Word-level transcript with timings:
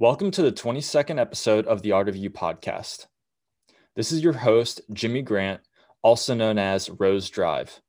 Welcome 0.00 0.30
to 0.30 0.40
the 0.40 0.50
22nd 0.50 1.20
episode 1.20 1.66
of 1.66 1.82
the 1.82 1.92
Art 1.92 2.08
of 2.08 2.16
You 2.16 2.30
podcast. 2.30 3.06
This 3.96 4.10
is 4.12 4.24
your 4.24 4.32
host, 4.32 4.80
Jimmy 4.94 5.20
Grant, 5.20 5.60
also 6.00 6.32
known 6.32 6.56
as 6.56 6.88
ROSEDRiiVE. 6.88 7.80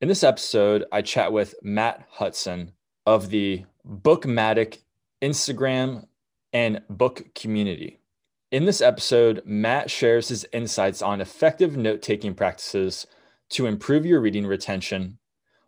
In 0.00 0.08
this 0.08 0.24
episode, 0.24 0.84
I 0.90 1.02
chat 1.02 1.32
with 1.32 1.54
Matt 1.62 2.08
Hutson 2.18 2.72
of 3.06 3.30
the 3.30 3.66
BookMattic 3.88 4.78
Instagram 5.22 6.08
and 6.52 6.82
book 6.90 7.32
community. 7.36 8.00
In 8.50 8.64
this 8.64 8.80
episode, 8.80 9.42
Matt 9.46 9.88
shares 9.88 10.26
his 10.26 10.44
insights 10.52 11.02
on 11.02 11.20
effective 11.20 11.76
note 11.76 12.02
taking 12.02 12.34
practices 12.34 13.06
to 13.50 13.66
improve 13.66 14.04
your 14.04 14.20
reading 14.20 14.44
retention, 14.44 15.18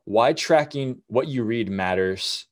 why 0.02 0.32
tracking 0.32 1.02
what 1.06 1.28
you 1.28 1.44
read 1.44 1.70
matters, 1.70 2.48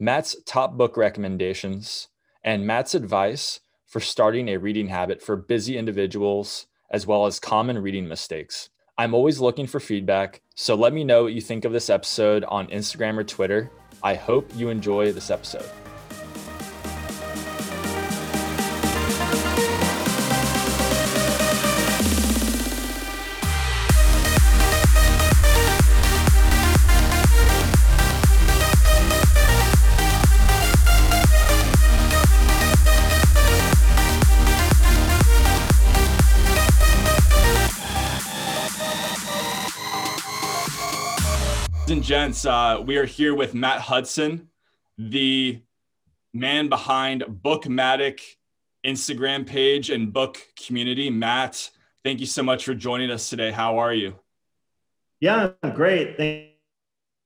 Matt's 0.00 0.36
top 0.46 0.76
book 0.76 0.96
recommendations, 0.96 2.06
and 2.44 2.64
Matt's 2.64 2.94
advice 2.94 3.58
for 3.84 3.98
starting 3.98 4.48
a 4.48 4.56
reading 4.56 4.86
habit 4.86 5.20
for 5.20 5.34
busy 5.34 5.76
individuals, 5.76 6.68
as 6.88 7.04
well 7.04 7.26
as 7.26 7.40
common 7.40 7.78
reading 7.78 8.06
mistakes. 8.06 8.70
I'm 8.96 9.12
always 9.12 9.40
looking 9.40 9.66
for 9.66 9.80
feedback, 9.80 10.40
so 10.54 10.76
let 10.76 10.92
me 10.92 11.02
know 11.02 11.24
what 11.24 11.32
you 11.32 11.40
think 11.40 11.64
of 11.64 11.72
this 11.72 11.90
episode 11.90 12.44
on 12.44 12.68
Instagram 12.68 13.18
or 13.18 13.24
Twitter. 13.24 13.72
I 14.00 14.14
hope 14.14 14.48
you 14.54 14.68
enjoy 14.68 15.10
this 15.10 15.30
episode. 15.30 15.68
Gents, 42.18 42.44
uh, 42.46 42.82
we 42.84 42.96
are 42.96 43.04
here 43.04 43.32
with 43.32 43.54
Matt 43.54 43.80
Hutson, 43.80 44.48
the 44.98 45.62
man 46.34 46.68
behind 46.68 47.22
BookMattic 47.22 48.18
Instagram 48.84 49.46
page 49.46 49.88
and 49.88 50.12
book 50.12 50.44
community. 50.66 51.10
Matt, 51.10 51.70
thank 52.02 52.18
you 52.18 52.26
so 52.26 52.42
much 52.42 52.64
for 52.64 52.74
joining 52.74 53.12
us 53.12 53.30
today. 53.30 53.52
How 53.52 53.78
are 53.78 53.94
you? 53.94 54.16
Yeah, 55.20 55.50
great. 55.74 56.16
Thank, 56.16 56.48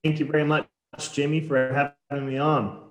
thank 0.05 0.21
you 0.21 0.27
very 0.27 0.45
much, 0.45 0.69
Jimmy, 1.15 1.41
for 1.41 1.91
having 2.11 2.27
me 2.27 2.37
on. 2.37 2.91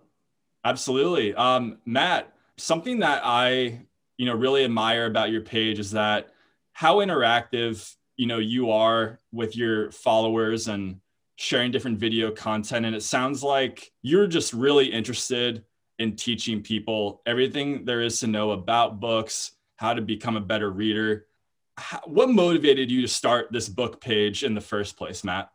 Absolutely. 0.66 1.36
Um, 1.36 1.78
Matt, 1.86 2.34
something 2.58 3.02
that 3.02 3.22
I, 3.24 3.86
you 4.18 4.26
know, 4.26 4.34
really 4.34 4.64
admire 4.64 5.06
about 5.06 5.30
your 5.30 5.42
page 5.42 5.78
is 5.78 5.92
that 5.92 6.32
how 6.74 6.96
interactive, 6.96 7.96
you 8.16 8.26
know, 8.26 8.40
you 8.40 8.72
are 8.72 9.20
with 9.32 9.56
your 9.56 9.92
followers 9.92 10.68
and 10.68 11.00
sharing 11.42 11.72
different 11.72 11.98
video 11.98 12.30
content. 12.30 12.86
And 12.86 12.96
it 12.96 13.02
sounds 13.02 13.42
like 13.42 13.92
you're 14.04 14.28
just 14.28 14.54
really 14.54 14.86
interested 14.86 15.64
in 15.98 16.16
teaching 16.16 16.62
people 16.62 17.24
everything 17.26 17.84
there 17.84 18.02
is 18.02 18.20
to 18.20 18.28
know 18.28 18.52
about 18.52 19.00
books, 19.00 19.54
how 19.76 19.96
to 19.96 20.02
become 20.02 20.38
a 20.38 20.42
better 20.42 20.70
reader. 20.70 21.26
what 22.06 22.30
motivated 22.30 22.92
you 22.92 23.02
to 23.02 23.08
start 23.08 23.48
this 23.52 23.68
book 23.68 24.00
page 24.00 24.44
in 24.44 24.54
the 24.54 24.62
first 24.62 24.96
place, 24.98 25.24
Matt? 25.24 25.50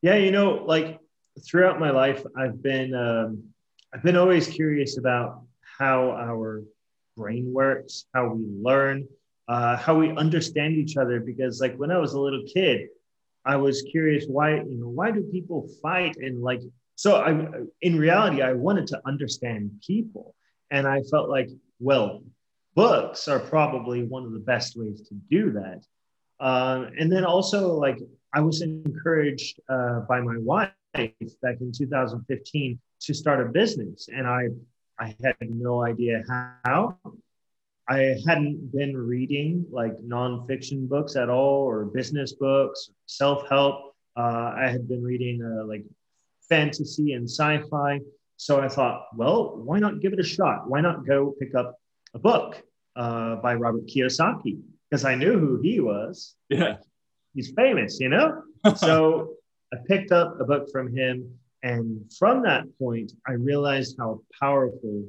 Yeah, 0.00 0.16
you 0.16 0.30
know, 0.30 0.64
like 0.64 1.00
throughout 1.44 1.78
my 1.78 1.90
life, 1.90 2.24
I've 2.34 2.62
been 2.62 2.94
um, 2.94 3.42
I've 3.92 4.02
been 4.02 4.16
always 4.16 4.46
curious 4.46 4.96
about 4.96 5.42
how 5.60 6.12
our 6.12 6.62
brain 7.14 7.52
works, 7.52 8.06
how 8.14 8.28
we 8.28 8.46
learn, 8.62 9.06
uh, 9.48 9.76
how 9.76 9.98
we 9.98 10.16
understand 10.16 10.76
each 10.76 10.96
other. 10.96 11.20
Because 11.20 11.60
like 11.60 11.76
when 11.76 11.90
I 11.90 11.98
was 11.98 12.14
a 12.14 12.20
little 12.20 12.44
kid, 12.46 12.88
I 13.46 13.56
was 13.56 13.82
curious 13.82 14.24
why, 14.26 14.56
you 14.56 14.76
know, 14.76 14.88
why 14.88 15.12
do 15.12 15.22
people 15.22 15.68
fight 15.80 16.16
and 16.16 16.42
like, 16.42 16.60
so 16.96 17.16
I, 17.16 17.46
in 17.80 17.98
reality, 17.98 18.42
I 18.42 18.52
wanted 18.54 18.86
to 18.88 19.00
understand 19.06 19.70
people. 19.86 20.34
And 20.70 20.86
I 20.86 21.02
felt 21.02 21.28
like, 21.28 21.48
well, 21.78 22.22
books 22.74 23.28
are 23.28 23.38
probably 23.38 24.02
one 24.02 24.24
of 24.24 24.32
the 24.32 24.40
best 24.40 24.76
ways 24.76 25.02
to 25.08 25.14
do 25.30 25.52
that. 25.52 25.82
Uh, 26.40 26.86
and 26.98 27.10
then 27.10 27.24
also, 27.24 27.72
like, 27.74 27.98
I 28.34 28.40
was 28.40 28.62
encouraged 28.62 29.60
uh, 29.68 30.00
by 30.00 30.20
my 30.20 30.36
wife 30.38 30.70
back 30.94 31.60
in 31.60 31.72
2015 31.72 32.78
to 33.00 33.14
start 33.14 33.46
a 33.46 33.50
business. 33.50 34.08
And 34.12 34.26
I, 34.26 34.48
I 34.98 35.14
had 35.22 35.36
no 35.48 35.84
idea 35.84 36.22
how. 36.64 36.98
I 37.88 38.16
hadn't 38.26 38.72
been 38.72 38.96
reading 38.96 39.64
like 39.70 39.96
nonfiction 39.98 40.88
books 40.88 41.14
at 41.14 41.28
all 41.28 41.62
or 41.62 41.84
business 41.84 42.32
books, 42.32 42.90
self 43.06 43.48
help. 43.48 43.94
Uh, 44.16 44.54
I 44.56 44.68
had 44.68 44.88
been 44.88 45.04
reading 45.04 45.40
uh, 45.42 45.64
like 45.66 45.84
fantasy 46.48 47.12
and 47.12 47.28
sci 47.28 47.60
fi. 47.70 48.00
So 48.38 48.60
I 48.60 48.68
thought, 48.68 49.06
well, 49.14 49.56
why 49.56 49.78
not 49.78 50.00
give 50.00 50.12
it 50.12 50.20
a 50.20 50.24
shot? 50.24 50.68
Why 50.68 50.80
not 50.80 51.06
go 51.06 51.34
pick 51.38 51.54
up 51.54 51.76
a 52.14 52.18
book 52.18 52.62
uh, 52.96 53.36
by 53.36 53.54
Robert 53.54 53.86
Kiyosaki? 53.86 54.60
Because 54.90 55.04
I 55.04 55.14
knew 55.14 55.38
who 55.38 55.60
he 55.62 55.80
was. 55.80 56.34
Yeah. 56.48 56.76
He's 57.34 57.52
famous, 57.56 57.98
you 58.00 58.08
know? 58.08 58.42
so 58.76 59.34
I 59.72 59.78
picked 59.86 60.12
up 60.12 60.40
a 60.40 60.44
book 60.44 60.68
from 60.70 60.94
him. 60.94 61.38
And 61.62 62.00
from 62.18 62.42
that 62.42 62.64
point, 62.78 63.12
I 63.26 63.32
realized 63.32 63.96
how 63.98 64.20
powerful 64.38 65.04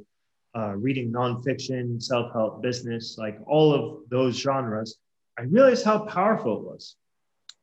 uh, 0.57 0.73
reading 0.75 1.12
nonfiction, 1.12 2.01
self 2.01 2.34
help, 2.34 2.63
business, 2.63 3.16
like 3.18 3.38
all 3.45 3.73
of 3.73 4.09
those 4.09 4.35
genres, 4.35 4.97
I 5.38 5.44
realized 5.44 5.85
how 5.85 6.00
powerful 6.06 6.57
it 6.57 6.63
was. 6.63 6.95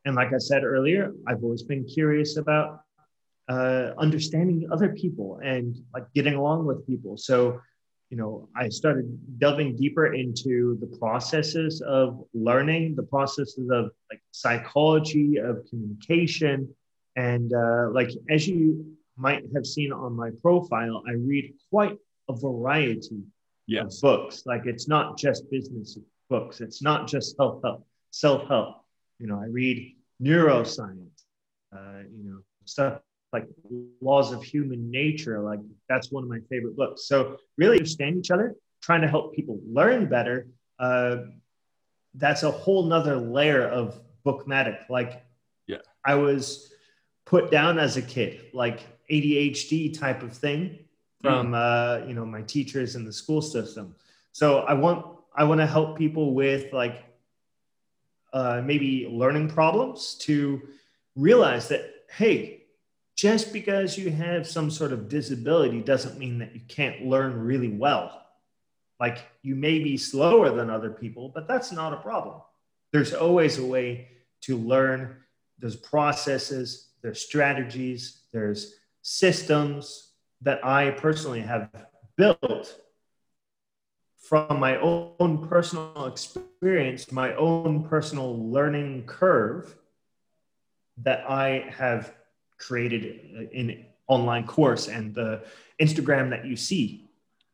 And 0.04 0.14
like 0.14 0.32
I 0.32 0.38
said 0.38 0.62
earlier, 0.62 1.12
I've 1.26 1.42
always 1.42 1.62
been 1.62 1.84
curious 1.84 2.36
about 2.36 2.82
uh, 3.48 3.90
understanding 3.98 4.68
other 4.72 4.90
people 4.90 5.40
and 5.42 5.76
like 5.92 6.04
getting 6.14 6.34
along 6.34 6.66
with 6.66 6.86
people. 6.86 7.16
So, 7.16 7.60
you 8.10 8.16
know, 8.16 8.48
I 8.54 8.68
started 8.68 9.06
delving 9.38 9.76
deeper 9.76 10.14
into 10.14 10.78
the 10.80 10.96
processes 10.98 11.82
of 11.82 12.22
learning, 12.32 12.94
the 12.94 13.02
processes 13.02 13.70
of 13.72 13.90
like 14.10 14.22
psychology, 14.30 15.38
of 15.38 15.66
communication. 15.68 16.72
And 17.16 17.52
uh, 17.52 17.90
like, 17.90 18.10
as 18.30 18.46
you 18.46 18.94
might 19.16 19.42
have 19.54 19.66
seen 19.66 19.92
on 19.92 20.14
my 20.14 20.30
profile, 20.42 21.02
I 21.08 21.12
read 21.12 21.54
quite 21.70 21.96
a 22.28 22.34
variety 22.34 23.22
yes. 23.66 23.96
of 23.96 24.00
books. 24.02 24.42
Like 24.46 24.66
it's 24.66 24.88
not 24.88 25.18
just 25.18 25.50
business 25.50 25.98
books. 26.28 26.60
It's 26.60 26.82
not 26.82 27.08
just 27.08 27.36
self 27.36 27.62
help. 27.62 27.86
Self 28.10 28.48
help. 28.48 28.84
You 29.18 29.26
know, 29.26 29.40
I 29.40 29.46
read 29.46 29.96
neuroscience. 30.22 31.24
Uh, 31.74 32.02
you 32.16 32.30
know, 32.30 32.38
stuff 32.64 33.00
like 33.32 33.48
laws 34.00 34.32
of 34.32 34.42
human 34.42 34.90
nature. 34.90 35.40
Like 35.40 35.58
that's 35.88 36.12
one 36.12 36.22
of 36.22 36.30
my 36.30 36.38
favorite 36.48 36.76
books. 36.76 37.06
So 37.06 37.38
really 37.58 37.78
understand 37.78 38.18
each 38.18 38.30
other, 38.30 38.54
trying 38.80 39.02
to 39.02 39.08
help 39.08 39.34
people 39.34 39.60
learn 39.66 40.06
better. 40.06 40.48
Uh, 40.78 41.16
that's 42.14 42.44
a 42.44 42.50
whole 42.50 42.84
nother 42.84 43.16
layer 43.16 43.66
of 43.66 43.98
bookmattic. 44.24 44.88
Like, 44.88 45.24
yeah, 45.66 45.78
I 46.04 46.14
was 46.14 46.72
put 47.26 47.50
down 47.50 47.78
as 47.78 47.96
a 47.96 48.02
kid, 48.02 48.40
like 48.52 48.86
ADHD 49.10 49.98
type 49.98 50.22
of 50.22 50.36
thing 50.36 50.83
from 51.24 51.52
mm. 51.52 51.54
uh, 51.54 52.06
you 52.06 52.12
know 52.12 52.26
my 52.26 52.42
teachers 52.42 52.96
in 52.96 53.04
the 53.04 53.12
school 53.12 53.40
system. 53.40 53.94
So 54.32 54.58
I 54.58 54.74
want 54.74 55.06
I 55.34 55.44
want 55.44 55.60
to 55.60 55.66
help 55.66 55.96
people 55.96 56.34
with 56.34 56.72
like 56.72 57.02
uh, 58.32 58.60
maybe 58.62 59.08
learning 59.10 59.48
problems 59.48 60.16
to 60.26 60.60
realize 61.16 61.68
that 61.68 61.90
hey, 62.10 62.64
just 63.16 63.52
because 63.52 63.96
you 63.96 64.10
have 64.10 64.46
some 64.46 64.70
sort 64.70 64.92
of 64.92 65.08
disability 65.08 65.80
doesn't 65.80 66.18
mean 66.18 66.38
that 66.38 66.54
you 66.54 66.60
can't 66.68 67.06
learn 67.06 67.38
really 67.38 67.70
well. 67.70 68.22
Like 69.00 69.26
you 69.42 69.54
may 69.54 69.78
be 69.78 69.96
slower 69.96 70.50
than 70.50 70.68
other 70.68 70.90
people, 70.90 71.30
but 71.34 71.48
that's 71.48 71.72
not 71.72 71.94
a 71.94 71.96
problem. 71.96 72.40
There's 72.92 73.14
always 73.14 73.58
a 73.58 73.64
way 73.64 74.08
to 74.42 74.58
learn. 74.58 75.16
There's 75.58 75.76
processes, 75.76 76.90
there's 77.02 77.22
strategies, 77.22 78.20
there's 78.30 78.74
systems, 79.02 80.13
that 80.44 80.64
I 80.64 80.90
personally 80.92 81.40
have 81.40 81.70
built 82.16 82.80
from 84.18 84.60
my 84.60 84.76
own 84.78 85.46
personal 85.48 86.06
experience, 86.06 87.10
my 87.10 87.34
own 87.34 87.86
personal 87.88 88.50
learning 88.50 89.04
curve 89.06 89.74
that 90.98 91.28
I 91.28 91.66
have 91.76 92.14
created 92.58 93.50
in 93.52 93.84
online 94.06 94.46
course 94.46 94.88
and 94.88 95.14
the 95.14 95.44
Instagram 95.80 96.30
that 96.30 96.44
you 96.44 96.56
see. 96.56 97.08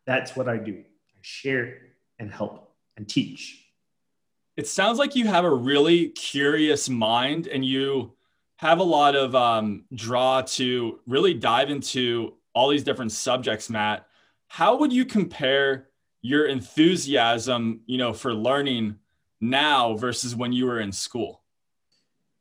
That's 0.05 0.37
what 0.37 0.49
I 0.49 0.59
do. 0.59 0.79
I 0.79 1.19
share 1.23 1.79
and 2.19 2.31
help 2.31 2.73
and 2.97 3.09
teach. 3.09 3.65
It 4.57 4.67
sounds 4.67 4.99
like 4.99 5.17
you 5.17 5.27
have 5.27 5.45
a 5.45 5.55
really 5.55 6.09
curious 6.09 6.89
mind 6.89 7.47
and 7.47 7.65
you 7.65 8.13
have 8.57 8.79
a 8.79 8.85
lot 8.85 9.17
of 9.17 9.35
um, 9.35 9.85
draw 9.95 10.43
to 10.43 11.01
really 11.07 11.35
dive 11.35 11.71
into 11.71 12.35
all 12.61 12.69
these 12.69 12.85
different 12.85 13.11
subjects, 13.11 13.71
Matt. 13.71 14.07
how 14.49 14.77
would 14.77 14.93
you 14.93 15.07
compare 15.07 15.89
your 16.21 16.45
enthusiasm, 16.47 17.81
you 17.87 17.97
know, 17.97 18.13
for 18.13 18.35
learning 18.35 18.97
now 19.41 19.95
versus 19.97 20.37
when 20.37 20.53
you 20.53 20.67
were 20.67 20.81
in 20.81 20.93
school? 20.93 21.43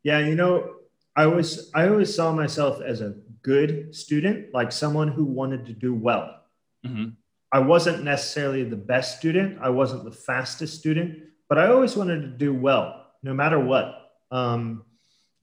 Yeah, 0.04 0.20
you 0.20 0.36
know, 0.36 0.74
I 1.16 1.28
was 1.28 1.72
I 1.74 1.88
always 1.88 2.14
saw 2.14 2.34
myself 2.34 2.82
as 2.82 3.00
a 3.00 3.16
good 3.44 3.96
student, 3.96 4.54
like 4.54 4.74
someone 4.74 5.08
who 5.08 5.24
wanted 5.24 5.66
to 5.68 5.74
do 5.74 5.94
well. 5.94 6.42
Mm-hmm. 6.86 7.12
I 7.54 7.60
wasn't 7.60 8.04
necessarily 8.04 8.66
the 8.66 8.76
best 8.76 9.20
student. 9.20 9.60
I 9.62 9.70
wasn't 9.70 10.04
the 10.04 10.12
fastest 10.12 10.78
student, 10.80 11.20
but 11.48 11.58
I 11.58 11.68
always 11.70 11.96
wanted 11.96 12.24
to 12.24 12.28
do 12.28 12.54
well, 12.54 13.08
no 13.24 13.34
matter 13.34 13.60
what. 13.60 14.12
Um, 14.32 14.84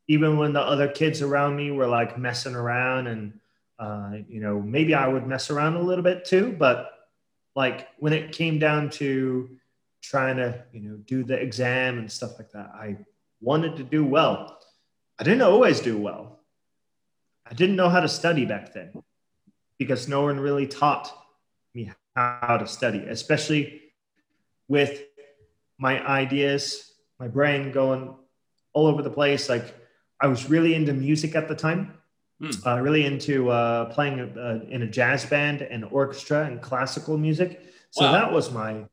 even 0.06 0.36
when 0.36 0.52
the 0.52 0.60
other 0.60 0.88
kids 0.88 1.22
around 1.22 1.56
me 1.56 1.70
were 1.70 1.88
like 1.88 2.18
messing 2.18 2.54
around, 2.54 3.06
and 3.06 3.40
uh, 3.78 4.12
you 4.28 4.40
know, 4.40 4.60
maybe 4.60 4.94
I 4.94 5.06
would 5.06 5.26
mess 5.26 5.50
around 5.50 5.76
a 5.76 5.82
little 5.82 6.04
bit 6.04 6.24
too. 6.24 6.54
But 6.58 6.90
like 7.54 7.88
when 7.98 8.12
it 8.12 8.32
came 8.32 8.58
down 8.58 8.90
to 8.90 9.50
trying 10.02 10.36
to, 10.36 10.62
you 10.72 10.80
know, 10.80 10.96
do 10.96 11.24
the 11.24 11.34
exam 11.34 11.98
and 11.98 12.10
stuff 12.10 12.38
like 12.38 12.50
that, 12.52 12.70
I 12.74 12.98
wanted 13.40 13.76
to 13.76 13.82
do 13.82 14.04
well. 14.04 14.58
I 15.18 15.24
didn't 15.24 15.42
always 15.42 15.80
do 15.80 15.98
well. 15.98 16.40
I 17.48 17.54
didn't 17.54 17.76
know 17.76 17.88
how 17.88 18.00
to 18.00 18.08
study 18.08 18.44
back 18.44 18.72
then 18.72 18.92
because 19.78 20.08
no 20.08 20.22
one 20.22 20.40
really 20.40 20.66
taught 20.66 21.12
me 21.74 21.92
how 22.14 22.56
to 22.56 22.66
study, 22.66 22.98
especially 23.08 23.82
with 24.68 25.02
my 25.78 26.04
ideas, 26.06 26.92
my 27.20 27.28
brain 27.28 27.72
going 27.72 28.14
all 28.72 28.86
over 28.86 29.02
the 29.02 29.10
place. 29.10 29.48
Like 29.48 29.74
I 30.20 30.26
was 30.26 30.50
really 30.50 30.74
into 30.74 30.92
music 30.92 31.36
at 31.36 31.48
the 31.48 31.54
time, 31.54 31.94
mm. 32.40 32.66
uh, 32.66 32.80
really 32.80 33.04
into 33.04 33.50
uh, 33.50 33.86
playing 33.86 34.20
uh, 34.20 34.60
in 34.68 34.82
a 34.82 34.86
jazz 34.86 35.24
band 35.24 35.62
and 35.62 35.84
orchestra 35.84 36.44
and 36.46 36.60
classical 36.60 37.16
music. 37.18 37.62
So 37.90 38.04
wow. 38.04 38.12
that 38.12 38.32
was 38.32 38.50
my 38.50 38.84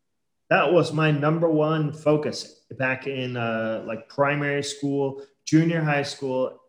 that 0.49 0.71
was 0.71 0.93
my 0.93 1.11
number 1.11 1.49
one 1.49 1.91
focus 1.91 2.61
back 2.77 3.07
in 3.07 3.37
uh, 3.37 3.83
like 3.87 4.07
primary 4.09 4.63
school, 4.63 5.21
junior 5.45 5.81
high 5.81 6.03
school, 6.03 6.59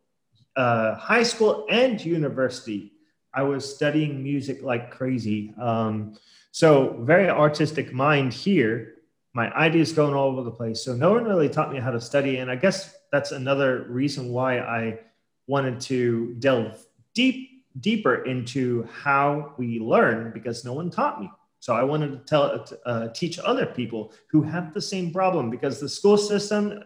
uh, 0.57 0.95
high 0.95 1.23
school 1.23 1.67
and 1.71 2.03
university, 2.05 2.93
I 3.35 3.43
was 3.43 3.75
studying 3.75 4.23
music 4.23 4.63
like 4.63 4.91
crazy. 4.91 5.53
Um, 5.61 6.17
so 6.53 6.97
very 7.01 7.29
artistic 7.29 7.93
mind 7.93 8.33
here. 8.33 8.95
My 9.33 9.53
ideas 9.55 9.93
going 9.93 10.15
all 10.15 10.31
over 10.31 10.43
the 10.43 10.53
place. 10.53 10.85
So 10.85 10.95
no 10.95 11.13
one 11.13 11.25
really 11.25 11.49
taught 11.49 11.73
me 11.73 11.81
how 11.81 11.91
to 11.91 12.01
study, 12.01 12.37
and 12.37 12.49
I 12.49 12.55
guess 12.55 12.95
that's 13.11 13.33
another 13.33 13.87
reason 13.89 14.29
why 14.29 14.61
I 14.61 15.01
wanted 15.47 15.81
to 15.81 16.35
delve 16.39 16.85
deep, 17.15 17.65
deeper 17.81 18.25
into 18.25 18.89
how 18.93 19.55
we 19.57 19.79
learn 19.79 20.33
because 20.33 20.65
no 20.65 20.73
one 20.73 20.91
taught 20.91 21.21
me. 21.21 21.31
So 21.61 21.75
I 21.75 21.83
wanted 21.83 22.13
to 22.13 22.19
tell, 22.19 22.67
uh, 22.85 23.09
teach 23.09 23.39
other 23.39 23.67
people 23.67 24.13
who 24.31 24.43
have 24.43 24.75
the 24.75 24.83
same 24.83 25.13
problem 25.13 25.51
because 25.51 25.81
the 25.81 25.89
school 25.89 26.19
system, 26.19 26.85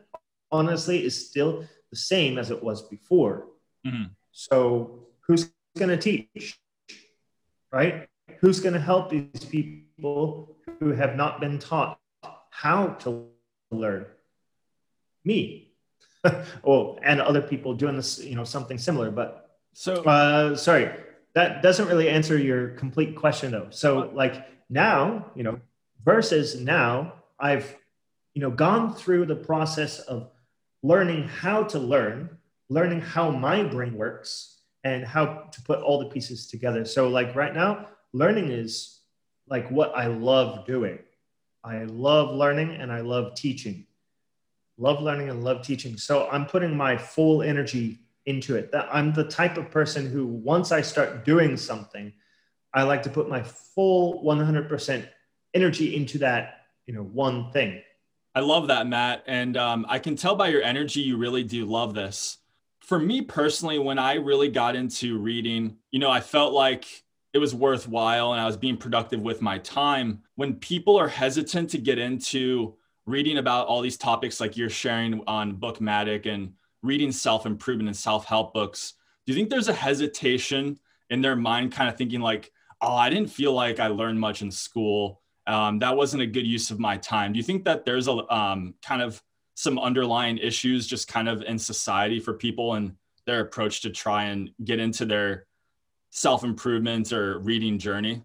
honestly, 0.52 1.05
is 1.05 1.28
still 1.28 1.64
the 1.90 1.96
same 1.96 2.38
as 2.38 2.50
it 2.50 2.62
was 2.62 2.82
before. 2.82 3.49
Mm-hmm. 3.87 4.05
So 4.32 5.08
who's 5.20 5.50
going 5.76 5.90
to 5.90 5.96
teach? 5.96 6.58
Right? 7.72 8.08
Who's 8.40 8.60
going 8.60 8.75
to 8.75 8.81
help 8.81 9.10
these 9.10 9.44
people 9.50 10.56
who 10.78 10.93
have 10.93 11.16
not 11.16 11.40
been 11.40 11.58
taught 11.58 11.99
how 12.50 12.88
to 13.00 13.26
learn? 13.70 14.06
Me. 15.25 15.68
well, 16.62 16.99
and 17.03 17.20
other 17.20 17.43
people 17.43 17.75
doing 17.75 17.97
this, 17.97 18.23
you 18.23 18.35
know, 18.35 18.44
something 18.44 18.79
similar. 18.79 19.11
But 19.11 19.50
so, 19.73 20.03
uh, 20.03 20.56
sorry, 20.56 20.91
that 21.35 21.62
doesn't 21.62 21.88
really 21.88 22.09
answer 22.09 22.37
your 22.38 22.70
complete 22.70 23.17
question 23.17 23.53
though. 23.53 23.69
So, 23.70 24.11
like 24.15 24.47
now, 24.69 25.31
you 25.35 25.43
know, 25.43 25.61
versus 26.05 26.61
now, 26.61 27.15
I've, 27.38 27.76
you 28.35 28.43
know, 28.43 28.50
gone 28.50 28.94
through 28.94 29.26
the 29.26 29.37
process 29.37 30.00
of 30.00 30.31
learning 30.82 31.29
how 31.29 31.65
to 31.65 31.79
learn 31.79 32.38
learning 32.69 33.00
how 33.00 33.31
my 33.31 33.62
brain 33.62 33.94
works 33.94 34.61
and 34.85 35.05
how 35.05 35.49
to 35.53 35.62
put 35.62 35.81
all 35.81 35.99
the 35.99 36.06
pieces 36.06 36.47
together. 36.47 36.85
So, 36.85 37.09
like 37.09 37.35
right 37.35 37.55
now, 37.55 37.88
learning 38.12 38.50
is 38.50 39.00
like 39.49 39.70
what 39.70 39.97
I 39.97 40.06
love 40.06 40.67
doing. 40.67 40.99
I 41.65 41.85
love 41.85 42.35
learning 42.35 42.73
and 42.73 42.93
I 42.93 43.00
love 43.00 43.35
teaching. 43.35 43.87
Love 44.78 45.02
learning 45.02 45.28
and 45.28 45.44
love 45.44 45.62
teaching. 45.62 45.96
So, 45.96 46.28
I'm 46.30 46.46
putting 46.46 46.76
my 46.76 46.96
full 46.96 47.42
energy 47.42 47.98
into 48.26 48.56
it. 48.56 48.72
That 48.72 48.88
I'm 48.92 49.12
the 49.12 49.25
type 49.25 49.56
of 49.56 49.70
person 49.70 50.10
who, 50.10 50.26
once 50.26 50.72
I 50.72 50.80
start 50.80 51.25
doing 51.25 51.56
something, 51.56 52.12
I 52.72 52.84
like 52.84 53.02
to 53.04 53.10
put 53.10 53.28
my 53.28 53.42
full 53.42 54.22
100% 54.25 55.08
energy 55.54 55.96
into 55.96 56.19
that, 56.19 56.66
you 56.86 56.94
know, 56.94 57.02
one 57.02 57.50
thing. 57.52 57.82
I 58.34 58.40
love 58.40 58.69
that, 58.69 58.86
Matt. 58.86 59.25
And 59.26 59.56
um, 59.56 59.86
I 59.88 59.98
can 59.98 60.14
tell 60.14 60.36
by 60.36 60.48
your 60.48 60.62
energy, 60.62 61.00
you 61.00 61.16
really 61.16 61.42
do 61.42 61.64
love 61.64 61.94
this 61.94 62.38
for 62.88 62.98
me 62.98 63.20
personally, 63.20 63.78
when 63.78 63.98
I 63.98 64.14
really 64.14 64.48
got 64.48 64.74
into 64.74 65.19
reading, 65.19 65.76
you 65.90 65.98
know, 65.98 66.10
I 66.10 66.20
felt 66.20 66.54
like 66.54 66.86
it 67.34 67.38
was 67.38 67.54
worthwhile 67.54 68.32
and 68.32 68.40
I 68.40 68.46
was 68.46 68.56
being 68.56 68.78
productive 68.78 69.20
with 69.20 69.42
my 69.42 69.58
time. 69.58 70.22
When 70.36 70.54
people 70.54 70.98
are 70.98 71.06
hesitant 71.06 71.69
to 71.69 71.78
get 71.78 71.98
into 71.98 72.77
reading 73.08 73.38
about 73.38 73.66
all 73.66 73.81
these 73.81 73.96
topics 73.96 74.38
like 74.38 74.56
you're 74.56 74.69
sharing 74.69 75.22
on 75.26 75.56
BookMattic 75.56 76.26
and 76.26 76.52
reading 76.82 77.10
self 77.10 77.46
improvement 77.46 77.88
and 77.88 77.96
self 77.96 78.26
help 78.26 78.52
books, 78.52 78.94
do 79.26 79.32
you 79.32 79.38
think 79.38 79.49
there's 79.49 79.69
a 79.69 79.72
hesitation 79.72 80.78
in 81.10 81.22
their 81.22 81.37
mind, 81.37 81.72
kind 81.72 81.88
of 81.88 81.96
thinking 81.96 82.20
like, 82.20 82.52
oh, 82.81 82.94
I 82.94 83.08
didn't 83.08 83.31
feel 83.31 83.52
like 83.52 83.81
I 83.81 83.88
learned 83.88 84.20
much 84.20 84.43
in 84.43 84.50
school. 84.50 85.22
Um, 85.46 85.78
that 85.78 85.96
wasn't 85.96 86.22
a 86.22 86.26
good 86.26 86.46
use 86.46 86.70
of 86.70 86.78
my 86.78 86.99
time. 86.99 87.32
Do 87.32 87.38
you 87.38 87.43
think 87.43 87.64
that 87.64 87.87
there's 87.87 88.08
a 88.08 88.34
um, 88.34 88.75
kind 88.82 89.00
of 89.00 89.22
some 89.55 89.78
underlying 89.78 90.38
issues 90.38 90.87
just 90.87 91.08
kind 91.08 91.28
of 91.28 91.43
in 91.43 91.58
society 91.58 92.20
for 92.20 92.34
people 92.34 92.75
and 92.75 92.94
their 93.26 93.40
approach 93.40 93.81
to 93.82 93.90
try 93.90 94.25
and 94.25 94.50
get 94.64 94.78
into 94.78 95.06
their 95.06 95.46
self 96.10 96.44
improvement 96.44 97.12
or 97.12 97.38
reading 97.38 97.78
journey? 97.78 98.22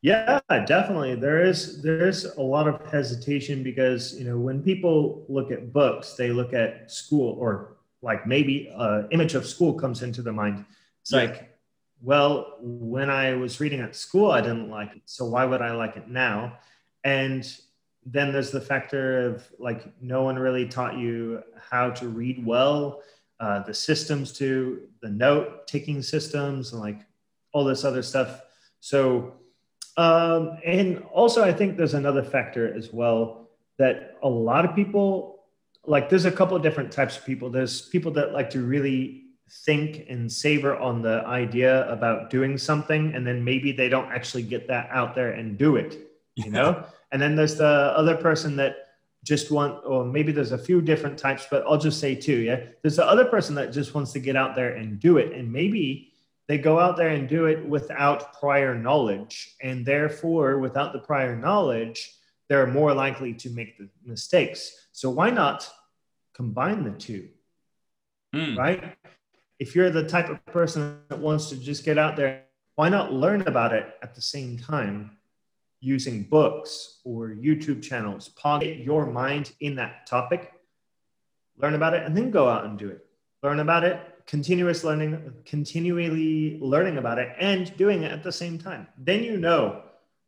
Yeah, 0.00 0.40
definitely. 0.48 1.16
There 1.16 1.44
is 1.44 1.82
there's 1.82 2.24
a 2.24 2.40
lot 2.40 2.68
of 2.68 2.80
hesitation 2.90 3.62
because 3.64 4.14
you 4.18 4.24
know 4.24 4.38
when 4.38 4.62
people 4.62 5.24
look 5.28 5.50
at 5.50 5.72
books, 5.72 6.14
they 6.14 6.30
look 6.30 6.52
at 6.54 6.90
school 6.90 7.36
or 7.38 7.76
like 8.00 8.26
maybe 8.26 8.72
an 8.76 9.08
image 9.10 9.34
of 9.34 9.44
school 9.44 9.74
comes 9.74 10.02
into 10.02 10.22
the 10.22 10.32
mind. 10.32 10.64
It's 11.02 11.10
yeah. 11.10 11.18
like, 11.18 11.58
well, 12.00 12.58
when 12.60 13.10
I 13.10 13.34
was 13.34 13.58
reading 13.58 13.80
at 13.80 13.96
school, 13.96 14.30
I 14.30 14.40
didn't 14.40 14.70
like 14.70 14.94
it, 14.94 15.02
so 15.04 15.24
why 15.24 15.44
would 15.44 15.62
I 15.62 15.72
like 15.72 15.96
it 15.96 16.08
now? 16.08 16.58
And 17.02 17.44
then 18.06 18.32
there's 18.32 18.50
the 18.52 18.60
factor 18.60 19.20
of 19.26 19.48
like 19.58 19.92
no 20.00 20.22
one 20.22 20.38
really 20.38 20.66
taught 20.68 20.96
you 20.96 21.42
how 21.70 21.90
to 21.90 22.08
read 22.08 22.44
well 22.46 23.02
uh, 23.40 23.60
the 23.64 23.74
systems 23.74 24.32
to 24.32 24.82
the 25.02 25.08
note 25.08 25.66
taking 25.66 26.02
systems 26.02 26.72
and 26.72 26.80
like 26.80 27.00
all 27.52 27.64
this 27.64 27.84
other 27.84 28.02
stuff 28.02 28.42
so 28.80 29.34
um, 29.98 30.58
and 30.64 31.02
also 31.12 31.44
i 31.44 31.52
think 31.52 31.76
there's 31.76 31.94
another 31.94 32.22
factor 32.22 32.74
as 32.74 32.92
well 32.92 33.48
that 33.78 34.16
a 34.22 34.28
lot 34.28 34.64
of 34.64 34.74
people 34.74 35.44
like 35.86 36.08
there's 36.08 36.24
a 36.24 36.32
couple 36.32 36.56
of 36.56 36.62
different 36.62 36.90
types 36.90 37.16
of 37.18 37.24
people 37.26 37.50
there's 37.50 37.82
people 37.82 38.10
that 38.10 38.32
like 38.32 38.48
to 38.48 38.60
really 38.60 39.24
think 39.64 40.06
and 40.08 40.30
savor 40.30 40.76
on 40.76 41.02
the 41.02 41.22
idea 41.26 41.90
about 41.90 42.30
doing 42.30 42.56
something 42.56 43.14
and 43.14 43.26
then 43.26 43.42
maybe 43.42 43.72
they 43.72 43.88
don't 43.88 44.10
actually 44.10 44.42
get 44.42 44.68
that 44.68 44.88
out 44.90 45.14
there 45.14 45.32
and 45.32 45.58
do 45.58 45.76
it 45.76 45.98
you 46.34 46.50
know 46.50 46.84
and 47.12 47.20
then 47.20 47.36
there's 47.36 47.56
the 47.56 47.64
other 47.96 48.16
person 48.16 48.56
that 48.56 48.88
just 49.24 49.50
want, 49.50 49.84
or 49.84 50.04
maybe 50.04 50.32
there's 50.32 50.52
a 50.52 50.58
few 50.58 50.80
different 50.80 51.18
types, 51.18 51.46
but 51.50 51.64
I'll 51.66 51.78
just 51.78 52.00
say 52.00 52.14
two. 52.14 52.36
Yeah. 52.36 52.60
There's 52.82 52.96
the 52.96 53.06
other 53.06 53.24
person 53.24 53.54
that 53.56 53.72
just 53.72 53.94
wants 53.94 54.12
to 54.12 54.20
get 54.20 54.36
out 54.36 54.54
there 54.54 54.74
and 54.74 54.98
do 54.98 55.18
it. 55.18 55.32
And 55.32 55.52
maybe 55.52 56.12
they 56.48 56.56
go 56.56 56.80
out 56.80 56.96
there 56.96 57.10
and 57.10 57.28
do 57.28 57.44
it 57.44 57.64
without 57.64 58.32
prior 58.32 58.74
knowledge. 58.74 59.54
And 59.62 59.84
therefore, 59.84 60.58
without 60.58 60.94
the 60.94 60.98
prior 60.98 61.36
knowledge, 61.36 62.14
they're 62.48 62.66
more 62.66 62.94
likely 62.94 63.34
to 63.34 63.50
make 63.50 63.76
the 63.76 63.88
mistakes. 64.04 64.88
So 64.92 65.10
why 65.10 65.28
not 65.28 65.70
combine 66.34 66.84
the 66.84 66.92
two? 66.92 67.28
Mm. 68.34 68.56
Right? 68.56 68.96
If 69.58 69.76
you're 69.76 69.90
the 69.90 70.08
type 70.08 70.30
of 70.30 70.44
person 70.46 71.00
that 71.10 71.18
wants 71.18 71.50
to 71.50 71.56
just 71.56 71.84
get 71.84 71.98
out 71.98 72.16
there, 72.16 72.44
why 72.76 72.88
not 72.88 73.12
learn 73.12 73.42
about 73.42 73.74
it 73.74 73.86
at 74.02 74.14
the 74.14 74.22
same 74.22 74.58
time 74.58 75.18
using 75.80 76.22
books 76.22 77.00
or 77.04 77.28
YouTube 77.28 77.82
channels, 77.82 78.28
pocket 78.30 78.78
your 78.78 79.04
mind 79.04 79.52
in 79.60 79.74
that 79.76 80.06
topic, 80.06 80.52
learn 81.56 81.74
about 81.74 81.94
it, 81.94 82.04
and 82.04 82.16
then 82.16 82.30
go 82.30 82.48
out 82.48 82.64
and 82.64 82.78
do 82.78 82.88
it. 82.88 83.04
Learn 83.42 83.60
about 83.60 83.84
it, 83.84 84.00
continuous 84.28 84.84
learning, 84.84 85.32
continually 85.46 86.58
learning 86.60 86.98
about 86.98 87.18
it, 87.18 87.34
and 87.40 87.74
doing 87.78 88.02
it 88.02 88.12
at 88.12 88.22
the 88.22 88.30
same 88.30 88.58
time. 88.58 88.86
Then 88.98 89.24
you 89.24 89.38
know 89.38 89.82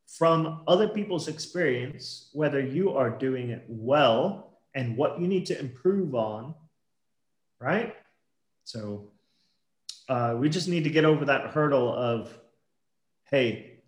from 0.08 0.62
other 0.66 0.88
people's 0.88 1.28
experience 1.28 2.30
whether 2.32 2.60
you 2.60 2.90
are 2.96 3.10
doing 3.10 3.50
it 3.50 3.64
well 3.68 4.58
and 4.74 4.96
what 4.96 5.20
you 5.20 5.28
need 5.28 5.46
to 5.46 5.58
improve 5.60 6.14
on, 6.14 6.54
right? 7.60 7.94
So 8.64 9.10
uh, 10.08 10.34
we 10.36 10.48
just 10.48 10.66
need 10.66 10.84
to 10.84 10.90
get 10.90 11.04
over 11.04 11.26
that 11.26 11.50
hurdle 11.50 11.94
of, 11.94 12.36
hey, 13.24 13.80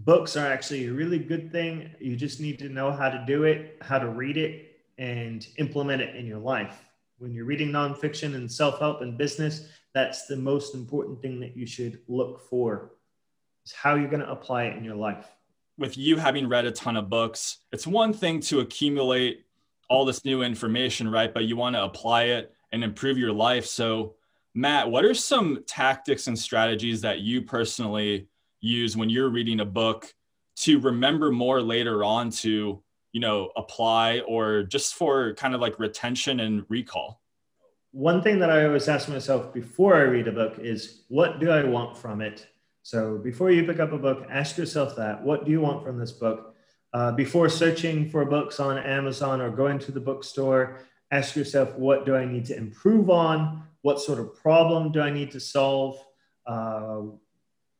books 0.00 0.36
are 0.36 0.46
actually 0.46 0.86
a 0.86 0.92
really 0.92 1.18
good 1.18 1.52
thing. 1.52 1.90
You 2.00 2.16
just 2.16 2.40
need 2.40 2.58
to 2.58 2.68
know 2.68 2.90
how 2.90 3.08
to 3.08 3.24
do 3.26 3.44
it, 3.44 3.78
how 3.80 3.98
to 3.98 4.08
read 4.08 4.36
it, 4.36 4.80
and 4.98 5.46
implement 5.58 6.02
it 6.02 6.16
in 6.16 6.26
your 6.26 6.38
life. 6.38 6.84
When 7.18 7.32
you're 7.32 7.44
reading 7.44 7.68
nonfiction 7.68 8.34
and 8.34 8.50
self 8.50 8.78
help 8.78 9.00
and 9.00 9.16
business, 9.16 9.68
that's 9.94 10.26
the 10.26 10.36
most 10.36 10.74
important 10.74 11.22
thing 11.22 11.40
that 11.40 11.56
you 11.56 11.66
should 11.66 12.00
look 12.08 12.48
for 12.48 12.92
is 13.64 13.72
how 13.72 13.94
you're 13.94 14.10
going 14.10 14.22
to 14.22 14.30
apply 14.30 14.64
it 14.64 14.76
in 14.76 14.84
your 14.84 14.96
life. 14.96 15.26
With 15.78 15.96
you 15.96 16.16
having 16.16 16.48
read 16.48 16.66
a 16.66 16.72
ton 16.72 16.96
of 16.96 17.08
books, 17.08 17.58
it's 17.72 17.86
one 17.86 18.12
thing 18.12 18.40
to 18.42 18.60
accumulate 18.60 19.44
all 19.88 20.04
this 20.04 20.24
new 20.24 20.42
information, 20.42 21.08
right? 21.08 21.32
But 21.32 21.44
you 21.44 21.56
want 21.56 21.76
to 21.76 21.84
apply 21.84 22.24
it 22.24 22.52
and 22.72 22.82
improve 22.82 23.18
your 23.18 23.32
life. 23.32 23.66
So, 23.66 24.14
Matt, 24.54 24.90
what 24.90 25.04
are 25.04 25.14
some 25.14 25.64
tactics 25.66 26.26
and 26.26 26.38
strategies 26.38 27.00
that 27.02 27.20
you 27.20 27.42
personally 27.42 28.28
use 28.60 28.96
when 28.96 29.10
you're 29.10 29.28
reading 29.28 29.60
a 29.60 29.64
book 29.64 30.12
to 30.56 30.78
remember 30.80 31.30
more 31.30 31.60
later 31.60 32.04
on 32.04 32.30
to, 32.30 32.82
you 33.14 33.20
know, 33.20 33.50
apply 33.56 34.18
or 34.26 34.64
just 34.64 34.96
for 34.96 35.34
kind 35.34 35.54
of 35.54 35.60
like 35.60 35.78
retention 35.78 36.40
and 36.40 36.66
recall? 36.68 37.20
One 37.92 38.20
thing 38.20 38.40
that 38.40 38.50
I 38.50 38.66
always 38.66 38.88
ask 38.88 39.08
myself 39.08 39.54
before 39.54 39.94
I 39.94 40.00
read 40.00 40.26
a 40.26 40.32
book 40.32 40.58
is 40.58 41.04
what 41.08 41.38
do 41.38 41.48
I 41.48 41.62
want 41.62 41.96
from 41.96 42.20
it? 42.20 42.44
So 42.82 43.16
before 43.16 43.52
you 43.52 43.64
pick 43.64 43.78
up 43.78 43.92
a 43.92 43.98
book, 43.98 44.26
ask 44.28 44.58
yourself 44.58 44.96
that 44.96 45.22
what 45.22 45.44
do 45.44 45.52
you 45.52 45.60
want 45.60 45.84
from 45.84 45.96
this 45.96 46.10
book? 46.10 46.56
Uh, 46.92 47.12
before 47.12 47.48
searching 47.48 48.10
for 48.10 48.24
books 48.24 48.58
on 48.58 48.78
Amazon 48.78 49.40
or 49.40 49.48
going 49.48 49.78
to 49.78 49.92
the 49.92 50.00
bookstore, 50.00 50.80
ask 51.12 51.36
yourself 51.36 51.72
what 51.76 52.04
do 52.04 52.16
I 52.16 52.24
need 52.24 52.44
to 52.46 52.56
improve 52.56 53.10
on? 53.10 53.62
What 53.82 54.00
sort 54.00 54.18
of 54.18 54.34
problem 54.34 54.90
do 54.90 55.00
I 55.00 55.10
need 55.10 55.30
to 55.30 55.40
solve? 55.40 56.04
Uh, 56.44 57.02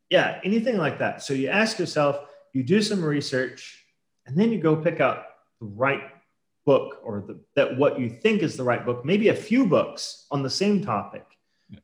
yeah, 0.09 0.39
anything 0.45 0.77
like 0.77 0.99
that. 0.99 1.23
So 1.23 1.33
you 1.33 1.49
ask 1.49 1.77
yourself, 1.77 2.19
you 2.53 2.63
do 2.63 2.81
some 2.81 3.03
research, 3.03 3.84
and 4.25 4.37
then 4.37 4.51
you 4.51 4.59
go 4.59 4.75
pick 4.75 4.99
out 4.99 5.23
the 5.59 5.67
right 5.67 6.03
book 6.65 6.99
or 7.03 7.23
the, 7.27 7.39
that 7.55 7.77
what 7.77 7.99
you 7.99 8.09
think 8.09 8.41
is 8.41 8.57
the 8.57 8.63
right 8.63 8.85
book, 8.85 9.05
maybe 9.05 9.29
a 9.29 9.35
few 9.35 9.65
books 9.65 10.25
on 10.31 10.41
the 10.41 10.49
same 10.49 10.83
topic. 10.83 11.25
Yeah. 11.69 11.79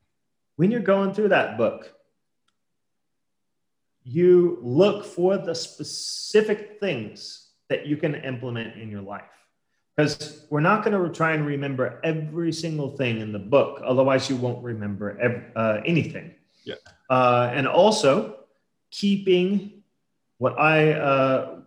When 0.55 0.71
you're 0.71 0.81
going 0.81 1.13
through 1.13 1.29
that 1.29 1.57
book, 1.57 1.93
you 4.03 4.57
look 4.62 5.05
for 5.05 5.38
the 5.38 5.53
specific 5.53 6.79
things 6.79 7.50
that 7.69 7.86
you 7.86 7.95
can 7.95 8.15
implement 8.15 8.75
in 8.75 8.89
your 8.89 9.01
life. 9.01 9.21
Because 9.95 10.45
we're 10.50 10.62
not 10.62 10.83
going 10.83 11.00
to 11.00 11.13
try 11.13 11.33
and 11.33 11.45
remember 11.45 12.00
every 12.03 12.51
single 12.51 12.89
thing 12.98 13.19
in 13.19 13.31
the 13.31 13.39
book, 13.39 13.81
otherwise, 13.86 14.29
you 14.29 14.36
won't 14.36 14.63
remember 14.63 15.19
every, 15.19 15.43
uh, 15.55 15.81
anything. 15.86 16.33
Yeah. 16.63 16.75
Uh, 17.10 17.51
and 17.53 17.67
also 17.67 18.38
keeping 18.89 19.83
what 20.38 20.60
I 20.60 20.93
uh, 20.93 21.60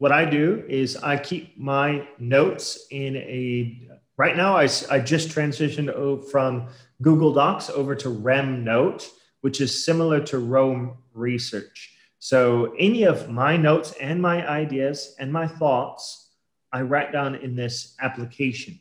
what 0.00 0.12
I 0.12 0.24
do 0.24 0.64
is 0.66 0.96
I 0.96 1.18
keep 1.18 1.58
my 1.58 2.08
notes 2.18 2.86
in 2.90 3.16
a 3.16 3.86
right 4.16 4.34
now 4.34 4.56
I, 4.56 4.66
I 4.90 4.98
just 4.98 5.28
transitioned 5.28 5.90
from 6.30 6.68
Google 7.02 7.34
Docs 7.34 7.68
over 7.68 7.94
to 7.96 8.08
RemNote, 8.08 9.06
which 9.42 9.60
is 9.60 9.84
similar 9.84 10.18
to 10.24 10.38
Roam 10.38 10.96
Research. 11.12 11.94
So 12.18 12.74
any 12.78 13.02
of 13.02 13.28
my 13.28 13.58
notes 13.58 13.92
and 14.00 14.22
my 14.22 14.48
ideas 14.48 15.16
and 15.18 15.30
my 15.30 15.46
thoughts, 15.46 16.30
I 16.72 16.80
write 16.80 17.12
down 17.12 17.34
in 17.34 17.54
this 17.54 17.94
application. 18.00 18.80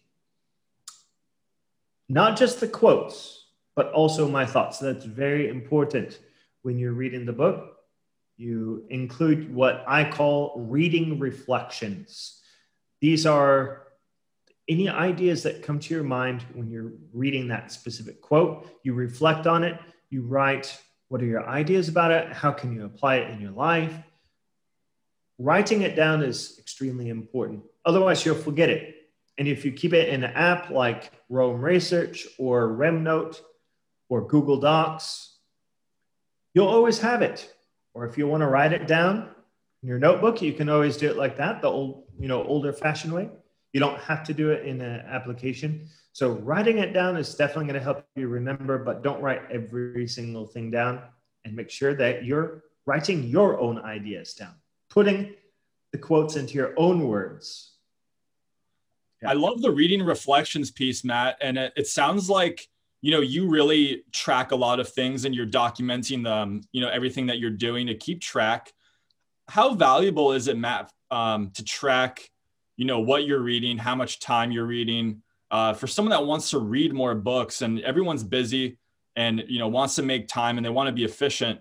Not 2.07 2.37
just 2.37 2.61
the 2.61 2.67
quotes, 2.69 3.45
but 3.75 3.91
also 3.91 4.29
my 4.29 4.45
thoughts. 4.45 4.79
That's 4.79 5.03
very 5.03 5.49
important 5.49 6.19
when 6.61 6.77
you're 6.77 6.93
reading 6.93 7.25
the 7.25 7.33
book. 7.33 7.78
You 8.39 8.85
include 8.89 9.53
what 9.53 9.83
I 9.85 10.09
call 10.09 10.53
reading 10.55 11.19
reflections. 11.19 12.39
These 13.01 13.25
are 13.25 13.87
any 14.69 14.87
ideas 14.87 15.43
that 15.43 15.61
come 15.61 15.77
to 15.81 15.93
your 15.93 16.05
mind 16.05 16.45
when 16.53 16.71
you're 16.71 16.93
reading 17.11 17.49
that 17.49 17.69
specific 17.69 18.21
quote. 18.21 18.65
You 18.81 18.93
reflect 18.93 19.45
on 19.45 19.65
it, 19.65 19.77
you 20.09 20.21
write 20.21 20.81
what 21.09 21.21
are 21.21 21.25
your 21.25 21.45
ideas 21.49 21.89
about 21.89 22.11
it, 22.11 22.31
how 22.31 22.53
can 22.53 22.73
you 22.73 22.85
apply 22.85 23.17
it 23.17 23.29
in 23.29 23.41
your 23.41 23.51
life. 23.51 23.93
Writing 25.37 25.81
it 25.81 25.97
down 25.97 26.23
is 26.23 26.57
extremely 26.59 27.09
important. 27.09 27.63
Otherwise, 27.83 28.25
you'll 28.25 28.35
forget 28.35 28.69
it. 28.69 28.95
And 29.37 29.49
if 29.49 29.65
you 29.65 29.73
keep 29.73 29.91
it 29.91 30.07
in 30.07 30.23
an 30.23 30.31
app 30.31 30.69
like 30.69 31.11
Roam 31.27 31.59
Research 31.59 32.25
or 32.37 32.69
RemNote, 32.69 33.41
or 34.07 34.25
Google 34.27 34.61
Docs, 34.61 35.35
you'll 36.53 36.69
always 36.69 36.99
have 36.99 37.21
it. 37.21 37.53
Or 37.93 38.05
if 38.05 38.17
you 38.17 38.27
want 38.27 38.41
to 38.41 38.47
write 38.47 38.73
it 38.73 38.87
down 38.87 39.29
in 39.81 39.89
your 39.89 39.99
notebook, 39.99 40.41
you 40.41 40.53
can 40.53 40.69
always 40.69 40.97
do 40.97 41.09
it 41.09 41.17
like 41.17 41.37
that, 41.37 41.61
the 41.61 41.67
old, 41.67 42.03
you 42.19 42.27
know, 42.27 42.43
older 42.43 42.73
fashioned 42.73 43.13
way. 43.13 43.29
You 43.73 43.79
don't 43.79 43.99
have 44.01 44.23
to 44.25 44.33
do 44.33 44.51
it 44.51 44.65
in 44.65 44.81
an 44.81 45.01
application. 45.01 45.87
So 46.11 46.31
writing 46.31 46.79
it 46.79 46.93
down 46.93 47.17
is 47.17 47.35
definitely 47.35 47.65
going 47.65 47.75
to 47.75 47.83
help 47.83 48.05
you 48.15 48.27
remember, 48.27 48.77
but 48.77 49.03
don't 49.03 49.21
write 49.21 49.41
every 49.51 50.07
single 50.07 50.47
thing 50.47 50.71
down 50.71 51.01
and 51.45 51.55
make 51.55 51.69
sure 51.69 51.93
that 51.95 52.25
you're 52.25 52.63
writing 52.85 53.23
your 53.23 53.59
own 53.59 53.79
ideas 53.79 54.33
down, 54.33 54.55
putting 54.89 55.35
the 55.91 55.97
quotes 55.97 56.35
into 56.35 56.55
your 56.55 56.73
own 56.77 57.07
words. 57.07 57.73
Yeah. 59.21 59.29
I 59.29 59.33
love 59.33 59.61
the 59.61 59.71
reading 59.71 60.01
reflections 60.03 60.71
piece, 60.71 61.03
Matt. 61.03 61.37
And 61.41 61.57
it, 61.57 61.73
it 61.75 61.87
sounds 61.87 62.29
like 62.29 62.67
you 63.01 63.11
know 63.11 63.21
you 63.21 63.49
really 63.49 64.03
track 64.11 64.51
a 64.51 64.55
lot 64.55 64.79
of 64.79 64.89
things 64.89 65.25
and 65.25 65.33
you're 65.33 65.45
documenting 65.45 66.23
them 66.23 66.61
you 66.71 66.81
know 66.81 66.89
everything 66.89 67.27
that 67.27 67.39
you're 67.39 67.49
doing 67.49 67.87
to 67.87 67.95
keep 67.95 68.21
track. 68.21 68.73
How 69.47 69.73
valuable 69.73 70.33
is 70.33 70.47
it 70.47 70.57
matt 70.57 70.91
um, 71.11 71.51
to 71.51 71.63
track 71.63 72.29
you 72.77 72.85
know 72.85 72.99
what 72.99 73.25
you're 73.25 73.41
reading 73.41 73.77
how 73.77 73.95
much 73.95 74.19
time 74.19 74.51
you're 74.51 74.65
reading? 74.65 75.21
Uh, 75.51 75.73
for 75.73 75.87
someone 75.87 76.11
that 76.11 76.23
wants 76.23 76.51
to 76.51 76.59
read 76.59 76.93
more 76.93 77.15
books 77.15 77.63
and 77.63 77.79
everyone's 77.81 78.23
busy 78.23 78.77
and 79.15 79.43
you 79.47 79.57
know 79.57 79.67
wants 79.67 79.95
to 79.95 80.03
make 80.03 80.27
time 80.27 80.57
and 80.57 80.65
they 80.65 80.69
want 80.69 80.87
to 80.87 80.93
be 80.93 81.03
efficient 81.03 81.59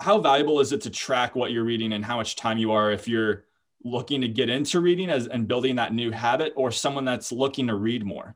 how 0.00 0.18
valuable 0.18 0.60
is 0.60 0.72
it 0.72 0.80
to 0.82 0.90
track 0.90 1.36
what 1.36 1.52
you're 1.52 1.64
reading 1.64 1.92
and 1.92 2.04
how 2.04 2.16
much 2.16 2.36
time 2.36 2.58
you 2.58 2.72
are 2.72 2.90
if 2.90 3.06
you're 3.06 3.44
looking 3.84 4.22
to 4.22 4.28
get 4.28 4.48
into 4.48 4.80
reading 4.80 5.10
as, 5.10 5.26
and 5.26 5.46
building 5.46 5.76
that 5.76 5.92
new 5.92 6.10
habit 6.10 6.52
or 6.56 6.70
someone 6.70 7.04
that's 7.04 7.30
looking 7.30 7.68
to 7.68 7.74
read 7.74 8.04
more 8.04 8.34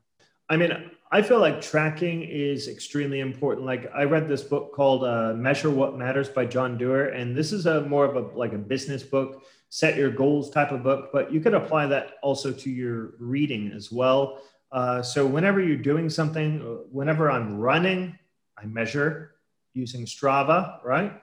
i 0.49 0.57
mean 0.57 0.71
I 1.11 1.23
feel 1.23 1.39
like 1.39 1.59
tracking 1.59 2.21
is 2.21 2.67
extremely 2.67 3.19
important. 3.19 3.65
Like 3.65 3.91
I 3.95 4.03
read 4.03 4.27
this 4.27 4.43
book 4.43 4.73
called 4.73 5.03
uh, 5.03 5.33
"Measure 5.33 5.71
What 5.71 5.97
Matters" 5.97 6.29
by 6.29 6.45
John 6.45 6.77
Doerr, 6.77 7.07
and 7.07 7.35
this 7.35 7.51
is 7.51 7.65
a 7.65 7.81
more 7.81 8.05
of 8.05 8.15
a 8.15 8.37
like 8.37 8.53
a 8.53 8.59
business 8.59 9.01
book, 9.01 9.43
set 9.69 9.97
your 9.97 10.11
goals 10.11 10.51
type 10.51 10.71
of 10.71 10.83
book. 10.83 11.09
But 11.11 11.33
you 11.33 11.39
could 11.39 11.55
apply 11.55 11.87
that 11.87 12.13
also 12.21 12.51
to 12.51 12.69
your 12.69 13.13
reading 13.19 13.71
as 13.75 13.91
well. 13.91 14.39
Uh, 14.71 15.01
so 15.01 15.25
whenever 15.25 15.59
you're 15.59 15.77
doing 15.77 16.11
something, 16.11 16.61
uh, 16.61 16.83
whenever 16.91 17.31
I'm 17.31 17.57
running, 17.57 18.15
I 18.55 18.65
measure 18.65 19.33
using 19.73 20.05
Strava, 20.05 20.83
right? 20.83 21.19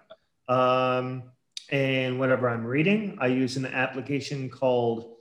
Um, 0.49 1.30
and 1.71 2.18
whenever 2.18 2.49
I'm 2.49 2.64
reading, 2.64 3.18
I 3.21 3.28
use 3.28 3.56
an 3.56 3.66
application 3.66 4.50
called 4.50 5.14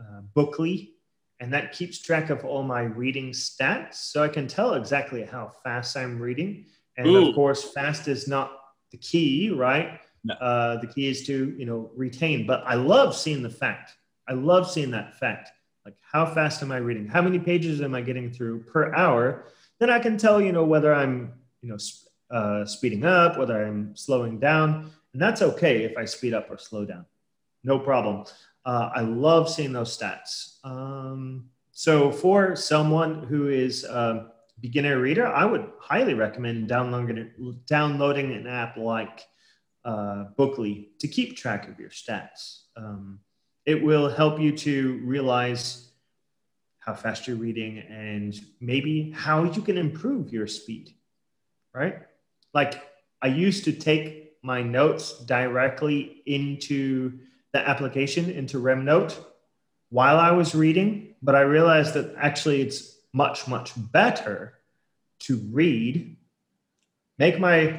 uh, 0.00 0.22
Bookly 0.34 0.94
and 1.40 1.52
that 1.52 1.72
keeps 1.72 1.98
track 1.98 2.28
of 2.28 2.44
all 2.44 2.62
my 2.62 2.82
reading 2.82 3.30
stats 3.30 3.94
so 3.94 4.22
i 4.22 4.28
can 4.28 4.46
tell 4.46 4.74
exactly 4.74 5.24
how 5.24 5.50
fast 5.64 5.96
i'm 5.96 6.20
reading. 6.20 6.66
And 6.96 7.06
Ooh. 7.08 7.28
of 7.28 7.34
course 7.34 7.72
fast 7.72 8.08
is 8.08 8.28
not 8.28 8.52
the 8.92 8.98
key 8.98 9.50
right? 9.50 10.00
No. 10.22 10.34
uh, 10.34 10.80
the 10.80 10.86
key 10.86 11.08
is 11.08 11.26
to 11.26 11.54
you 11.58 11.64
know 11.64 11.90
retain. 11.96 12.46
But 12.46 12.62
i 12.66 12.74
love 12.74 13.16
seeing 13.16 13.42
the 13.42 13.50
fact. 13.50 13.96
I 14.28 14.34
love 14.34 14.70
seeing 14.70 14.90
that 14.92 15.18
fact. 15.18 15.50
Like 15.84 15.96
how 16.02 16.26
fast 16.26 16.62
am 16.62 16.70
i 16.70 16.76
reading? 16.76 17.08
How 17.08 17.22
many 17.22 17.38
pages 17.38 17.80
am 17.80 17.94
i 17.94 18.02
getting 18.02 18.30
through 18.30 18.64
per 18.64 18.94
hour? 18.94 19.46
Then 19.78 19.90
i 19.90 19.98
can 19.98 20.18
tell 20.18 20.40
you 20.40 20.52
know 20.52 20.64
whether 20.64 20.94
i'm 20.94 21.32
you 21.62 21.70
know 21.70 21.78
uh, 22.30 22.64
speeding 22.64 23.04
up 23.04 23.38
whether 23.38 23.64
i'm 23.64 23.96
slowing 23.96 24.38
down. 24.38 24.90
And 25.14 25.20
that's 25.20 25.42
okay 25.42 25.84
if 25.84 25.96
i 25.96 26.04
speed 26.04 26.34
up 26.34 26.50
or 26.50 26.58
slow 26.58 26.84
down. 26.84 27.06
No 27.64 27.78
problem 27.78 28.24
uh, 28.64 28.90
I 28.94 29.00
love 29.00 29.48
seeing 29.48 29.72
those 29.72 29.96
stats. 29.96 30.64
Um, 30.64 31.50
so 31.72 32.12
for 32.12 32.56
someone 32.56 33.22
who 33.24 33.48
is 33.48 33.84
a 33.84 34.32
beginner 34.60 35.00
reader, 35.00 35.26
I 35.26 35.44
would 35.44 35.70
highly 35.80 36.14
recommend 36.14 36.68
downloading 36.68 37.30
downloading 37.66 38.32
an 38.32 38.46
app 38.46 38.76
like 38.76 39.26
uh, 39.84 40.26
Bookly 40.38 40.88
to 40.98 41.08
keep 41.08 41.36
track 41.36 41.68
of 41.68 41.80
your 41.80 41.90
stats. 41.90 42.64
Um, 42.76 43.20
it 43.64 43.82
will 43.82 44.08
help 44.08 44.40
you 44.40 44.56
to 44.58 45.00
realize 45.04 45.92
how 46.80 46.94
fast 46.94 47.26
you're 47.26 47.36
reading 47.36 47.78
and 47.78 48.38
maybe 48.60 49.10
how 49.10 49.44
you 49.44 49.62
can 49.62 49.78
improve 49.78 50.32
your 50.32 50.46
speed. 50.46 50.94
Right? 51.74 52.00
Like 52.52 52.82
I 53.22 53.28
used 53.28 53.64
to 53.64 53.72
take 53.72 54.32
my 54.42 54.62
notes 54.62 55.24
directly 55.24 56.22
into 56.26 57.20
the 57.52 57.68
application 57.68 58.30
into 58.30 58.58
RemNote 58.58 59.16
while 59.88 60.18
I 60.18 60.30
was 60.30 60.54
reading, 60.54 61.14
but 61.20 61.34
I 61.34 61.40
realized 61.40 61.94
that 61.94 62.14
actually 62.16 62.62
it's 62.62 62.96
much, 63.12 63.48
much 63.48 63.72
better 63.76 64.54
to 65.20 65.36
read, 65.50 66.16
make 67.18 67.40
my 67.40 67.78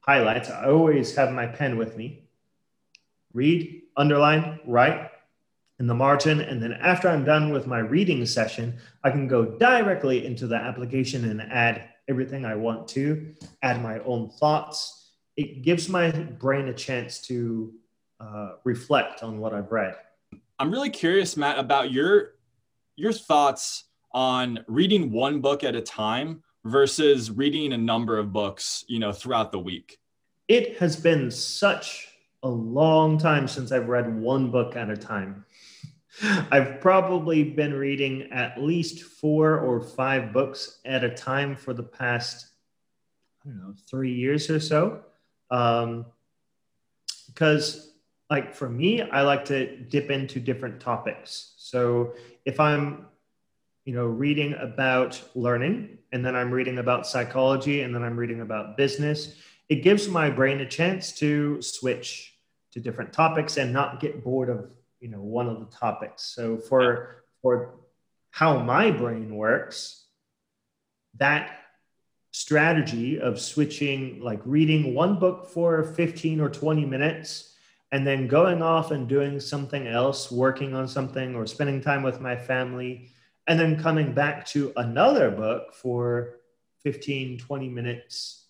highlights. 0.00 0.50
I 0.50 0.66
always 0.66 1.16
have 1.16 1.32
my 1.32 1.46
pen 1.46 1.78
with 1.78 1.96
me. 1.96 2.28
read, 3.32 3.82
underline, 3.96 4.60
write 4.66 5.10
in 5.78 5.86
the 5.86 5.94
margin. 5.94 6.40
And 6.40 6.62
then 6.62 6.72
after 6.72 7.08
I'm 7.08 7.24
done 7.24 7.52
with 7.52 7.66
my 7.66 7.78
reading 7.78 8.24
session, 8.26 8.78
I 9.04 9.10
can 9.10 9.28
go 9.28 9.44
directly 9.44 10.26
into 10.26 10.46
the 10.46 10.56
application 10.56 11.24
and 11.30 11.40
add 11.42 11.88
everything 12.08 12.44
I 12.44 12.56
want 12.56 12.88
to, 12.88 13.34
add 13.62 13.82
my 13.82 14.00
own 14.00 14.30
thoughts. 14.30 15.10
It 15.36 15.62
gives 15.62 15.88
my 15.88 16.10
brain 16.10 16.68
a 16.68 16.74
chance 16.74 17.20
to 17.28 17.72
uh, 18.20 18.52
reflect 18.64 19.22
on 19.22 19.38
what 19.38 19.54
I've 19.54 19.70
read. 19.70 19.96
I'm 20.58 20.70
really 20.70 20.90
curious, 20.90 21.36
Matt, 21.36 21.58
about 21.58 21.92
your 21.92 22.34
your 22.96 23.12
thoughts 23.12 23.84
on 24.12 24.64
reading 24.66 25.12
one 25.12 25.40
book 25.40 25.62
at 25.62 25.76
a 25.76 25.80
time 25.80 26.42
versus 26.64 27.30
reading 27.30 27.72
a 27.72 27.78
number 27.78 28.18
of 28.18 28.32
books, 28.32 28.84
you 28.88 28.98
know, 28.98 29.12
throughout 29.12 29.52
the 29.52 29.58
week. 29.58 29.98
It 30.48 30.78
has 30.78 30.96
been 30.96 31.30
such 31.30 32.08
a 32.42 32.48
long 32.48 33.18
time 33.18 33.46
since 33.48 33.72
I've 33.72 33.88
read 33.88 34.20
one 34.20 34.50
book 34.50 34.76
at 34.76 34.90
a 34.90 34.96
time. 34.96 35.44
I've 36.50 36.80
probably 36.80 37.44
been 37.44 37.74
reading 37.74 38.28
at 38.32 38.60
least 38.60 39.02
four 39.02 39.58
or 39.58 39.80
five 39.80 40.32
books 40.32 40.80
at 40.84 41.04
a 41.04 41.10
time 41.10 41.54
for 41.56 41.74
the 41.74 41.82
past, 41.82 42.48
I 43.44 43.48
don't 43.48 43.58
know, 43.58 43.74
three 43.88 44.12
years 44.12 44.50
or 44.50 44.60
so. 44.60 45.00
Um, 45.50 46.06
because, 47.26 47.87
like, 48.30 48.54
for 48.54 48.68
me, 48.68 49.02
I 49.02 49.22
like 49.22 49.46
to 49.46 49.76
dip 49.76 50.10
into 50.10 50.40
different 50.40 50.80
topics. 50.80 51.54
So 51.56 52.14
if 52.44 52.60
I'm, 52.60 53.06
you 53.84 53.94
know, 53.94 54.06
reading 54.06 54.54
about 54.54 55.22
learning, 55.34 55.98
and 56.12 56.24
then 56.24 56.36
I'm 56.36 56.50
reading 56.50 56.78
about 56.78 57.06
psychology, 57.06 57.82
and 57.82 57.94
then 57.94 58.02
I'm 58.02 58.16
reading 58.16 58.40
about 58.40 58.76
business, 58.76 59.34
it 59.68 59.82
gives 59.82 60.08
my 60.08 60.30
brain 60.30 60.60
a 60.60 60.66
chance 60.66 61.12
to 61.12 61.60
switch 61.62 62.34
to 62.72 62.80
different 62.80 63.12
topics 63.12 63.56
and 63.56 63.72
not 63.72 64.00
get 64.00 64.22
bored 64.22 64.48
of 64.48 64.70
you 65.00 65.08
know 65.08 65.20
one 65.20 65.48
of 65.48 65.60
the 65.60 65.76
topics 65.76 66.22
so 66.22 66.56
for 66.56 67.24
for 67.40 67.74
how 68.30 68.58
my 68.58 68.90
brain 68.90 69.34
works 69.34 70.04
that 71.16 71.58
strategy 72.30 73.20
of 73.20 73.40
switching 73.40 74.20
like 74.20 74.40
reading 74.44 74.94
one 74.94 75.18
book 75.18 75.48
for 75.48 75.82
15 75.82 76.40
or 76.40 76.48
20 76.48 76.84
minutes 76.84 77.47
and 77.92 78.06
then 78.06 78.28
going 78.28 78.62
off 78.62 78.90
and 78.90 79.08
doing 79.08 79.40
something 79.40 79.86
else 79.86 80.30
working 80.30 80.74
on 80.74 80.86
something 80.86 81.34
or 81.34 81.46
spending 81.46 81.80
time 81.80 82.02
with 82.02 82.20
my 82.20 82.36
family 82.36 83.10
and 83.46 83.58
then 83.58 83.80
coming 83.80 84.12
back 84.12 84.46
to 84.46 84.72
another 84.76 85.30
book 85.30 85.74
for 85.74 86.36
15 86.82 87.38
20 87.38 87.68
minutes 87.68 88.46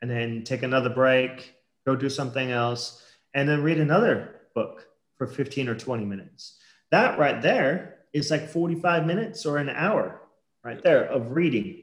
and 0.00 0.10
then 0.10 0.42
take 0.44 0.62
another 0.62 0.90
break 0.90 1.54
go 1.84 1.96
do 1.96 2.08
something 2.08 2.50
else 2.50 3.02
and 3.34 3.48
then 3.48 3.62
read 3.62 3.78
another 3.78 4.40
book 4.54 4.88
for 5.16 5.26
15 5.26 5.68
or 5.68 5.74
20 5.74 6.04
minutes. 6.04 6.58
That 6.90 7.18
right 7.18 7.40
there 7.40 7.98
is 8.12 8.30
like 8.30 8.48
45 8.48 9.06
minutes 9.06 9.46
or 9.46 9.58
an 9.58 9.68
hour 9.68 10.22
right 10.64 10.82
there 10.82 11.04
of 11.04 11.32
reading 11.32 11.82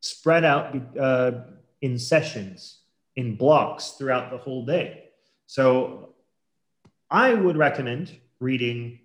spread 0.00 0.44
out 0.44 0.76
uh, 0.98 1.32
in 1.80 1.98
sessions, 1.98 2.80
in 3.16 3.36
blocks 3.36 3.90
throughout 3.92 4.30
the 4.30 4.38
whole 4.38 4.66
day. 4.66 5.04
So 5.46 6.14
I 7.10 7.34
would 7.34 7.56
recommend 7.56 8.18
reading 8.40 9.00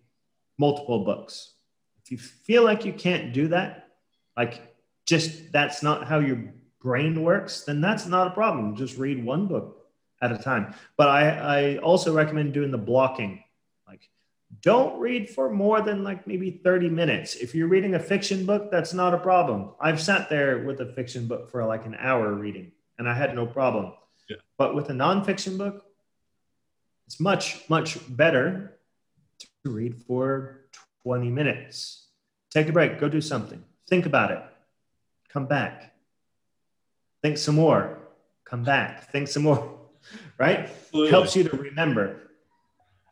multiple 0.57 1.03
books. 1.03 1.53
If 2.03 2.11
you 2.11 2.17
feel 2.17 2.63
like 2.63 2.85
you 2.85 2.93
can't 2.93 3.33
do 3.33 3.49
that, 3.49 3.89
like 4.35 4.61
just 5.05 5.51
that's 5.51 5.83
not 5.83 6.07
how 6.07 6.19
your 6.19 6.53
brain 6.79 7.23
works, 7.23 7.63
then 7.63 7.81
that's 7.81 8.05
not 8.05 8.27
a 8.27 8.31
problem. 8.31 8.75
Just 8.75 8.97
read 8.97 9.23
one 9.23 9.47
book 9.47 9.87
at 10.21 10.31
a 10.31 10.37
time. 10.37 10.73
But 10.95 11.09
I, 11.09 11.29
I 11.29 11.77
also 11.77 12.13
recommend 12.13 12.53
doing 12.53 12.71
the 12.71 12.77
blocking. 12.77 13.43
Like, 13.87 14.09
don't 14.61 14.99
read 14.99 15.29
for 15.29 15.49
more 15.49 15.81
than 15.81 16.03
like 16.03 16.27
maybe 16.27 16.61
30 16.63 16.89
minutes. 16.89 17.35
If 17.35 17.53
you're 17.53 17.67
reading 17.67 17.95
a 17.95 17.99
fiction 17.99 18.45
book, 18.45 18.71
that's 18.71 18.93
not 18.93 19.13
a 19.13 19.17
problem. 19.17 19.71
I've 19.79 20.01
sat 20.01 20.29
there 20.29 20.65
with 20.65 20.81
a 20.81 20.93
fiction 20.93 21.27
book 21.27 21.51
for 21.51 21.65
like 21.65 21.85
an 21.85 21.95
hour 21.99 22.33
reading 22.33 22.71
and 22.97 23.09
I 23.09 23.13
had 23.13 23.35
no 23.35 23.45
problem. 23.45 23.93
Yeah. 24.29 24.37
But 24.57 24.75
with 24.75 24.89
a 24.89 24.93
nonfiction 24.93 25.57
book, 25.57 25.85
it's 27.07 27.19
much, 27.19 27.67
much 27.69 27.97
better 28.09 28.77
to 29.63 29.71
read 29.71 29.95
for 29.95 30.67
20 31.03 31.29
minutes. 31.29 32.07
Take 32.51 32.69
a 32.69 32.71
break, 32.71 32.99
go 32.99 33.09
do 33.09 33.21
something, 33.21 33.63
think 33.89 34.05
about 34.05 34.31
it, 34.31 34.43
come 35.29 35.47
back, 35.47 35.93
think 37.21 37.37
some 37.37 37.55
more, 37.55 37.99
come 38.45 38.63
back, 38.63 39.11
think 39.11 39.27
some 39.27 39.43
more 39.43 39.77
right? 40.37 40.59
Absolutely. 40.59 41.11
Helps 41.11 41.35
you 41.35 41.43
to 41.45 41.57
remember. 41.57 42.21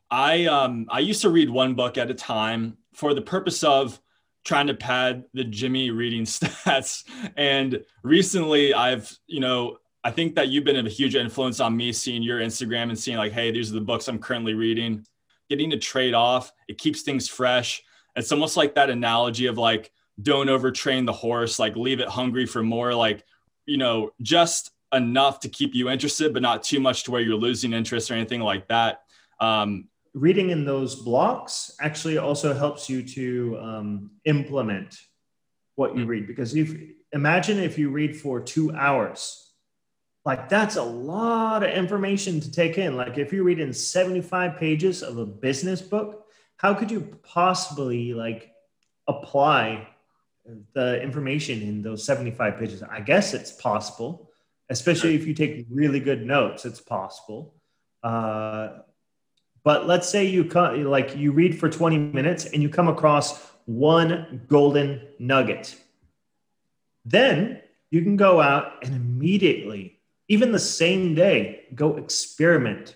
I 0.10 0.46
um 0.46 0.88
I 0.90 1.00
used 1.00 1.22
to 1.24 1.30
read 1.30 1.50
one 1.50 1.74
book 1.74 1.98
at 1.98 2.12
a 2.12 2.14
time 2.14 2.78
for 2.94 3.14
the 3.14 3.22
purpose 3.22 3.64
of 3.64 4.00
trying 4.44 4.68
to 4.68 4.76
pad 4.76 5.26
the 5.34 5.44
Jimmy 5.44 5.90
reading 5.90 6.24
stats. 6.26 7.04
And 7.36 7.84
recently 8.04 8.74
I've, 8.74 9.12
you 9.28 9.40
know, 9.40 9.78
I 10.06 10.12
think 10.12 10.36
that 10.36 10.50
you've 10.50 10.64
been 10.64 10.86
a 10.86 10.88
huge 10.88 11.16
influence 11.16 11.60
on 11.60 11.76
me 11.76 11.92
seeing 11.92 12.22
your 12.22 12.40
Instagram 12.40 12.90
and 12.90 12.98
seeing 12.98 13.18
like, 13.18 13.32
hey, 13.32 13.50
these 13.50 13.72
are 13.72 13.74
the 13.74 13.82
books 13.82 14.08
I'm 14.08 14.20
currently 14.20 14.54
reading. 14.54 15.04
Getting 15.50 15.72
to 15.72 15.78
trade 15.78 16.14
off, 16.14 16.52
it 16.68 16.78
keeps 16.78 17.02
things 17.02 17.28
fresh. 17.28 17.82
It's 18.16 18.32
almost 18.32 18.56
like 18.56 18.76
that 18.76 18.92
analogy 18.92 19.48
of 19.48 19.58
like, 19.58 19.92
don't 20.22 20.46
overtrain 20.46 21.08
the 21.08 21.12
horse, 21.12 21.58
like 21.58 21.76
leave 21.76 22.00
it 22.00 22.08
hungry 22.08 22.46
for 22.46 22.62
more. 22.62 22.94
Like, 22.94 23.24
you 23.66 23.78
know, 23.78 24.12
just 24.22 24.70
enough 24.94 25.40
to 25.40 25.50
keep 25.50 25.74
you 25.74 25.90
interested, 25.90 26.34
but 26.34 26.44
not 26.44 26.62
too 26.62 26.80
much 26.80 27.04
to 27.06 27.12
where 27.12 27.22
you're 27.22 27.36
losing 27.36 27.74
interest 27.74 28.12
or 28.12 28.14
anything 28.14 28.42
like 28.42 28.68
that. 28.68 29.02
Um, 29.40 29.90
Reading 30.14 30.52
in 30.52 30.66
those 30.66 30.94
blocks 30.94 31.76
actually 31.82 32.20
also 32.20 32.54
helps 32.54 32.88
you 32.92 33.02
to 33.02 33.58
um, 33.60 34.12
implement 34.26 35.00
what 35.74 35.96
you 35.96 36.02
mm-hmm. 36.02 36.10
read 36.10 36.28
because 36.28 36.56
if 36.56 36.74
imagine 37.12 37.58
if 37.58 37.78
you 37.78 37.90
read 37.90 38.16
for 38.16 38.40
two 38.40 38.72
hours, 38.72 39.45
like 40.26 40.50
that's 40.50 40.76
a 40.76 40.84
lot 40.84 41.64
of 41.64 41.70
information 41.70 42.40
to 42.40 42.52
take 42.52 42.78
in. 42.78 42.98
Like 42.98 43.18
if 43.18 43.32
you're 43.32 43.44
reading 43.44 43.72
75 43.72 44.58
pages 44.58 45.04
of 45.04 45.18
a 45.18 45.26
business 45.26 45.82
book, 45.82 46.26
how 46.58 46.74
could 46.74 46.92
you 46.92 47.18
possibly 47.24 48.14
like 48.14 48.52
apply 49.08 49.88
the 50.74 51.02
information 51.02 51.62
in 51.62 51.82
those 51.82 52.04
75 52.04 52.58
pages? 52.58 52.84
I 52.84 53.02
guess 53.02 53.34
it's 53.34 53.52
possible 53.52 54.32
especially 54.70 55.16
if 55.16 55.28
you 55.28 55.34
take 55.34 55.66
really 55.70 56.00
good 56.00 56.26
notes 56.26 56.66
it's 56.66 56.82
possible 56.82 57.54
uh, 58.04 58.80
but 59.64 59.88
let's 59.88 60.08
say 60.08 60.26
you 60.26 60.46
come 60.46 60.84
like 60.84 61.16
you 61.16 61.32
read 61.32 61.58
for 61.60 61.70
20 61.70 61.98
minutes 61.98 62.46
and 62.46 62.62
you 62.62 62.70
come 62.70 62.88
across 62.88 63.52
one 63.66 64.42
golden 64.48 65.02
nugget 65.20 65.76
then 67.04 67.62
you 67.92 68.02
can 68.02 68.16
go 68.16 68.42
out 68.42 68.84
and 68.84 68.96
immediately 68.96 69.95
even 70.28 70.52
the 70.52 70.60
same 70.60 71.16
day 71.16 71.66
go 71.76 71.98
experiment 71.98 72.96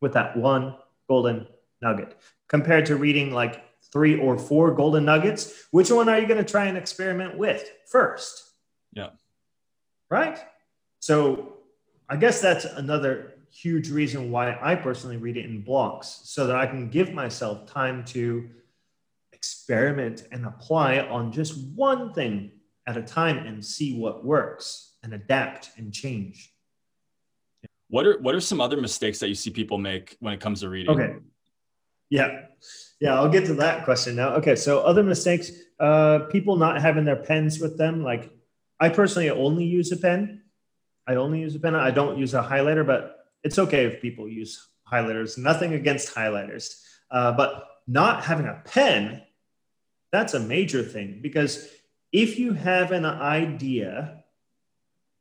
with 0.00 0.12
that 0.14 0.36
one 0.36 0.76
golden 1.08 1.46
nugget. 1.80 2.16
Compared 2.48 2.86
to 2.86 2.96
reading 2.96 3.32
like 3.32 3.64
three 3.92 4.18
or 4.18 4.38
four 4.38 4.72
golden 4.72 5.04
nuggets 5.04 5.66
which 5.70 5.90
one 5.90 6.08
are 6.08 6.18
you 6.18 6.26
going 6.26 6.44
to 6.44 6.50
try 6.50 6.66
and 6.66 6.76
experiment 6.76 7.38
with 7.38 7.70
first? 7.90 8.50
Yeah. 8.92 9.10
Right? 10.10 10.38
So 11.00 11.54
I 12.08 12.16
guess 12.16 12.40
that's 12.40 12.64
another 12.64 13.34
huge 13.50 13.90
reason 13.90 14.30
why 14.30 14.58
I 14.60 14.74
personally 14.74 15.16
read 15.16 15.36
it 15.36 15.44
in 15.44 15.62
blocks 15.62 16.20
so 16.24 16.46
that 16.46 16.56
I 16.56 16.66
can 16.66 16.88
give 16.88 17.12
myself 17.12 17.70
time 17.70 18.04
to 18.06 18.48
experiment 19.32 20.26
and 20.32 20.46
apply 20.46 21.00
on 21.00 21.32
just 21.32 21.56
one 21.74 22.12
thing 22.12 22.50
at 22.86 22.96
a 22.96 23.02
time 23.02 23.38
and 23.46 23.64
see 23.64 23.98
what 23.98 24.24
works 24.24 24.87
and 25.12 25.22
adapt 25.22 25.70
and 25.76 25.92
change. 25.92 26.52
What 27.88 28.06
are 28.06 28.18
what 28.20 28.34
are 28.34 28.40
some 28.40 28.60
other 28.60 28.80
mistakes 28.80 29.18
that 29.20 29.28
you 29.28 29.34
see 29.34 29.50
people 29.50 29.78
make 29.78 30.16
when 30.20 30.34
it 30.34 30.40
comes 30.40 30.60
to 30.60 30.68
reading? 30.68 30.90
Okay. 30.90 31.16
Yeah. 32.10 32.42
Yeah, 33.00 33.14
I'll 33.14 33.28
get 33.30 33.46
to 33.46 33.54
that 33.54 33.84
question 33.84 34.16
now. 34.16 34.34
Okay, 34.34 34.56
so 34.56 34.80
other 34.80 35.02
mistakes, 35.02 35.52
uh, 35.78 36.20
people 36.30 36.56
not 36.56 36.80
having 36.80 37.04
their 37.04 37.16
pens 37.16 37.60
with 37.60 37.78
them. 37.78 38.02
Like 38.02 38.30
I 38.80 38.88
personally 38.88 39.30
only 39.30 39.64
use 39.64 39.92
a 39.92 39.96
pen 39.96 40.42
I 41.08 41.14
only 41.14 41.40
use 41.40 41.54
a 41.54 41.58
pen. 41.58 41.74
I 41.74 41.90
don't 41.90 42.18
use 42.18 42.34
a 42.34 42.42
highlighter, 42.42 42.86
but 42.86 43.24
it's 43.42 43.58
okay 43.58 43.86
if 43.86 44.02
people 44.02 44.28
use 44.28 44.68
highlighters. 44.92 45.38
Nothing 45.38 45.72
against 45.72 46.14
highlighters. 46.14 46.82
Uh, 47.10 47.32
but 47.32 47.66
not 47.86 48.24
having 48.24 48.46
a 48.46 48.60
pen, 48.66 49.22
that's 50.12 50.34
a 50.34 50.40
major 50.40 50.82
thing 50.82 51.20
because 51.22 51.66
if 52.12 52.38
you 52.38 52.52
have 52.52 52.92
an 52.92 53.06
idea, 53.06 54.17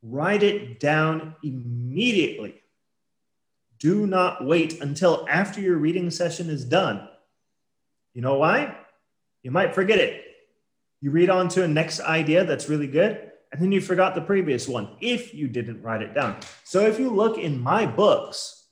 write 0.10 0.44
it 0.44 0.80
down 0.80 1.36
immediately. 1.44 2.62
Do 3.80 4.08
not 4.08 4.46
wait 4.46 4.82
until 4.82 5.26
after 5.30 5.62
your 5.62 5.78
reading 5.78 6.10
session 6.10 6.50
is 6.50 6.66
done. 6.66 7.08
You 8.14 8.22
know 8.22 8.38
why? 8.38 8.76
You 9.44 9.52
might 9.52 9.76
forget 9.76 10.00
it. 10.00 10.24
You 11.00 11.12
read 11.12 11.30
on 11.30 11.48
to 11.50 11.64
a 11.64 11.68
next 11.68 12.00
idea 12.00 12.44
that's 12.44 12.70
really 12.70 12.88
good 12.88 13.28
and 13.52 13.62
then 13.62 13.72
you 13.72 13.82
forgot 13.82 14.16
the 14.16 14.22
previous 14.22 14.68
one 14.68 14.90
if 15.00 15.34
you 15.34 15.48
didn't 15.48 15.82
write 15.82 16.02
it 16.02 16.14
down. 16.14 16.38
So 16.64 16.82
if 16.82 17.00
you 17.00 17.10
look 17.10 17.38
in 17.38 17.62
my 17.62 17.86
books, 17.86 18.66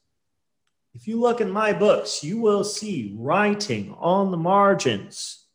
if 0.94 1.08
you 1.08 1.20
look 1.20 1.42
in 1.42 1.50
my 1.50 1.74
books, 1.74 2.24
you 2.24 2.40
will 2.40 2.64
see 2.64 3.16
writing 3.18 3.96
on 4.00 4.32
the 4.32 4.38
margins. 4.38 5.46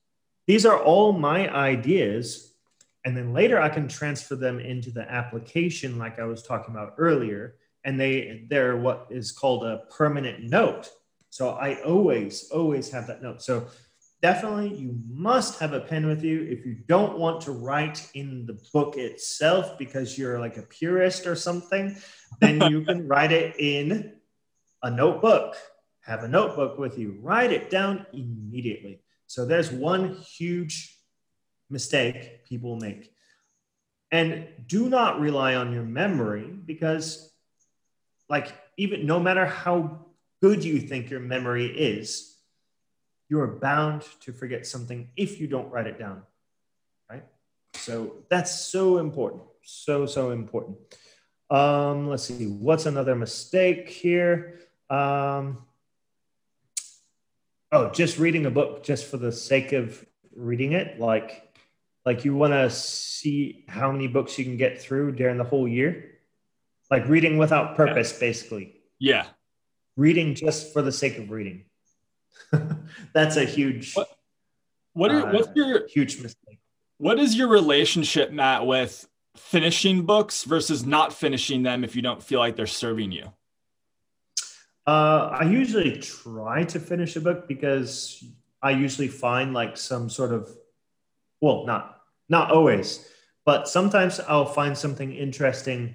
These 0.46 0.66
are 0.66 0.78
all 0.78 1.12
my 1.12 1.52
ideas. 1.54 2.49
And 3.04 3.16
then 3.16 3.32
later 3.32 3.60
I 3.60 3.68
can 3.68 3.88
transfer 3.88 4.36
them 4.36 4.58
into 4.58 4.90
the 4.90 5.10
application, 5.10 5.98
like 5.98 6.18
I 6.18 6.24
was 6.24 6.42
talking 6.42 6.74
about 6.74 6.94
earlier. 6.98 7.56
And 7.84 7.98
they, 7.98 8.44
they're 8.48 8.76
what 8.76 9.06
is 9.10 9.32
called 9.32 9.64
a 9.64 9.82
permanent 9.96 10.44
note. 10.44 10.90
So 11.30 11.50
I 11.50 11.82
always, 11.82 12.50
always 12.50 12.90
have 12.90 13.06
that 13.06 13.22
note. 13.22 13.40
So 13.40 13.68
definitely 14.20 14.74
you 14.74 14.98
must 15.08 15.58
have 15.60 15.72
a 15.72 15.80
pen 15.80 16.06
with 16.06 16.22
you 16.22 16.42
if 16.42 16.66
you 16.66 16.76
don't 16.88 17.18
want 17.18 17.40
to 17.42 17.52
write 17.52 18.10
in 18.14 18.44
the 18.44 18.60
book 18.72 18.96
itself 18.98 19.78
because 19.78 20.18
you're 20.18 20.38
like 20.38 20.58
a 20.58 20.62
purist 20.62 21.26
or 21.26 21.34
something 21.34 21.96
then 22.40 22.60
you 22.70 22.84
can 22.84 23.06
write 23.06 23.32
it 23.32 23.56
in 23.58 24.14
a 24.82 24.90
notebook. 24.90 25.56
Have 26.02 26.22
a 26.22 26.28
notebook 26.28 26.78
with 26.78 26.98
you. 26.98 27.18
Write 27.20 27.52
it 27.52 27.70
down 27.70 28.06
immediately. 28.12 29.02
So 29.26 29.44
there's 29.44 29.70
one 29.70 30.16
huge 30.16 30.96
mistake 31.70 32.44
people 32.44 32.76
make. 32.76 33.12
And 34.12 34.48
do 34.66 34.88
not 34.88 35.20
rely 35.20 35.54
on 35.54 35.72
your 35.72 35.84
memory 35.84 36.44
because, 36.44 37.32
like, 38.28 38.52
even 38.76 39.06
no 39.06 39.20
matter 39.20 39.46
how 39.46 40.06
good 40.42 40.64
you 40.64 40.80
think 40.80 41.10
your 41.10 41.20
memory 41.20 41.66
is, 41.66 42.36
you 43.28 43.40
are 43.40 43.46
bound 43.46 44.02
to 44.20 44.32
forget 44.32 44.66
something 44.66 45.08
if 45.16 45.40
you 45.40 45.46
don't 45.46 45.70
write 45.70 45.86
it 45.86 45.98
down. 45.98 46.22
Right? 47.08 47.24
So 47.74 48.16
that's 48.28 48.52
so 48.52 48.98
important. 48.98 49.44
So, 49.62 50.06
so 50.06 50.32
important. 50.32 50.78
Um, 51.50 52.08
let's 52.08 52.24
see, 52.24 52.46
what's 52.46 52.86
another 52.86 53.14
mistake 53.14 53.88
here? 53.88 54.60
Um, 54.88 55.58
oh, 57.72 57.90
just 57.90 58.18
reading 58.18 58.46
a 58.46 58.50
book 58.50 58.82
just 58.82 59.06
for 59.06 59.16
the 59.16 59.32
sake 59.32 59.72
of 59.72 60.04
reading 60.34 60.72
it, 60.72 60.98
like 61.00 61.49
like 62.04 62.24
you 62.24 62.34
want 62.34 62.52
to 62.52 62.70
see 62.70 63.64
how 63.68 63.92
many 63.92 64.08
books 64.08 64.38
you 64.38 64.44
can 64.44 64.56
get 64.56 64.80
through 64.80 65.12
during 65.12 65.36
the 65.36 65.44
whole 65.44 65.68
year, 65.68 66.18
like 66.90 67.08
reading 67.08 67.38
without 67.38 67.76
purpose, 67.76 68.12
yeah. 68.12 68.20
basically. 68.20 68.74
Yeah, 68.98 69.26
reading 69.96 70.34
just 70.34 70.72
for 70.72 70.82
the 70.82 70.92
sake 70.92 71.18
of 71.18 71.30
reading. 71.30 71.64
That's 73.14 73.36
a 73.36 73.44
huge. 73.44 73.94
What, 73.94 74.08
what 74.92 75.10
are, 75.10 75.28
uh, 75.28 75.32
what's 75.32 75.48
your 75.54 75.86
huge 75.88 76.20
mistake? 76.20 76.58
What 76.98 77.18
is 77.18 77.36
your 77.36 77.48
relationship, 77.48 78.30
Matt, 78.30 78.66
with 78.66 79.08
finishing 79.36 80.04
books 80.04 80.44
versus 80.44 80.84
not 80.84 81.12
finishing 81.12 81.62
them 81.62 81.84
if 81.84 81.96
you 81.96 82.02
don't 82.02 82.22
feel 82.22 82.40
like 82.40 82.56
they're 82.56 82.66
serving 82.66 83.12
you? 83.12 83.32
Uh, 84.86 85.28
I 85.40 85.44
usually 85.44 85.98
try 85.98 86.64
to 86.64 86.80
finish 86.80 87.16
a 87.16 87.20
book 87.20 87.46
because 87.46 88.24
I 88.62 88.72
usually 88.72 89.08
find 89.08 89.54
like 89.54 89.76
some 89.76 90.10
sort 90.10 90.32
of, 90.32 90.48
well, 91.40 91.64
not 91.66 92.02
not 92.28 92.50
always, 92.50 93.08
but 93.44 93.68
sometimes 93.68 94.20
I'll 94.20 94.46
find 94.46 94.76
something 94.76 95.12
interesting 95.12 95.94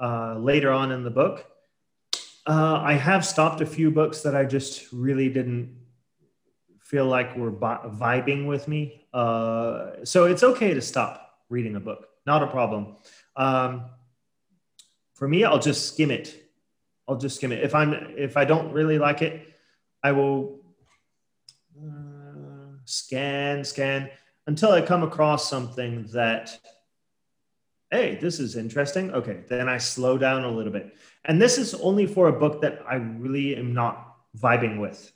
uh, 0.00 0.36
later 0.38 0.70
on 0.70 0.92
in 0.92 1.04
the 1.04 1.10
book. 1.10 1.46
Uh, 2.46 2.80
I 2.82 2.94
have 2.94 3.24
stopped 3.26 3.60
a 3.60 3.66
few 3.66 3.90
books 3.90 4.22
that 4.22 4.34
I 4.34 4.44
just 4.44 4.92
really 4.92 5.28
didn't 5.28 5.76
feel 6.80 7.06
like 7.06 7.36
were 7.36 7.52
vibing 7.52 8.46
with 8.46 8.66
me. 8.66 9.06
Uh, 9.12 10.04
so 10.04 10.24
it's 10.24 10.42
okay 10.42 10.72
to 10.72 10.80
stop 10.80 11.34
reading 11.50 11.76
a 11.76 11.80
book, 11.80 12.08
not 12.26 12.42
a 12.42 12.46
problem. 12.46 12.96
Um, 13.36 13.84
for 15.14 15.28
me, 15.28 15.44
I'll 15.44 15.58
just 15.58 15.88
skim 15.88 16.10
it 16.10 16.48
I'll 17.08 17.16
just 17.16 17.36
skim 17.36 17.52
it. 17.52 17.64
If 17.64 17.74
I'm 17.74 17.94
if 18.16 18.36
I 18.36 18.44
don't 18.44 18.72
really 18.72 18.98
like 18.98 19.22
it, 19.22 19.54
I 20.02 20.12
will 20.12 20.60
uh, 21.82 22.76
scan 22.84 23.64
scan 23.64 24.10
until 24.48 24.72
I 24.72 24.80
come 24.80 25.02
across 25.02 25.48
something 25.48 26.06
that 26.14 26.58
hey, 27.90 28.18
this 28.20 28.40
is 28.40 28.56
interesting. 28.56 29.10
Okay, 29.12 29.44
then 29.48 29.68
I 29.68 29.78
slow 29.78 30.18
down 30.18 30.44
a 30.44 30.50
little 30.50 30.72
bit. 30.72 30.94
And 31.24 31.40
this 31.40 31.56
is 31.56 31.74
only 31.74 32.06
for 32.06 32.28
a 32.28 32.32
book 32.32 32.60
that 32.62 32.82
I 32.88 32.96
really 32.96 33.56
am 33.56 33.72
not 33.72 34.16
vibing 34.38 34.78
with. 34.78 35.12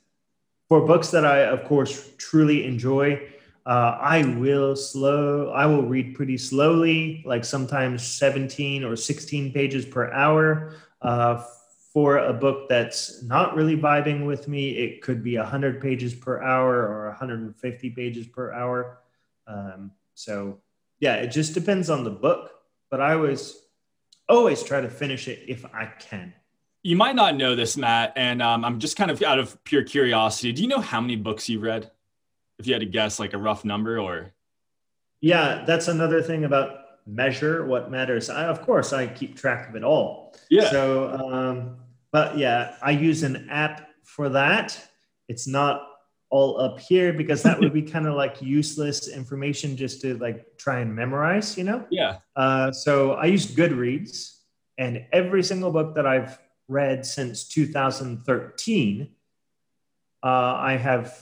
For 0.69 0.85
books 0.85 1.09
that 1.09 1.25
I, 1.25 1.41
of 1.45 1.65
course, 1.65 2.11
truly 2.17 2.65
enjoy, 2.65 3.27
uh, 3.65 3.97
I 3.99 4.23
will 4.37 4.75
slow. 4.75 5.49
I 5.49 5.65
will 5.67 5.83
read 5.83 6.15
pretty 6.15 6.37
slowly, 6.37 7.23
like 7.25 7.45
sometimes 7.45 8.03
17 8.03 8.83
or 8.83 8.95
16 8.95 9.51
pages 9.51 9.85
per 9.85 10.11
hour. 10.11 10.75
Uh, 11.01 11.43
for 11.91 12.17
a 12.17 12.33
book 12.33 12.69
that's 12.69 13.21
not 13.21 13.55
really 13.55 13.77
vibing 13.77 14.25
with 14.25 14.47
me, 14.47 14.71
it 14.71 15.01
could 15.03 15.23
be 15.23 15.37
100 15.37 15.79
pages 15.79 16.13
per 16.15 16.41
hour 16.41 16.87
or 16.87 17.07
150 17.09 17.89
pages 17.91 18.25
per 18.25 18.51
hour. 18.51 18.97
Um, 19.47 19.91
so, 20.13 20.59
yeah, 20.99 21.15
it 21.15 21.27
just 21.27 21.53
depends 21.53 21.89
on 21.89 22.03
the 22.03 22.09
book, 22.09 22.51
but 22.89 23.01
I 23.01 23.13
always, 23.13 23.57
always 24.29 24.63
try 24.63 24.81
to 24.81 24.89
finish 24.89 25.27
it 25.27 25.45
if 25.47 25.65
I 25.65 25.85
can. 25.99 26.33
You 26.83 26.95
might 26.95 27.15
not 27.15 27.35
know 27.35 27.55
this, 27.55 27.77
Matt, 27.77 28.13
and 28.15 28.41
um, 28.41 28.65
I'm 28.65 28.79
just 28.79 28.97
kind 28.97 29.09
of 29.09 29.21
out 29.23 29.39
of 29.39 29.63
pure 29.63 29.83
curiosity. 29.83 30.51
Do 30.51 30.61
you 30.61 30.67
know 30.67 30.81
how 30.81 30.99
many 30.99 31.15
books 31.15 31.47
you've 31.47 31.61
read? 31.61 31.89
If 32.59 32.67
you 32.67 32.73
had 32.73 32.81
to 32.81 32.85
guess, 32.85 33.19
like 33.19 33.33
a 33.33 33.37
rough 33.37 33.63
number, 33.65 33.99
or 33.99 34.33
yeah, 35.21 35.63
that's 35.65 35.87
another 35.87 36.21
thing 36.21 36.43
about 36.43 36.79
measure 37.07 37.65
what 37.65 37.89
matters. 37.89 38.29
I, 38.29 38.45
of 38.45 38.61
course, 38.61 38.93
I 38.93 39.07
keep 39.07 39.35
track 39.35 39.69
of 39.69 39.75
it 39.75 39.83
all. 39.83 40.35
Yeah. 40.49 40.69
So 40.69 41.09
um, 41.09 41.77
but 42.11 42.37
yeah, 42.37 42.75
I 42.81 42.91
use 42.91 43.23
an 43.23 43.49
app 43.49 43.89
for 44.03 44.29
that. 44.29 44.79
It's 45.27 45.47
not 45.47 45.87
all 46.33 46.59
up 46.59 46.79
here 46.79 47.13
because 47.13 47.43
that 47.43 47.59
would 47.59 47.71
be 47.71 47.81
kind 47.93 48.07
of 48.07 48.15
like 48.15 48.41
useless 48.41 49.07
information 49.07 49.77
just 49.77 50.01
to 50.01 50.17
like 50.17 50.57
try 50.57 50.79
and 50.79 50.93
memorize, 50.95 51.55
you 51.55 51.63
know? 51.63 51.85
Yeah. 51.91 52.17
Uh, 52.35 52.71
so 52.71 53.13
I 53.13 53.25
use 53.25 53.45
Goodreads, 53.45 54.39
and 54.79 55.05
every 55.11 55.43
single 55.43 55.71
book 55.71 55.93
that 55.93 56.07
I've 56.07 56.39
read 56.67 57.05
since 57.05 57.47
2013, 57.49 59.11
uh, 60.23 60.27
I 60.27 60.75
have 60.77 61.15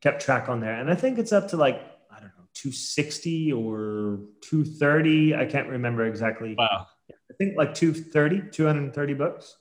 kept 0.00 0.20
track 0.20 0.48
on 0.48 0.58
there. 0.58 0.74
And 0.74 0.90
I 0.90 0.96
think 0.96 1.18
it's 1.18 1.30
up 1.30 1.46
to 1.50 1.56
like, 1.56 1.76
I 2.10 2.16
don't 2.18 2.32
know, 2.36 2.48
260 2.54 3.52
or 3.52 4.18
230. 4.40 5.36
I 5.36 5.46
can't 5.46 5.68
remember 5.68 6.06
exactly. 6.06 6.56
Wow. 6.58 6.88
I 7.08 7.34
think 7.38 7.56
like 7.56 7.72
230, 7.74 8.50
230 8.50 9.14
books 9.14 9.56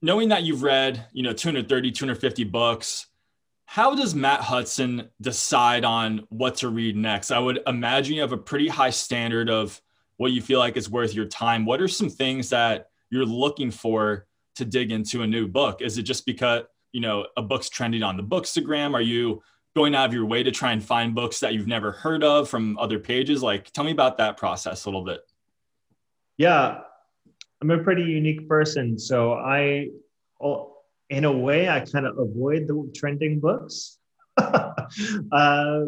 knowing 0.00 0.28
that 0.28 0.44
you've 0.44 0.62
read, 0.62 1.06
you 1.12 1.22
know, 1.22 1.32
230, 1.32 1.90
250 1.90 2.44
books, 2.44 3.06
how 3.70 3.94
does 3.94 4.14
Matt 4.14 4.40
Hutson 4.40 5.10
decide 5.20 5.84
on 5.84 6.26
what 6.30 6.56
to 6.56 6.70
read 6.70 6.96
next? 6.96 7.30
I 7.30 7.38
would 7.38 7.60
imagine 7.66 8.14
you 8.14 8.22
have 8.22 8.32
a 8.32 8.38
pretty 8.38 8.66
high 8.66 8.88
standard 8.88 9.50
of 9.50 9.78
what 10.16 10.32
you 10.32 10.40
feel 10.40 10.58
like 10.58 10.78
is 10.78 10.88
worth 10.88 11.12
your 11.12 11.26
time. 11.26 11.66
What 11.66 11.82
are 11.82 11.86
some 11.86 12.08
things 12.08 12.48
that 12.48 12.88
you're 13.10 13.26
looking 13.26 13.70
for 13.70 14.26
to 14.56 14.64
dig 14.64 14.90
into 14.90 15.20
a 15.20 15.26
new 15.26 15.46
book? 15.46 15.82
Is 15.82 15.98
it 15.98 16.04
just 16.04 16.24
because, 16.24 16.62
you 16.92 17.02
know, 17.02 17.26
a 17.36 17.42
book's 17.42 17.68
trending 17.68 18.02
on 18.02 18.16
the 18.16 18.22
bookstagram? 18.22 18.94
Are 18.94 19.02
you 19.02 19.42
going 19.76 19.94
out 19.94 20.06
of 20.06 20.14
your 20.14 20.24
way 20.24 20.42
to 20.42 20.50
try 20.50 20.72
and 20.72 20.82
find 20.82 21.14
books 21.14 21.38
that 21.40 21.52
you've 21.52 21.66
never 21.66 21.92
heard 21.92 22.24
of 22.24 22.48
from 22.48 22.78
other 22.78 22.98
pages? 22.98 23.42
Like, 23.42 23.70
tell 23.72 23.84
me 23.84 23.90
about 23.90 24.16
that 24.16 24.38
process 24.38 24.86
a 24.86 24.88
little 24.88 25.04
bit. 25.04 25.20
Yeah, 26.38 26.78
I'm 27.60 27.70
a 27.70 27.84
pretty 27.84 28.04
unique 28.04 28.48
person. 28.48 28.98
So 28.98 29.34
I, 29.34 29.88
oh, 30.40 30.77
in 31.10 31.24
a 31.24 31.32
way, 31.32 31.68
I 31.68 31.80
kind 31.80 32.06
of 32.06 32.18
avoid 32.18 32.66
the 32.66 32.90
trending 32.94 33.40
books. 33.40 33.98
uh, 34.36 35.80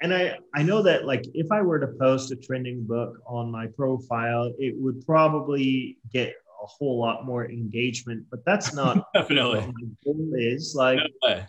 and 0.00 0.14
I, 0.14 0.38
I 0.54 0.62
know 0.62 0.82
that 0.82 1.06
like 1.06 1.24
if 1.34 1.50
I 1.50 1.62
were 1.62 1.78
to 1.78 1.88
post 1.98 2.32
a 2.32 2.36
trending 2.36 2.84
book 2.84 3.18
on 3.26 3.50
my 3.50 3.66
profile, 3.68 4.52
it 4.58 4.74
would 4.76 5.04
probably 5.06 5.98
get 6.12 6.34
a 6.62 6.66
whole 6.66 6.98
lot 6.98 7.24
more 7.24 7.48
engagement, 7.48 8.26
but 8.30 8.44
that's 8.44 8.74
not 8.74 9.06
definitely 9.14 9.60
what 9.60 9.68
my 9.68 9.88
goal 10.04 10.30
is. 10.34 10.74
Like, 10.74 11.00
no 11.22 11.42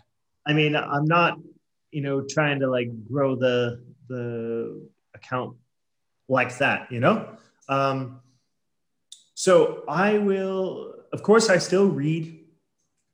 I 0.46 0.52
mean, 0.54 0.76
I'm 0.76 1.04
not, 1.04 1.38
you 1.90 2.00
know, 2.00 2.22
trying 2.22 2.60
to 2.60 2.70
like 2.70 2.88
grow 3.06 3.36
the 3.36 3.82
the 4.08 4.88
account 5.14 5.56
like 6.28 6.56
that, 6.58 6.90
you 6.90 7.00
know. 7.00 7.28
Um, 7.68 8.20
so 9.34 9.84
I 9.86 10.18
will, 10.18 10.94
of 11.12 11.22
course, 11.22 11.50
I 11.50 11.58
still 11.58 11.86
read 11.86 12.37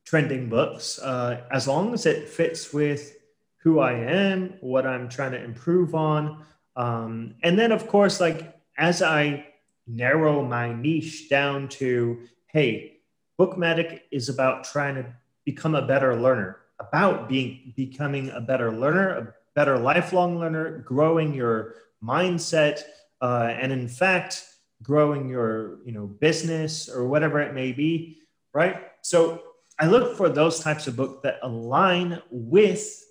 trending 0.04 0.48
books 0.48 0.98
uh, 0.98 1.42
as 1.50 1.66
long 1.66 1.94
as 1.94 2.06
it 2.06 2.28
fits 2.28 2.72
with 2.72 3.16
who 3.58 3.80
I 3.80 3.92
am, 3.92 4.54
what 4.60 4.86
I'm 4.86 5.08
trying 5.08 5.32
to 5.32 5.42
improve 5.42 5.94
on. 5.94 6.44
Um, 6.76 7.34
and 7.42 7.58
then, 7.58 7.72
of 7.72 7.88
course, 7.88 8.20
like 8.20 8.54
as 8.76 9.02
I 9.02 9.46
narrow 9.86 10.44
my 10.44 10.74
niche 10.74 11.28
down 11.28 11.68
to, 11.68 12.20
hey, 12.46 12.98
BookMattic 13.38 14.02
is 14.10 14.28
about 14.28 14.64
trying 14.64 14.96
to 14.96 15.06
become 15.44 15.74
a 15.74 15.86
better 15.86 16.14
learner, 16.16 16.58
about 16.78 17.28
being 17.28 17.72
becoming 17.74 18.30
a 18.30 18.40
better 18.40 18.70
learner, 18.70 19.08
a 19.08 19.34
better 19.54 19.78
lifelong 19.78 20.38
learner, 20.38 20.78
growing 20.78 21.34
your 21.34 21.74
mindset, 22.02 22.82
uh, 23.20 23.48
and 23.58 23.72
in 23.72 23.88
fact, 23.88 24.44
growing 24.84 25.28
your 25.28 25.78
you 25.84 25.92
know 25.92 26.06
business 26.06 26.88
or 26.88 27.08
whatever 27.08 27.40
it 27.40 27.54
may 27.54 27.72
be 27.72 28.18
right 28.52 28.88
so 29.00 29.42
I 29.78 29.87
look 29.87 30.16
for 30.16 30.28
those 30.28 30.60
types 30.60 30.87
of 30.87 30.96
books 30.96 31.20
that 31.24 31.38
align 31.42 32.22
with 32.30 33.04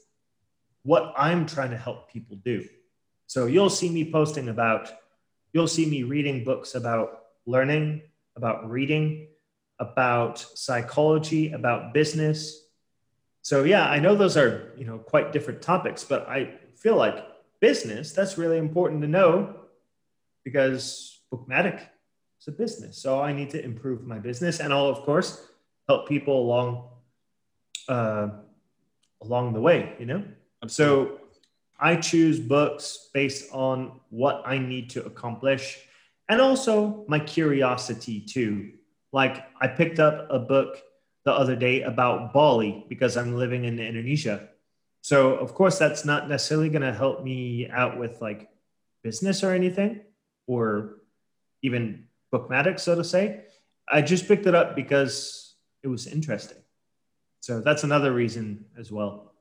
what 0.83 1.13
I'm 1.17 1.45
trying 1.45 1.71
to 1.71 1.77
help 1.77 2.11
people 2.11 2.37
do. 2.37 2.65
So 3.27 3.47
you'll 3.47 3.69
see 3.69 3.89
me 3.89 4.11
posting 4.11 4.49
about, 4.49 4.91
you'll 5.51 5.67
see 5.67 5.85
me 5.85 6.03
reading 6.03 6.43
books 6.43 6.75
about 6.75 7.23
learning, 7.45 8.03
about 8.35 8.69
reading, 8.69 9.27
about 9.79 10.39
psychology, 10.39 11.51
about 11.51 11.93
business. 11.93 12.65
So 13.41 13.63
yeah, 13.63 13.89
I 13.89 13.99
know 13.99 14.15
those 14.15 14.37
are, 14.37 14.73
you 14.77 14.85
know, 14.85 14.99
quite 14.99 15.33
different 15.33 15.61
topics, 15.61 16.03
but 16.03 16.27
I 16.29 16.55
feel 16.75 16.95
like 16.95 17.25
business, 17.59 18.13
that's 18.13 18.37
really 18.37 18.57
important 18.57 19.01
to 19.01 19.07
know 19.07 19.55
because 20.43 21.19
BookMattic 21.33 21.81
is 22.39 22.47
a 22.47 22.51
business. 22.51 22.97
So 22.97 23.21
I 23.21 23.33
need 23.33 23.49
to 23.51 23.63
improve 23.63 24.05
my 24.05 24.19
business 24.19 24.59
and 24.59 24.71
I'll 24.71 24.87
of 24.87 25.01
course 25.03 25.45
help 25.87 26.07
people 26.07 26.39
along 26.39 26.89
uh, 27.87 28.29
along 29.21 29.53
the 29.53 29.61
way, 29.61 29.93
you 29.99 30.05
know? 30.05 30.23
So 30.67 31.19
I 31.79 31.95
choose 31.97 32.39
books 32.39 33.09
based 33.13 33.51
on 33.51 33.99
what 34.09 34.43
I 34.45 34.57
need 34.57 34.89
to 34.91 35.03
accomplish 35.05 35.79
and 36.29 36.39
also 36.39 37.03
my 37.07 37.19
curiosity 37.19 38.21
too. 38.21 38.71
Like 39.11 39.45
I 39.59 39.67
picked 39.67 39.99
up 39.99 40.27
a 40.29 40.39
book 40.39 40.81
the 41.25 41.31
other 41.31 41.55
day 41.55 41.81
about 41.81 42.33
Bali 42.33 42.85
because 42.89 43.17
I'm 43.17 43.35
living 43.35 43.65
in 43.65 43.79
Indonesia. 43.79 44.49
So 45.01 45.35
of 45.35 45.53
course 45.53 45.77
that's 45.77 46.05
not 46.05 46.29
necessarily 46.29 46.69
going 46.69 46.81
to 46.83 46.93
help 46.93 47.23
me 47.23 47.69
out 47.69 47.97
with 47.97 48.21
like 48.21 48.49
business 49.03 49.43
or 49.43 49.51
anything 49.51 50.01
or 50.47 51.01
even 51.61 52.07
bookmattic 52.33 52.79
so 52.79 52.95
to 52.95 53.03
say. 53.03 53.45
I 53.91 54.01
just 54.01 54.27
picked 54.27 54.47
it 54.47 54.55
up 54.55 54.75
because 54.75 55.42
it 55.83 55.87
was 55.87 56.07
interesting. 56.07 56.57
So 57.41 57.59
that's 57.59 57.83
another 57.83 58.13
reason 58.13 58.65
as 58.77 58.91
well. 58.91 59.33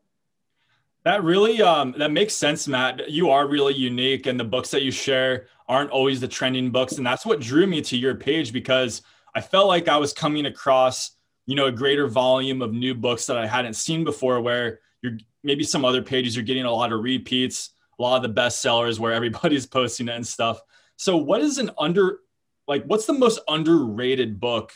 That 1.05 1.25
really 1.25 1.63
um, 1.63 1.95
that 1.99 2.11
makes 2.11 2.35
sense, 2.35 2.69
Matt. 2.69 3.11
You 3.11 3.31
are 3.31 3.49
really 3.49 3.75
unique, 3.75 4.27
and 4.27 4.39
the 4.39 4.45
books 4.45 4.71
that 4.71 4.83
you 4.83 4.91
share 4.91 5.47
aren't 5.69 5.91
always 5.91 6.21
the 6.21 6.29
trending 6.29 6.71
books, 6.71 6.93
and 6.95 7.07
that's 7.07 7.27
what 7.27 7.41
drew 7.41 7.67
me 7.67 7.81
to 7.83 7.97
your 7.97 8.15
page 8.15 8.53
because 8.53 9.03
I 9.35 9.41
felt 9.41 9.67
like 9.67 9.89
I 9.89 9.97
was 9.97 10.13
coming 10.13 10.47
across, 10.47 11.13
you 11.47 11.57
know, 11.57 11.67
a 11.67 11.73
greater 11.73 12.07
volume 12.07 12.63
of 12.63 12.73
new 12.73 12.95
books 12.95 13.27
that 13.27 13.37
I 13.37 13.47
hadn't 13.47 13.75
seen 13.75 14.05
before. 14.05 14.41
Where 14.41 14.81
you're 15.03 15.19
maybe 15.43 15.65
some 15.65 15.85
other 15.85 16.03
pages 16.03 16.37
you're 16.37 16.45
getting 16.45 16.65
a 16.65 16.73
lot 16.73 16.93
of 16.93 17.01
repeats, 17.03 17.71
a 17.99 18.03
lot 18.03 18.17
of 18.17 18.23
the 18.23 18.41
bestsellers 18.41 19.01
where 19.01 19.13
everybody's 19.13 19.67
posting 19.79 20.09
it 20.09 20.15
and 20.15 20.27
stuff. 20.27 20.61
So, 20.97 21.17
what 21.17 21.41
is 21.41 21.59
an 21.59 21.71
under 21.79 22.21
like? 22.69 22.85
What's 22.85 23.07
the 23.07 23.13
most 23.13 23.41
underrated 23.49 24.39
book 24.39 24.73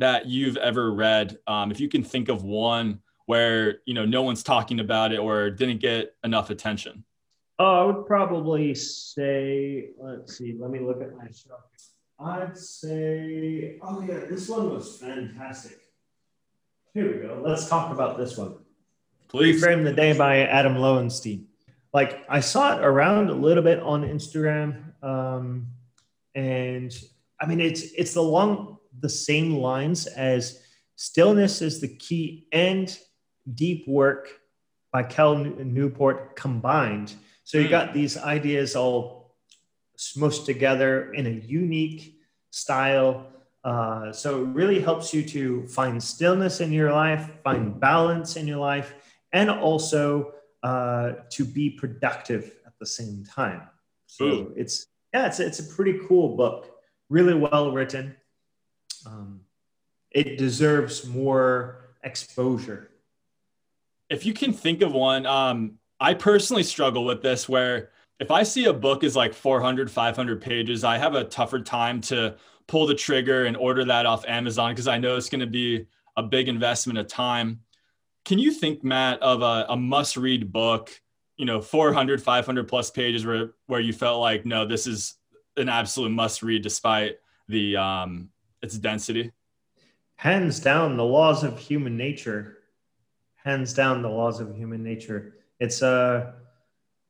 that 0.00 0.26
you've 0.26 0.56
ever 0.56 0.92
read? 0.92 1.38
Um, 1.46 1.70
if 1.70 1.80
you 1.80 1.88
can 1.88 2.02
think 2.02 2.28
of 2.28 2.42
one 2.42 3.00
where 3.26 3.78
you 3.86 3.94
know 3.94 4.04
no 4.04 4.22
one's 4.22 4.42
talking 4.42 4.80
about 4.80 5.12
it 5.12 5.20
or 5.20 5.50
didn't 5.50 5.78
get 5.78 6.16
enough 6.24 6.50
attention? 6.50 7.04
Oh, 7.60 7.64
I 7.64 7.84
would 7.84 8.06
probably 8.06 8.74
say, 8.74 9.90
let's 9.98 10.36
see, 10.36 10.56
let 10.58 10.70
me 10.70 10.80
look 10.80 11.00
at 11.00 11.14
my 11.14 11.26
shelf. 11.26 11.60
I'd 12.18 12.58
say, 12.58 13.78
oh 13.82 14.02
yeah, 14.02 14.24
this 14.28 14.48
one 14.48 14.70
was 14.70 14.98
fantastic. 14.98 15.78
Here 16.92 17.06
we 17.06 17.22
go. 17.22 17.40
Let's 17.44 17.68
talk 17.68 17.92
about 17.92 18.18
this 18.18 18.36
one. 18.36 18.56
Please. 19.28 19.62
Reframe 19.62 19.84
the 19.84 19.92
Day 19.92 20.12
by 20.12 20.40
Adam 20.40 20.76
Lowenstein. 20.76 21.46
Like 21.94 22.24
I 22.28 22.40
saw 22.40 22.76
it 22.76 22.84
around 22.84 23.30
a 23.30 23.34
little 23.34 23.62
bit 23.62 23.78
on 23.78 24.02
Instagram, 24.02 24.92
um, 25.04 25.68
and 26.34 26.92
I 27.40 27.46
mean 27.46 27.60
it's 27.60 27.82
it's 27.92 28.16
along 28.16 28.79
the 29.00 29.08
same 29.08 29.56
lines 29.56 30.06
as 30.06 30.62
stillness 30.96 31.62
is 31.62 31.80
the 31.80 31.88
key 31.88 32.46
and 32.52 32.96
deep 33.54 33.86
work 33.88 34.28
by 34.92 35.02
Cal 35.02 35.36
Newport 35.36 36.36
combined. 36.36 37.14
So 37.44 37.58
you 37.58 37.64
hmm. 37.64 37.70
got 37.70 37.94
these 37.94 38.16
ideas 38.16 38.76
all 38.76 39.36
smushed 39.98 40.46
together 40.46 41.12
in 41.12 41.26
a 41.26 41.30
unique 41.30 42.16
style. 42.50 43.26
Uh, 43.62 44.12
so 44.12 44.42
it 44.42 44.48
really 44.48 44.80
helps 44.80 45.12
you 45.12 45.22
to 45.22 45.66
find 45.66 46.02
stillness 46.02 46.60
in 46.60 46.72
your 46.72 46.92
life, 46.92 47.30
find 47.44 47.78
balance 47.78 48.36
in 48.36 48.48
your 48.48 48.58
life, 48.58 48.94
and 49.32 49.50
also 49.50 50.32
uh, 50.62 51.12
to 51.30 51.44
be 51.44 51.70
productive 51.70 52.56
at 52.66 52.72
the 52.78 52.86
same 52.86 53.24
time. 53.24 53.62
So 54.06 54.24
Ooh. 54.24 54.54
it's 54.56 54.86
yeah, 55.12 55.26
it's 55.26 55.40
it's 55.40 55.58
a 55.58 55.74
pretty 55.74 55.98
cool 56.08 56.36
book, 56.36 56.70
really 57.08 57.34
well 57.34 57.72
written. 57.72 58.16
Um, 59.06 59.40
it 60.10 60.38
deserves 60.38 61.06
more 61.06 61.90
exposure 62.02 62.90
if 64.10 64.26
you 64.26 64.34
can 64.34 64.52
think 64.52 64.82
of 64.82 64.92
one, 64.92 65.24
um, 65.24 65.78
I 66.00 66.14
personally 66.14 66.64
struggle 66.64 67.04
with 67.04 67.22
this 67.22 67.48
where 67.48 67.90
if 68.18 68.30
I 68.30 68.42
see 68.42 68.66
a 68.66 68.72
book 68.72 69.04
is 69.04 69.16
like 69.16 69.32
400, 69.32 69.90
500 69.90 70.42
pages, 70.42 70.84
I 70.84 70.98
have 70.98 71.14
a 71.14 71.24
tougher 71.24 71.60
time 71.60 72.00
to 72.02 72.36
pull 72.66 72.86
the 72.86 72.94
trigger 72.94 73.46
and 73.46 73.56
order 73.56 73.84
that 73.84 74.04
off 74.04 74.26
Amazon 74.26 74.72
because 74.72 74.88
I 74.88 74.98
know 74.98 75.16
it's 75.16 75.30
going 75.30 75.40
to 75.40 75.46
be 75.46 75.86
a 76.16 76.22
big 76.22 76.48
investment 76.48 76.98
of 76.98 77.06
time. 77.06 77.60
Can 78.24 78.38
you 78.38 78.50
think, 78.50 78.84
Matt, 78.84 79.22
of 79.22 79.42
a, 79.42 79.66
a 79.70 79.76
must 79.76 80.16
read 80.16 80.52
book, 80.52 80.90
you 81.36 81.46
know, 81.46 81.60
400, 81.60 82.22
500 82.22 82.68
plus 82.68 82.90
pages 82.90 83.24
where, 83.24 83.52
where 83.66 83.80
you 83.80 83.92
felt 83.92 84.20
like, 84.20 84.44
no, 84.44 84.66
this 84.66 84.86
is 84.86 85.14
an 85.56 85.68
absolute 85.68 86.10
must 86.10 86.42
read 86.42 86.62
despite 86.62 87.18
the 87.48 87.76
um, 87.76 88.28
its 88.62 88.78
density? 88.78 89.32
Hands 90.16 90.58
down, 90.60 90.96
the 90.96 91.04
laws 91.04 91.44
of 91.44 91.58
human 91.58 91.96
nature 91.96 92.58
hands 93.44 93.72
down 93.72 94.02
the 94.02 94.08
laws 94.08 94.40
of 94.40 94.54
human 94.56 94.82
nature. 94.82 95.34
It's 95.58 95.82
a 95.82 96.34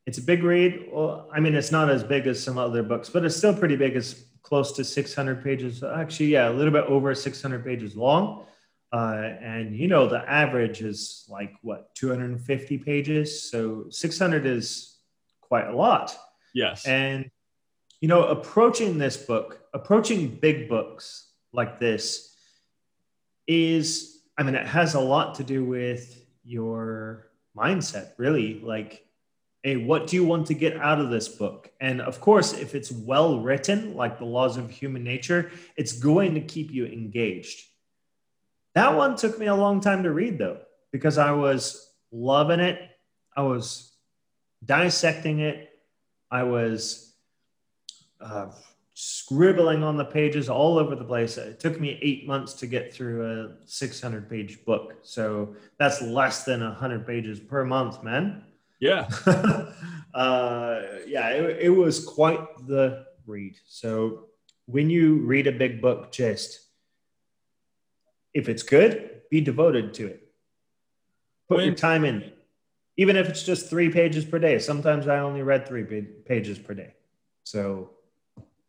it's 0.06 0.18
a 0.18 0.22
big 0.22 0.42
read. 0.42 0.88
Well, 0.90 1.28
I 1.32 1.40
mean, 1.40 1.54
it's 1.54 1.70
not 1.70 1.90
as 1.90 2.02
big 2.02 2.26
as 2.26 2.42
some 2.42 2.58
other 2.58 2.82
books, 2.82 3.10
but 3.10 3.24
it's 3.24 3.36
still 3.36 3.54
pretty 3.54 3.76
big. 3.76 3.96
It's 3.96 4.24
close 4.42 4.72
to 4.72 4.84
600 4.84 5.44
pages. 5.44 5.82
Actually, 5.82 6.26
yeah, 6.26 6.48
a 6.48 6.52
little 6.52 6.72
bit 6.72 6.84
over 6.84 7.14
600 7.14 7.64
pages 7.64 7.96
long. 7.96 8.46
Uh, 8.92 9.34
and 9.40 9.76
you 9.76 9.86
know, 9.86 10.08
the 10.08 10.28
average 10.28 10.82
is 10.82 11.26
like 11.28 11.52
what 11.62 11.94
250 11.94 12.78
pages. 12.78 13.50
So 13.50 13.86
600 13.90 14.46
is 14.46 14.96
quite 15.40 15.68
a 15.68 15.76
lot. 15.76 16.16
Yes. 16.54 16.86
And 16.86 17.30
you 18.00 18.08
know, 18.08 18.24
approaching 18.24 18.98
this 18.98 19.16
book, 19.16 19.60
approaching 19.74 20.38
big 20.40 20.68
books 20.68 21.29
like 21.52 21.78
this 21.78 22.34
is, 23.46 24.20
I 24.38 24.42
mean, 24.42 24.54
it 24.54 24.66
has 24.66 24.94
a 24.94 25.00
lot 25.00 25.34
to 25.36 25.44
do 25.44 25.64
with 25.64 26.24
your 26.44 27.30
mindset, 27.56 28.12
really. 28.16 28.60
Like, 28.60 29.04
hey, 29.62 29.76
what 29.76 30.06
do 30.06 30.16
you 30.16 30.24
want 30.24 30.46
to 30.46 30.54
get 30.54 30.76
out 30.76 31.00
of 31.00 31.10
this 31.10 31.28
book? 31.28 31.70
And 31.80 32.00
of 32.00 32.20
course, 32.20 32.52
if 32.52 32.74
it's 32.74 32.90
well 32.90 33.40
written, 33.40 33.94
like 33.94 34.18
the 34.18 34.24
laws 34.24 34.56
of 34.56 34.70
human 34.70 35.04
nature, 35.04 35.50
it's 35.76 35.92
going 35.92 36.34
to 36.34 36.40
keep 36.40 36.70
you 36.70 36.86
engaged. 36.86 37.66
That 38.74 38.94
one 38.96 39.16
took 39.16 39.38
me 39.38 39.46
a 39.46 39.54
long 39.54 39.80
time 39.80 40.04
to 40.04 40.12
read, 40.12 40.38
though, 40.38 40.60
because 40.92 41.18
I 41.18 41.32
was 41.32 41.92
loving 42.12 42.60
it. 42.60 42.80
I 43.36 43.42
was 43.42 43.92
dissecting 44.64 45.40
it. 45.40 45.68
I 46.30 46.44
was 46.44 47.12
uh, 48.20 48.50
scribbling 49.02 49.82
on 49.82 49.96
the 49.96 50.04
pages 50.04 50.50
all 50.50 50.76
over 50.76 50.94
the 50.94 51.04
place. 51.04 51.38
It 51.38 51.58
took 51.58 51.80
me 51.80 51.98
eight 52.02 52.26
months 52.26 52.52
to 52.54 52.66
get 52.66 52.92
through 52.92 53.24
a 53.24 53.66
600 53.66 54.28
page 54.28 54.62
book. 54.66 54.96
So 55.00 55.56
that's 55.78 56.02
less 56.02 56.44
than 56.44 56.60
100 56.60 57.06
pages 57.06 57.40
per 57.40 57.64
month, 57.64 58.02
man. 58.04 58.44
Yeah. 58.78 59.08
uh, 60.14 60.82
yeah, 61.06 61.30
it, 61.30 61.58
it 61.62 61.70
was 61.70 62.04
quite 62.04 62.40
the 62.66 63.06
read. 63.26 63.56
So 63.66 64.26
when 64.66 64.90
you 64.90 65.20
read 65.20 65.46
a 65.46 65.52
big 65.52 65.80
book, 65.80 66.12
just 66.12 66.60
if 68.34 68.50
it's 68.50 68.62
good, 68.62 69.22
be 69.30 69.40
devoted 69.40 69.94
to 69.94 70.08
it. 70.08 70.28
Put 71.48 71.56
when, 71.56 71.66
your 71.68 71.74
time 71.74 72.04
in, 72.04 72.30
even 72.98 73.16
if 73.16 73.30
it's 73.30 73.44
just 73.44 73.70
three 73.70 73.88
pages 73.88 74.26
per 74.26 74.38
day. 74.38 74.58
Sometimes 74.58 75.08
I 75.08 75.20
only 75.20 75.40
read 75.40 75.66
three 75.66 75.84
pages 76.26 76.58
per 76.58 76.74
day. 76.74 76.92
So 77.44 77.92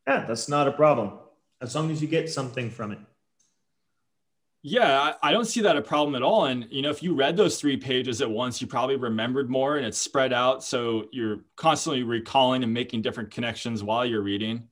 yeah, 0.07 0.25
that's 0.25 0.49
not 0.49 0.67
a 0.67 0.71
problem 0.71 1.19
as 1.61 1.75
long 1.75 1.91
as 1.91 2.01
you 2.01 2.07
get 2.07 2.29
something 2.29 2.69
from 2.69 2.91
it. 2.91 2.99
Yeah, 4.63 5.13
I 5.23 5.31
don't 5.31 5.45
see 5.45 5.61
that 5.61 5.75
a 5.75 5.81
problem 5.81 6.15
at 6.15 6.21
all. 6.21 6.45
And 6.45 6.67
you 6.69 6.83
know, 6.83 6.91
if 6.91 7.01
you 7.01 7.15
read 7.15 7.35
those 7.35 7.59
three 7.59 7.77
pages 7.77 8.21
at 8.21 8.29
once, 8.29 8.61
you 8.61 8.67
probably 8.67 8.95
remembered 8.95 9.49
more 9.49 9.77
and 9.77 9.85
it's 9.85 9.97
spread 9.97 10.33
out. 10.33 10.63
So 10.63 11.07
you're 11.11 11.39
constantly 11.55 12.03
recalling 12.03 12.63
and 12.63 12.71
making 12.71 13.01
different 13.01 13.31
connections 13.31 13.83
while 13.83 14.05
you're 14.05 14.21
reading. 14.21 14.67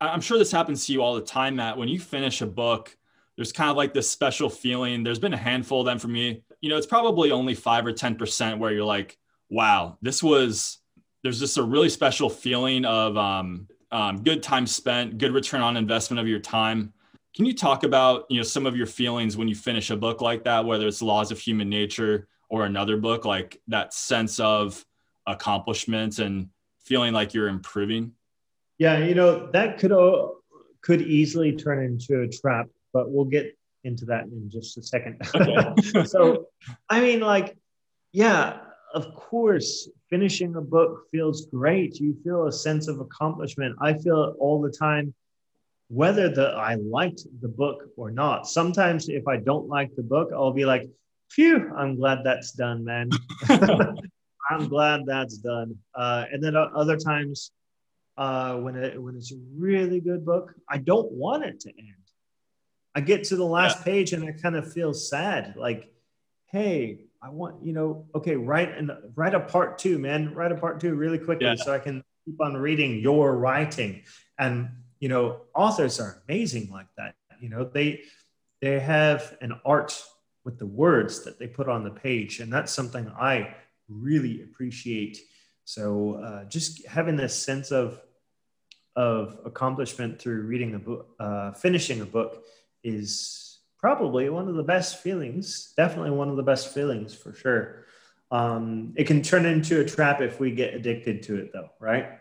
I'm 0.00 0.22
sure 0.22 0.38
this 0.38 0.52
happens 0.52 0.86
to 0.86 0.92
you 0.92 1.02
all 1.02 1.14
the 1.14 1.20
time, 1.20 1.56
Matt. 1.56 1.76
When 1.76 1.88
you 1.88 2.00
finish 2.00 2.40
a 2.40 2.46
book, 2.46 2.96
there's 3.36 3.52
kind 3.52 3.70
of 3.70 3.76
like 3.76 3.92
this 3.92 4.10
special 4.10 4.48
feeling. 4.48 5.02
There's 5.02 5.18
been 5.18 5.34
a 5.34 5.38
handful 5.38 5.80
of 5.80 5.86
them 5.86 5.98
for 5.98 6.08
me. 6.08 6.42
You 6.60 6.70
know, 6.70 6.76
it's 6.76 6.86
probably 6.86 7.30
only 7.30 7.54
five 7.54 7.84
or 7.84 7.92
10% 7.92 8.58
where 8.58 8.72
you're 8.72 8.84
like, 8.84 9.18
wow, 9.50 9.98
this 10.00 10.22
was, 10.22 10.78
there's 11.22 11.40
just 11.40 11.58
a 11.58 11.62
really 11.62 11.88
special 11.88 12.30
feeling 12.30 12.84
of 12.84 13.16
um, 13.16 13.68
um, 13.94 14.22
good 14.24 14.42
time 14.42 14.66
spent, 14.66 15.18
good 15.18 15.32
return 15.32 15.60
on 15.60 15.76
investment 15.76 16.20
of 16.20 16.26
your 16.26 16.40
time. 16.40 16.92
can 17.34 17.46
you 17.46 17.54
talk 17.54 17.84
about 17.84 18.26
you 18.28 18.36
know 18.36 18.42
some 18.42 18.66
of 18.66 18.76
your 18.76 18.86
feelings 18.86 19.36
when 19.36 19.48
you 19.48 19.54
finish 19.54 19.90
a 19.90 19.96
book 19.96 20.20
like 20.20 20.44
that, 20.44 20.64
whether 20.64 20.86
it's 20.88 21.00
Laws 21.00 21.30
of 21.30 21.38
Human 21.38 21.70
Nature 21.70 22.26
or 22.48 22.64
another 22.64 22.96
book, 22.96 23.24
like 23.24 23.62
that 23.68 23.94
sense 23.94 24.40
of 24.40 24.84
accomplishment 25.26 26.18
and 26.18 26.48
feeling 26.84 27.12
like 27.12 27.34
you're 27.34 27.48
improving? 27.48 28.12
Yeah, 28.78 28.98
you 28.98 29.14
know 29.14 29.48
that 29.52 29.78
could 29.78 29.92
could 30.82 31.00
easily 31.00 31.54
turn 31.54 31.84
into 31.84 32.22
a 32.22 32.28
trap, 32.28 32.66
but 32.92 33.10
we'll 33.10 33.24
get 33.24 33.56
into 33.84 34.04
that 34.06 34.24
in 34.24 34.50
just 34.50 34.76
a 34.76 34.82
second. 34.82 35.20
Okay. 35.34 36.04
so, 36.04 36.48
I 36.90 37.00
mean, 37.00 37.20
like, 37.20 37.56
yeah, 38.12 38.58
of 38.94 39.14
course, 39.14 39.88
finishing 40.08 40.54
a 40.54 40.60
book 40.60 41.08
feels 41.10 41.46
great. 41.46 42.00
You 42.00 42.16
feel 42.24 42.46
a 42.46 42.52
sense 42.52 42.88
of 42.88 43.00
accomplishment. 43.00 43.76
I 43.80 43.94
feel 43.94 44.24
it 44.24 44.36
all 44.38 44.62
the 44.62 44.70
time, 44.70 45.12
whether 45.88 46.28
the 46.28 46.50
I 46.50 46.76
liked 46.76 47.22
the 47.42 47.48
book 47.48 47.82
or 47.96 48.10
not. 48.10 48.46
Sometimes, 48.46 49.08
if 49.08 49.26
I 49.28 49.36
don't 49.36 49.68
like 49.68 49.94
the 49.96 50.02
book, 50.02 50.30
I'll 50.32 50.52
be 50.52 50.64
like, 50.64 50.88
"Phew, 51.30 51.72
I'm 51.76 51.96
glad 51.96 52.20
that's 52.24 52.52
done, 52.52 52.84
man." 52.84 53.10
I'm 54.50 54.68
glad 54.68 55.00
that's 55.06 55.38
done. 55.38 55.76
Uh, 55.94 56.26
and 56.30 56.42
then 56.42 56.54
other 56.56 56.96
times, 56.96 57.50
uh, 58.16 58.56
when 58.56 58.76
it 58.76 59.02
when 59.02 59.16
it's 59.16 59.32
a 59.32 59.38
really 59.56 60.00
good 60.00 60.24
book, 60.24 60.54
I 60.68 60.78
don't 60.78 61.10
want 61.10 61.44
it 61.44 61.60
to 61.60 61.70
end. 61.70 62.04
I 62.94 63.00
get 63.00 63.24
to 63.24 63.36
the 63.36 63.44
last 63.44 63.78
yeah. 63.78 63.84
page 63.84 64.12
and 64.12 64.24
I 64.24 64.32
kind 64.32 64.54
of 64.54 64.72
feel 64.72 64.94
sad. 64.94 65.54
Like, 65.56 65.92
hey, 66.52 67.03
I 67.24 67.30
want 67.30 67.64
you 67.64 67.72
know, 67.72 68.06
okay, 68.14 68.36
write 68.36 68.76
and 68.76 68.92
write 69.14 69.34
a 69.34 69.40
part 69.40 69.78
two, 69.78 69.98
man. 69.98 70.34
Write 70.34 70.52
a 70.52 70.56
part 70.56 70.78
two 70.78 70.94
really 70.94 71.18
quickly 71.18 71.46
yeah. 71.46 71.54
so 71.56 71.72
I 71.72 71.78
can 71.78 72.04
keep 72.26 72.40
on 72.40 72.54
reading 72.54 73.00
your 73.00 73.36
writing. 73.36 74.02
And 74.38 74.68
you 75.00 75.08
know, 75.08 75.42
authors 75.54 76.00
are 76.00 76.22
amazing 76.28 76.70
like 76.70 76.88
that. 76.98 77.14
You 77.40 77.48
know, 77.48 77.64
they 77.64 78.02
they 78.60 78.78
have 78.78 79.36
an 79.40 79.58
art 79.64 80.02
with 80.44 80.58
the 80.58 80.66
words 80.66 81.24
that 81.24 81.38
they 81.38 81.46
put 81.46 81.68
on 81.68 81.82
the 81.82 81.90
page, 81.90 82.40
and 82.40 82.52
that's 82.52 82.72
something 82.72 83.08
I 83.08 83.54
really 83.88 84.42
appreciate. 84.42 85.18
So 85.64 86.14
uh, 86.16 86.44
just 86.44 86.86
having 86.86 87.16
this 87.16 87.34
sense 87.34 87.72
of 87.72 88.00
of 88.96 89.40
accomplishment 89.44 90.20
through 90.20 90.42
reading 90.42 90.74
a 90.74 90.78
book, 90.78 91.08
uh, 91.18 91.52
finishing 91.52 92.02
a 92.02 92.06
book, 92.06 92.44
is 92.82 93.53
probably 93.84 94.30
one 94.30 94.48
of 94.48 94.54
the 94.54 94.62
best 94.62 95.02
feelings. 95.02 95.74
Definitely 95.76 96.12
one 96.12 96.30
of 96.30 96.36
the 96.36 96.42
best 96.42 96.72
feelings 96.72 97.14
for 97.14 97.34
sure. 97.34 97.84
Um, 98.30 98.94
it 98.96 99.06
can 99.06 99.20
turn 99.20 99.44
into 99.44 99.78
a 99.80 99.84
trap 99.84 100.22
if 100.22 100.40
we 100.40 100.52
get 100.52 100.72
addicted 100.72 101.22
to 101.24 101.36
it, 101.36 101.52
though, 101.52 101.68
right? 101.78 102.12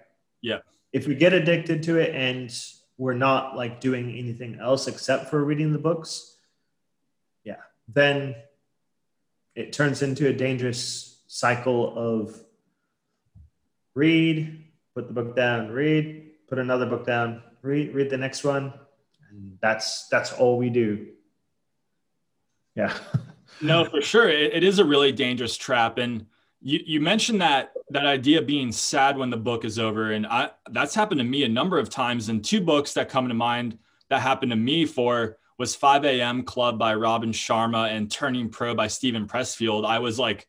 Yeah. 0.41 0.57
If 0.91 1.07
we 1.07 1.15
get 1.15 1.31
addicted 1.31 1.81
to 1.83 1.99
it 1.99 2.13
and 2.13 2.53
we're 2.97 3.13
not 3.13 3.55
like 3.55 3.79
doing 3.79 4.13
anything 4.13 4.59
else 4.59 4.89
except 4.89 5.29
for 5.29 5.41
reading 5.41 5.71
the 5.71 5.79
books, 5.79 6.35
yeah, 7.45 7.61
then 7.87 8.35
it 9.55 9.71
turns 9.71 10.01
into 10.01 10.27
a 10.27 10.33
dangerous 10.33 11.21
cycle 11.27 11.97
of 11.97 12.35
read, 13.95 14.65
put 14.95 15.07
the 15.07 15.13
book 15.13 15.33
down, 15.33 15.71
read, 15.71 16.29
put 16.49 16.59
another 16.59 16.87
book 16.87 17.05
down, 17.05 17.41
read, 17.61 17.95
read 17.95 18.09
the 18.09 18.17
next 18.17 18.43
one, 18.43 18.73
and 19.29 19.57
that's 19.61 20.09
that's 20.09 20.33
all 20.33 20.57
we 20.57 20.69
do. 20.69 21.07
Yeah. 22.75 22.93
no, 23.61 23.85
for 23.85 24.01
sure, 24.01 24.29
it, 24.29 24.53
it 24.53 24.63
is 24.63 24.79
a 24.79 24.85
really 24.85 25.11
dangerous 25.11 25.57
trap, 25.57 25.97
and 25.97 26.25
you 26.61 26.79
you 26.85 26.99
mentioned 27.01 27.41
that 27.41 27.73
that 27.89 28.05
idea 28.05 28.39
of 28.39 28.47
being 28.47 28.71
sad 28.71 29.17
when 29.17 29.29
the 29.29 29.37
book 29.37 29.65
is 29.65 29.79
over, 29.79 30.11
and 30.11 30.25
I 30.25 30.51
that's 30.71 30.95
happened 30.95 31.19
to 31.19 31.25
me 31.25 31.43
a 31.43 31.49
number 31.49 31.77
of 31.77 31.89
times. 31.89 32.29
And 32.29 32.43
two 32.43 32.61
books 32.61 32.93
that 32.93 33.09
come 33.09 33.27
to 33.27 33.33
mind 33.33 33.77
that 34.09 34.21
happened 34.21 34.51
to 34.51 34.57
me 34.57 34.85
for 34.85 35.37
was 35.57 35.75
5 35.75 36.03
a.m. 36.05 36.43
Club 36.43 36.79
by 36.79 36.95
Robin 36.95 37.31
Sharma 37.31 37.91
and 37.91 38.11
Turning 38.11 38.49
Pro 38.49 38.73
by 38.73 38.87
Steven 38.87 39.27
Pressfield. 39.27 39.85
I 39.85 39.99
was 39.99 40.17
like 40.17 40.47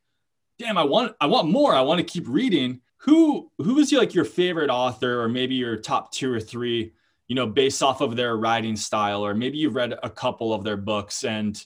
damn, 0.58 0.78
I 0.78 0.84
want 0.84 1.14
I 1.20 1.26
want 1.26 1.48
more. 1.48 1.74
I 1.74 1.82
want 1.82 1.98
to 1.98 2.04
keep 2.04 2.28
reading. 2.28 2.80
Who 2.98 3.50
who 3.58 3.78
is 3.78 3.92
like 3.92 4.14
your 4.14 4.24
favorite 4.24 4.70
author, 4.70 5.20
or 5.20 5.28
maybe 5.28 5.54
your 5.54 5.76
top 5.76 6.12
two 6.12 6.32
or 6.32 6.40
three? 6.40 6.92
You 7.28 7.34
know, 7.34 7.46
based 7.46 7.82
off 7.82 8.00
of 8.00 8.16
their 8.16 8.36
writing 8.36 8.76
style, 8.76 9.24
or 9.24 9.34
maybe 9.34 9.58
you've 9.58 9.74
read 9.74 9.94
a 10.02 10.10
couple 10.10 10.52
of 10.52 10.64
their 10.64 10.76
books, 10.76 11.24
and 11.24 11.62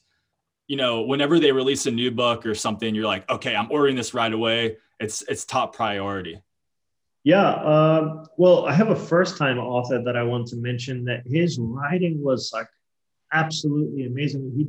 you 0.68 0.76
know, 0.76 1.02
whenever 1.02 1.40
they 1.40 1.50
release 1.50 1.86
a 1.86 1.90
new 1.90 2.10
book 2.10 2.46
or 2.46 2.54
something, 2.54 2.94
you're 2.94 3.06
like, 3.06 3.28
okay, 3.28 3.56
I'm 3.56 3.70
ordering 3.72 3.96
this 3.96 4.14
right 4.14 4.32
away. 4.32 4.76
It's 5.00 5.22
it's 5.22 5.44
top 5.44 5.74
priority. 5.74 6.40
Yeah. 7.24 7.54
Um, 7.54 8.26
well, 8.36 8.66
I 8.66 8.72
have 8.72 8.90
a 8.90 8.96
first 8.96 9.36
time 9.36 9.58
author 9.58 10.02
that 10.04 10.16
I 10.16 10.22
want 10.22 10.46
to 10.48 10.56
mention 10.56 11.04
that 11.06 11.26
his 11.26 11.58
writing 11.58 12.22
was 12.22 12.50
like 12.52 12.68
absolutely 13.32 14.06
amazing. 14.06 14.52
He 14.56 14.66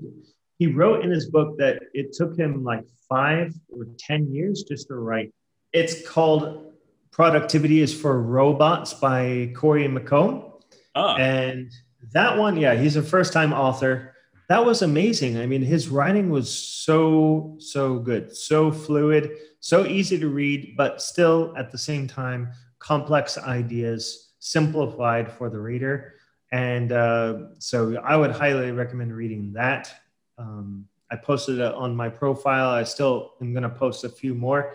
he 0.57 0.73
wrote 0.73 1.03
in 1.03 1.12
his 1.12 1.29
book 1.29 1.57
that 1.57 1.83
it 1.93 2.13
took 2.13 2.38
him 2.38 2.63
like 2.63 2.85
five 3.07 3.53
or 3.69 3.88
10 3.97 4.33
years 4.33 4.63
just 4.63 4.88
to 4.88 4.95
write. 4.95 5.33
It's 5.73 6.07
called 6.07 6.73
Productivity 7.12 7.81
is 7.81 7.93
for 7.93 8.21
Robots 8.21 8.93
by 8.93 9.51
Corey 9.55 9.88
McComb. 9.88 10.51
Oh. 10.95 11.15
And 11.15 11.71
that 12.13 12.38
one, 12.38 12.57
yeah, 12.57 12.75
he's 12.75 12.95
a 12.95 13.03
first 13.03 13.33
time 13.33 13.53
author. 13.53 14.15
That 14.49 14.65
was 14.65 14.81
amazing. 14.81 15.38
I 15.38 15.45
mean, 15.45 15.62
his 15.62 15.89
writing 15.89 16.31
was 16.31 16.51
so, 16.51 17.55
so 17.59 17.99
good, 17.99 18.35
so 18.35 18.71
fluid, 18.71 19.29
so 19.59 19.85
easy 19.85 20.17
to 20.17 20.27
read, 20.27 20.73
but 20.75 21.03
still 21.03 21.53
at 21.55 21.71
the 21.71 21.77
same 21.77 22.07
time, 22.07 22.51
complex 22.79 23.38
ideas 23.38 24.33
simplified 24.39 25.31
for 25.31 25.51
the 25.51 25.59
reader. 25.59 26.15
And 26.51 26.91
uh, 26.91 27.38
so 27.59 27.97
I 28.03 28.17
would 28.17 28.31
highly 28.31 28.71
recommend 28.71 29.15
reading 29.15 29.53
that. 29.53 29.93
Um, 30.39 30.88
I 31.12 31.15
posted 31.15 31.59
it 31.59 31.73
on 31.75 31.95
my 31.95 32.09
profile. 32.09 32.69
I 32.69 32.83
still 32.85 33.33
am 33.41 33.53
going 33.53 33.62
to 33.62 33.69
post 33.69 34.03
a 34.03 34.09
few 34.09 34.33
more. 34.33 34.73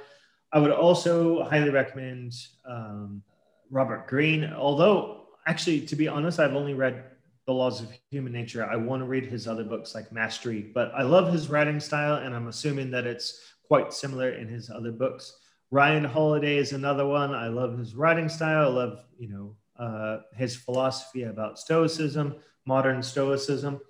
I 0.52 0.60
would 0.60 0.70
also 0.70 1.42
highly 1.42 1.70
recommend 1.70 2.32
um, 2.64 3.24
Robert 3.72 4.06
Greene, 4.06 4.52
although 4.56 5.26
actually, 5.48 5.80
to 5.80 5.96
be 5.96 6.06
honest, 6.06 6.38
I've 6.38 6.54
only 6.54 6.74
read 6.74 7.02
The 7.46 7.52
Laws 7.52 7.82
of 7.82 7.88
Human 8.10 8.32
Nature. 8.32 8.64
I 8.64 8.76
want 8.76 9.02
to 9.02 9.06
read 9.06 9.26
his 9.26 9.46
other 9.46 9.64
books 9.64 9.94
like 9.94 10.12
Mastery, 10.12 10.70
but 10.74 10.92
I 10.94 11.02
love 11.02 11.32
his 11.32 11.48
writing 11.48 11.78
style, 11.78 12.16
and 12.16 12.34
I'm 12.34 12.48
assuming 12.48 12.90
that 12.92 13.06
it's 13.06 13.54
quite 13.66 13.92
similar 13.92 14.30
in 14.30 14.48
his 14.48 14.70
other 14.70 14.92
books. 14.92 15.40
Ryan 15.70 16.04
Holiday 16.04 16.56
is 16.56 16.72
another 16.72 17.06
one. 17.06 17.34
I 17.34 17.48
love 17.48 17.78
his 17.78 17.94
writing 17.94 18.28
style. 18.28 18.62
I 18.62 18.72
love, 18.72 18.98
you 19.18 19.28
know, 19.28 19.56
uh, 19.78 20.18
his 20.34 20.56
philosophy 20.56 21.24
about 21.24 21.58
Stoicism, 21.58 22.36
modern 22.64 23.02
Stoicism, 23.02 23.80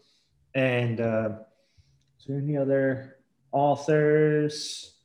and 0.55 1.01
uh, 1.01 1.31
is 2.19 2.27
there 2.27 2.39
any 2.39 2.57
other 2.57 3.19
authors? 3.53 4.97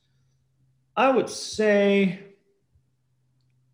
I 0.96 1.10
would 1.10 1.28
say 1.28 2.18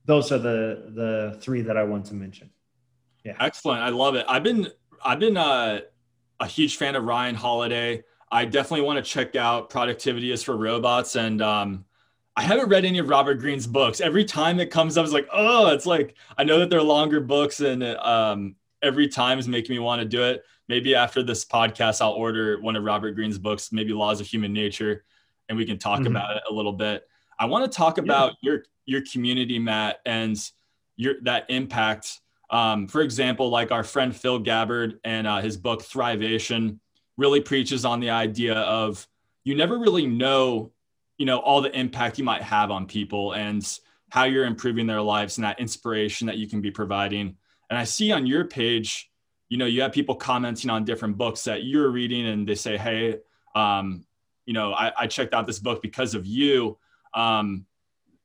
those 0.05 0.33
are 0.33 0.39
the 0.39 0.93
the 0.95 1.39
three 1.41 1.63
that 1.63 1.77
I 1.77 1.85
want 1.85 2.07
to 2.07 2.15
mention. 2.15 2.51
Yeah. 3.27 3.37
Excellent. 3.41 3.81
I 3.81 3.91
love 3.91 4.15
it. 4.15 4.25
I've 4.29 4.43
been 4.43 4.69
I've 5.05 5.21
been 5.21 5.37
uh, 5.37 5.81
a 6.41 6.47
huge 6.47 6.77
fan 6.77 6.97
of 6.97 7.05
Ryan 7.05 7.35
Holiday. 7.35 8.03
I 8.31 8.45
definitely 8.45 8.87
want 8.87 9.05
to 9.05 9.09
check 9.09 9.37
out 9.37 9.71
Productivity 9.71 10.33
is 10.33 10.43
for 10.43 10.57
Robots 10.57 11.17
and 11.17 11.43
um, 11.43 11.85
I 12.37 12.43
haven't 12.43 12.69
read 12.69 12.85
any 12.85 12.99
of 12.99 13.09
Robert 13.09 13.37
Greene's 13.37 13.67
books. 13.67 14.01
Every 14.01 14.25
time 14.25 14.61
it 14.61 14.71
comes 14.71 14.99
up, 14.99 15.05
it's 15.05 15.15
like, 15.15 15.29
oh, 15.33 15.69
it's 15.69 15.87
like 15.87 16.17
I 16.37 16.45
know 16.45 16.59
that 16.59 16.69
they're 16.69 16.83
longer 16.83 17.19
books, 17.19 17.61
and 17.61 17.83
um, 17.83 18.57
every 18.83 19.09
time 19.09 19.39
is 19.39 19.49
making 19.49 19.75
me 19.75 19.79
want 19.79 20.03
to 20.03 20.07
do 20.07 20.23
it 20.23 20.43
maybe 20.69 20.95
after 20.95 21.23
this 21.23 21.45
podcast, 21.45 22.01
I'll 22.01 22.13
order 22.13 22.61
one 22.61 22.77
of 22.77 22.85
Robert 22.85 23.13
Greene's 23.13 23.39
books, 23.39 23.73
maybe 23.73 23.93
Laws 23.93 24.21
of 24.21 24.27
Human 24.27 24.53
Nature, 24.53 25.05
and 25.49 25.57
we 25.57 25.65
can 25.65 25.79
talk 25.79 26.01
mm-hmm. 26.01 26.09
about 26.09 26.37
it 26.37 26.43
a 26.49 26.53
little 26.53 26.73
bit. 26.73 27.07
I 27.39 27.47
want 27.47 27.71
to 27.71 27.77
talk 27.77 27.99
about 27.99 28.35
yeah. 28.41 28.51
your 28.51 28.63
your 28.85 29.03
community, 29.11 29.59
Matt, 29.59 30.01
and 30.07 30.37
your 30.97 31.15
that 31.23 31.47
impact. 31.49 32.21
Um, 32.51 32.87
for 32.87 33.01
example, 33.01 33.49
like 33.49 33.73
our 33.73 33.85
friend 33.85 34.15
Phil 34.15 34.39
Gabbard 34.39 35.01
and 35.05 35.27
uh, 35.27 35.41
his 35.41 35.57
book 35.57 35.83
Thrivation 35.83 36.79
really 37.17 37.41
preaches 37.41 37.85
on 37.85 38.01
the 38.01 38.11
idea 38.11 38.55
of 38.55 39.07
you 39.45 39.55
never 39.57 39.79
really 39.79 40.07
know, 40.07 40.73
you 41.19 41.27
know, 41.27 41.39
all 41.39 41.61
the 41.61 41.77
impact 41.77 42.19
you 42.19 42.25
might 42.25 42.43
have 42.43 42.71
on 42.71 42.87
people 42.87 43.33
and 43.33 43.67
how 44.11 44.25
you're 44.25 44.45
improving 44.45 44.87
their 44.87 45.03
lives 45.03 45.39
and 45.39 45.45
that 45.45 45.59
inspiration 45.59 46.27
that 46.27 46.39
you 46.39 46.49
can 46.49 46.61
be 46.61 46.71
providing. 46.71 47.37
And 47.71 47.79
I 47.79 47.85
see 47.85 48.13
on 48.13 48.27
your 48.27 48.45
page, 48.45 49.11
you 49.49 49.59
know, 49.59 49.67
you 49.67 49.83
have 49.83 49.93
people 49.93 50.15
commenting 50.15 50.71
on 50.71 50.85
different 50.85 51.17
books 51.17 51.45
that 51.45 51.65
you're 51.65 51.91
reading 51.91 52.27
and 52.27 52.49
they 52.49 52.55
say, 52.55 52.77
Hey, 52.77 53.19
um, 53.55 54.05
you 54.45 54.53
know, 54.53 54.73
I, 54.73 54.93
I, 54.97 55.07
checked 55.07 55.35
out 55.35 55.47
this 55.47 55.59
book 55.59 55.83
because 55.83 56.15
of 56.15 56.27
you. 56.27 56.79
Um, 57.15 57.67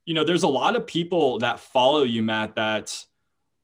you 0.06 0.14
know, 0.14 0.24
there's 0.24 0.44
a 0.44 0.48
lot 0.48 0.76
of 0.76 0.86
people 0.86 1.40
that 1.40 1.60
follow 1.60 2.04
you, 2.04 2.22
Matt, 2.22 2.56
that 2.56 3.06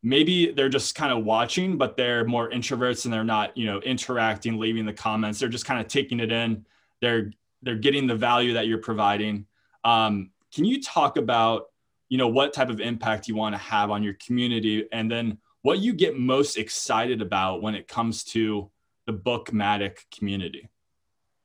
maybe 0.03 0.51
they're 0.51 0.69
just 0.69 0.95
kind 0.95 1.11
of 1.11 1.25
watching, 1.25 1.77
but 1.77 1.97
they're 1.97 2.25
more 2.25 2.49
introverts 2.49 3.05
and 3.05 3.13
they're 3.13 3.23
not, 3.23 3.55
you 3.57 3.65
know, 3.65 3.79
interacting, 3.81 4.59
leaving 4.59 4.85
the 4.85 4.93
comments. 4.93 5.39
They're 5.39 5.49
just 5.49 5.65
kind 5.65 5.81
of 5.81 5.87
taking 5.87 6.19
it 6.19 6.31
in. 6.31 6.65
They're, 7.01 7.31
they're 7.61 7.75
getting 7.75 8.07
the 8.07 8.15
value 8.15 8.53
that 8.53 8.67
you're 8.67 8.77
providing. 8.77 9.45
Um, 9.83 10.31
can 10.53 10.65
you 10.65 10.81
talk 10.81 11.17
about, 11.17 11.67
you 12.09 12.17
know, 12.17 12.27
what 12.27 12.53
type 12.53 12.69
of 12.69 12.79
impact 12.79 13.27
you 13.27 13.35
want 13.35 13.55
to 13.55 13.59
have 13.59 13.91
on 13.91 14.03
your 14.03 14.13
community? 14.13 14.87
And 14.91 15.11
then 15.11 15.39
what 15.61 15.79
you 15.79 15.93
get 15.93 16.17
most 16.17 16.57
excited 16.57 17.21
about 17.21 17.61
when 17.61 17.75
it 17.75 17.87
comes 17.87 18.23
to 18.25 18.69
the 19.05 19.13
bookmattic 19.13 19.97
community? 20.15 20.69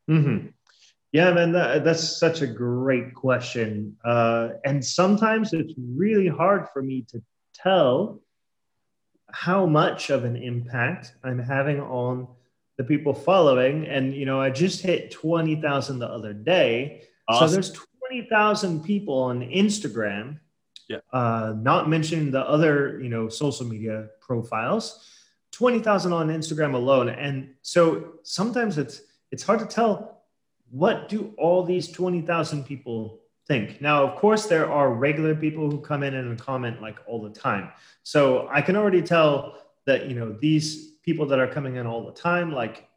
Mm-hmm. 0.08 0.48
Yeah, 1.12 1.32
man, 1.32 1.52
that, 1.52 1.84
that's 1.84 2.18
such 2.18 2.40
a 2.40 2.46
great 2.46 3.14
question. 3.14 3.96
Uh, 4.04 4.50
and 4.64 4.84
sometimes 4.84 5.52
it's 5.52 5.74
really 5.76 6.28
hard 6.28 6.68
for 6.72 6.82
me 6.82 7.04
to 7.08 7.22
tell 7.54 8.20
how 9.32 9.66
much 9.66 10.10
of 10.10 10.24
an 10.24 10.36
impact 10.36 11.14
I'm 11.24 11.38
having 11.38 11.80
on 11.80 12.28
the 12.76 12.84
people 12.84 13.14
following. 13.14 13.86
And, 13.86 14.14
you 14.14 14.26
know, 14.26 14.40
I 14.40 14.50
just 14.50 14.82
hit 14.82 15.10
20,000 15.10 15.98
the 15.98 16.06
other 16.06 16.32
day. 16.32 17.02
Awesome. 17.28 17.48
So 17.48 17.54
there's 17.54 17.72
20,000 18.08 18.84
people 18.84 19.18
on 19.18 19.40
Instagram, 19.40 20.38
yeah. 20.88 20.98
uh, 21.12 21.54
not 21.56 21.88
mentioning 21.88 22.30
the 22.30 22.40
other, 22.40 23.00
you 23.00 23.08
know, 23.08 23.28
social 23.28 23.66
media 23.66 24.08
profiles, 24.20 25.08
20,000 25.52 26.12
on 26.12 26.28
Instagram 26.28 26.74
alone. 26.74 27.08
And 27.08 27.54
so 27.62 28.14
sometimes 28.22 28.78
it's, 28.78 29.02
it's 29.30 29.42
hard 29.42 29.60
to 29.60 29.66
tell 29.66 30.24
what 30.70 31.08
do 31.08 31.34
all 31.36 31.64
these 31.64 31.90
20,000 31.90 32.64
people 32.64 33.21
think? 33.46 33.80
Now, 33.80 34.04
of 34.04 34.16
course, 34.16 34.46
there 34.46 34.70
are 34.70 34.92
regular 34.92 35.34
people 35.34 35.70
who 35.70 35.80
come 35.80 36.02
in 36.02 36.14
and 36.14 36.38
comment 36.38 36.80
like 36.80 36.98
all 37.06 37.22
the 37.22 37.30
time. 37.30 37.70
So 38.02 38.48
I 38.50 38.62
can 38.62 38.76
already 38.76 39.02
tell 39.02 39.58
that, 39.86 40.08
you 40.08 40.14
know, 40.14 40.36
these 40.40 40.92
people 41.02 41.26
that 41.26 41.38
are 41.38 41.48
coming 41.48 41.76
in 41.76 41.86
all 41.86 42.06
the 42.06 42.12
time, 42.12 42.52
like, 42.52 42.88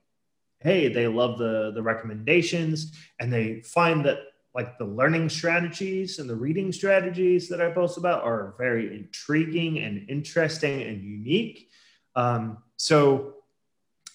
hey, 0.60 0.88
they 0.88 1.08
love 1.08 1.38
the, 1.38 1.72
the 1.74 1.82
recommendations 1.82 2.94
and 3.20 3.32
they 3.32 3.62
find 3.62 4.06
that 4.06 4.20
like 4.54 4.78
the 4.78 4.86
learning 4.86 5.28
strategies 5.28 6.18
and 6.20 6.30
the 6.30 6.36
reading 6.36 6.72
strategies 6.72 7.50
that 7.50 7.60
I 7.60 7.72
post 7.72 7.98
about 7.98 8.24
are 8.24 8.56
very 8.58 8.96
intriguing 8.96 9.80
and 9.80 10.10
interesting 10.10 10.82
and 10.82 11.04
unique. 11.04 11.70
Um, 12.16 12.60
so 12.78 13.34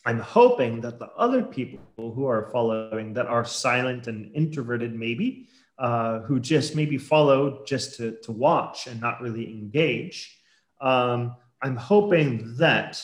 I'm 0.06 0.18
hoping 0.18 0.80
that 0.80 0.98
the 0.98 1.08
other 1.08 1.42
people 1.42 1.82
who 1.96 2.24
are 2.24 2.50
following 2.50 3.12
that 3.14 3.26
are 3.26 3.44
silent 3.44 4.06
and 4.06 4.34
introverted, 4.34 4.94
maybe, 4.94 5.46
uh, 5.80 6.20
who 6.20 6.38
just 6.38 6.76
maybe 6.76 6.98
follow 6.98 7.64
just 7.64 7.96
to, 7.96 8.12
to 8.22 8.32
watch 8.32 8.86
and 8.86 9.00
not 9.00 9.20
really 9.20 9.50
engage, 9.50 10.38
um, 10.80 11.34
I'm 11.62 11.76
hoping 11.76 12.54
that 12.58 13.02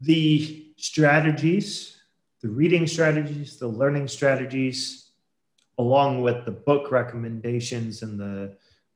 the 0.00 0.72
strategies, 0.76 1.96
the 2.42 2.48
reading 2.48 2.86
strategies, 2.86 3.58
the 3.58 3.66
learning 3.66 4.08
strategies, 4.08 5.10
along 5.78 6.20
with 6.20 6.44
the 6.44 6.50
book 6.50 6.92
recommendations 6.92 8.02
and 8.02 8.20
the 8.20 8.54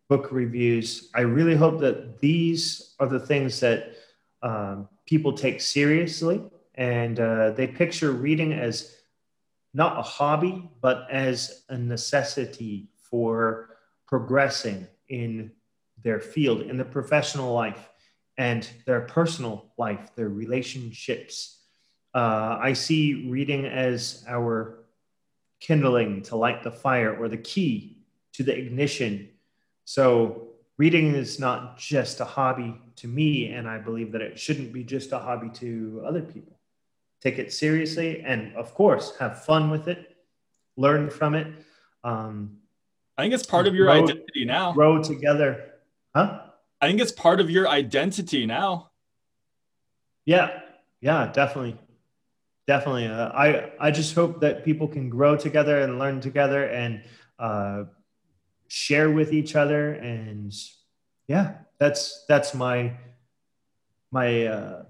book 0.09 0.31
reviews, 0.31 1.11
I 1.15 1.23
really 1.23 1.57
hope 1.57 1.81
that 1.81 2.21
these 2.21 2.95
are 3.01 3.09
the 3.09 3.21
things 3.21 3.61
that 3.61 3.97
um, 4.43 4.89
people 5.07 5.33
take 5.33 5.61
seriously 5.61 6.43
and 6.75 7.19
uh, 7.19 7.53
they 7.53 7.67
picture 7.67 8.13
reading 8.13 8.53
as 8.53 8.95
not 9.77 9.99
a 9.99 10.03
hobby 10.03 10.69
but 10.81 11.07
as 11.11 11.65
a 11.69 11.77
necessity 11.77 12.89
for 12.97 13.77
progressing 14.07 14.87
in 15.09 15.51
their 16.03 16.21
field 16.21 16.63
in 16.63 16.77
their 16.77 16.93
professional 16.99 17.53
life 17.53 17.91
and 18.39 18.69
their 18.87 19.03
personal 19.03 19.73
life 19.77 20.15
their 20.17 20.29
relationships 20.29 21.61
uh, 22.15 22.59
i 22.61 22.73
see 22.73 23.29
reading 23.29 23.67
as 23.67 24.25
our 24.29 24.85
kindling 25.61 26.23
to 26.23 26.37
light 26.37 26.63
the 26.63 26.71
fire 26.71 27.17
or 27.17 27.29
the 27.29 27.37
key 27.37 27.99
to 28.33 28.43
the 28.43 28.57
ignition 28.57 29.29
so 29.85 30.47
reading 30.79 31.15
is 31.15 31.39
not 31.39 31.79
just 31.79 32.21
a 32.21 32.25
hobby 32.25 32.75
to 32.97 33.09
me, 33.09 33.49
and 33.49 33.69
I 33.69 33.79
believe 33.79 34.13
that 34.13 34.21
it 34.21 34.39
shouldn't 34.39 34.73
be 34.73 34.85
just 34.85 35.13
a 35.13 35.19
hobby 35.19 35.49
to 35.55 36.03
other 36.07 36.23
people. 36.23 36.56
Take 37.27 37.41
it 37.41 37.53
seriously, 37.53 38.23
and 38.25 38.55
of 38.55 38.73
course, 38.73 39.17
have 39.19 39.45
fun 39.45 39.69
with 39.69 39.89
it, 39.89 40.17
learn 40.77 41.11
from 41.11 41.35
it. 41.35 41.49
Um, 42.05 42.59
I 43.19 43.23
think 43.23 43.35
it's 43.35 43.45
part 43.45 43.67
of 43.67 43.75
your 43.75 43.87
grow, 43.87 44.05
identity 44.05 44.45
now. 44.45 44.73
Grow 44.73 45.03
together, 45.03 45.73
huh? 46.15 46.43
I 46.81 46.87
think 46.87 47.01
it's 47.01 47.11
part 47.11 47.41
of 47.41 47.51
your 47.51 47.67
identity 47.67 48.47
now. 48.47 48.93
Yeah, 50.25 50.61
yeah, 51.01 51.33
definitely, 51.33 51.77
definitely. 52.69 53.09
Uh, 53.09 53.31
I 53.31 53.73
I 53.81 53.91
just 53.91 54.15
hope 54.15 54.41
that 54.43 54.65
people 54.65 54.87
can 54.87 55.11
grow 55.11 55.37
together 55.37 55.81
and 55.81 55.99
learn 55.99 56.21
together 56.21 56.67
and 56.67 57.03
uh, 57.41 57.87
share 58.69 59.11
with 59.11 59.33
each 59.33 59.57
other 59.57 59.95
and 59.95 60.55
yeah 61.27 61.55
that's 61.81 62.25
that's 62.29 62.55
my 62.55 62.97
my 64.13 64.47
uh, 64.47 64.85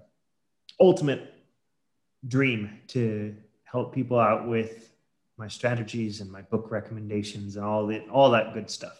ultimate 0.79 1.33
dream 2.27 2.79
to 2.87 3.35
help 3.63 3.93
people 3.93 4.19
out 4.19 4.47
with 4.47 4.91
my 5.37 5.47
strategies 5.47 6.21
and 6.21 6.31
my 6.31 6.41
book 6.41 6.71
recommendations 6.71 7.57
and 7.57 7.65
all 7.65 7.85
that 7.87 8.07
all 8.09 8.31
that 8.31 8.53
good 8.53 8.69
stuff 8.69 8.99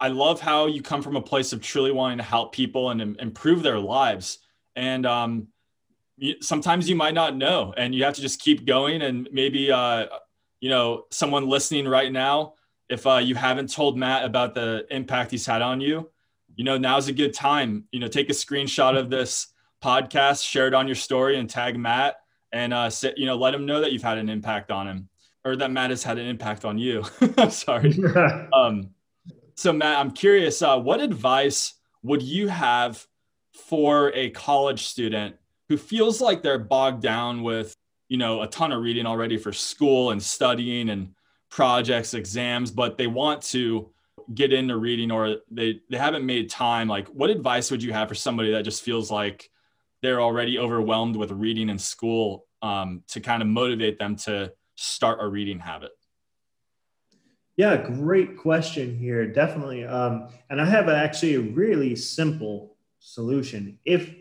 i 0.00 0.08
love 0.08 0.40
how 0.40 0.66
you 0.66 0.80
come 0.80 1.02
from 1.02 1.16
a 1.16 1.22
place 1.22 1.52
of 1.52 1.60
truly 1.60 1.90
wanting 1.90 2.18
to 2.18 2.24
help 2.24 2.52
people 2.52 2.90
and 2.90 3.00
improve 3.20 3.62
their 3.62 3.78
lives 3.78 4.38
and 4.76 5.06
um, 5.06 5.48
sometimes 6.40 6.88
you 6.88 6.94
might 6.94 7.14
not 7.14 7.36
know 7.36 7.74
and 7.76 7.94
you 7.94 8.04
have 8.04 8.14
to 8.14 8.20
just 8.20 8.40
keep 8.40 8.64
going 8.64 9.02
and 9.02 9.28
maybe 9.32 9.72
uh, 9.72 10.06
you 10.60 10.70
know 10.70 11.04
someone 11.10 11.48
listening 11.48 11.88
right 11.88 12.12
now 12.12 12.54
if 12.88 13.06
uh, 13.06 13.16
you 13.16 13.34
haven't 13.34 13.72
told 13.72 13.96
Matt 13.96 14.24
about 14.24 14.54
the 14.54 14.86
impact 14.90 15.30
he's 15.30 15.46
had 15.46 15.62
on 15.62 15.80
you, 15.80 16.10
you 16.56 16.64
know, 16.64 16.78
now's 16.78 17.08
a 17.08 17.12
good 17.12 17.34
time. 17.34 17.84
You 17.90 18.00
know, 18.00 18.08
take 18.08 18.30
a 18.30 18.34
screenshot 18.34 18.96
of 18.96 19.10
this 19.10 19.48
podcast, 19.84 20.48
share 20.48 20.66
it 20.66 20.74
on 20.74 20.88
your 20.88 20.94
story, 20.94 21.38
and 21.38 21.50
tag 21.50 21.78
Matt, 21.78 22.16
and 22.52 22.72
uh, 22.72 22.88
sit, 22.88 23.18
you 23.18 23.26
know, 23.26 23.36
let 23.36 23.54
him 23.54 23.66
know 23.66 23.82
that 23.82 23.92
you've 23.92 24.02
had 24.02 24.16
an 24.16 24.30
impact 24.30 24.70
on 24.70 24.88
him, 24.88 25.08
or 25.44 25.56
that 25.56 25.70
Matt 25.70 25.90
has 25.90 26.02
had 26.02 26.18
an 26.18 26.26
impact 26.26 26.64
on 26.64 26.78
you. 26.78 27.04
I'm 27.36 27.50
Sorry. 27.50 27.94
um, 28.52 28.90
so 29.56 29.72
Matt, 29.72 29.98
I'm 29.98 30.10
curious, 30.10 30.62
uh, 30.62 30.78
what 30.78 31.00
advice 31.00 31.74
would 32.02 32.22
you 32.22 32.48
have 32.48 33.06
for 33.52 34.10
a 34.14 34.30
college 34.30 34.86
student 34.86 35.36
who 35.68 35.76
feels 35.76 36.20
like 36.20 36.42
they're 36.42 36.58
bogged 36.58 37.02
down 37.02 37.42
with, 37.42 37.74
you 38.08 38.16
know, 38.16 38.42
a 38.42 38.46
ton 38.46 38.72
of 38.72 38.82
reading 38.82 39.06
already 39.06 39.36
for 39.36 39.52
school 39.52 40.10
and 40.10 40.22
studying 40.22 40.90
and 40.90 41.14
projects, 41.50 42.14
exams, 42.14 42.70
but 42.70 42.96
they 42.98 43.06
want 43.06 43.42
to 43.42 43.90
get 44.34 44.52
into 44.52 44.76
reading 44.76 45.10
or 45.10 45.36
they, 45.50 45.80
they 45.90 45.98
haven't 45.98 46.24
made 46.24 46.48
time, 46.50 46.88
like 46.88 47.06
what 47.08 47.30
advice 47.30 47.70
would 47.70 47.82
you 47.82 47.92
have 47.92 48.08
for 48.08 48.14
somebody 48.14 48.50
that 48.50 48.64
just 48.64 48.82
feels 48.82 49.10
like 49.10 49.50
they're 50.04 50.20
already 50.20 50.58
overwhelmed 50.58 51.16
with 51.16 51.30
reading 51.30 51.68
in 51.68 51.78
school 51.78 52.46
um, 52.62 53.02
to 53.08 53.20
kind 53.20 53.42
of 53.42 53.48
motivate 53.48 53.98
them 53.98 54.16
to 54.16 54.52
start 54.76 55.18
a 55.20 55.26
reading 55.26 55.58
habit? 55.58 55.92
Yeah, 57.56 57.76
great 57.76 58.36
question 58.36 58.98
here. 58.98 59.26
Definitely. 59.26 59.84
Um, 59.84 60.28
and 60.50 60.60
I 60.60 60.64
have 60.64 60.88
actually 60.88 61.36
a 61.36 61.40
really 61.40 61.94
simple 61.94 62.76
solution. 62.98 63.78
If 63.84 64.12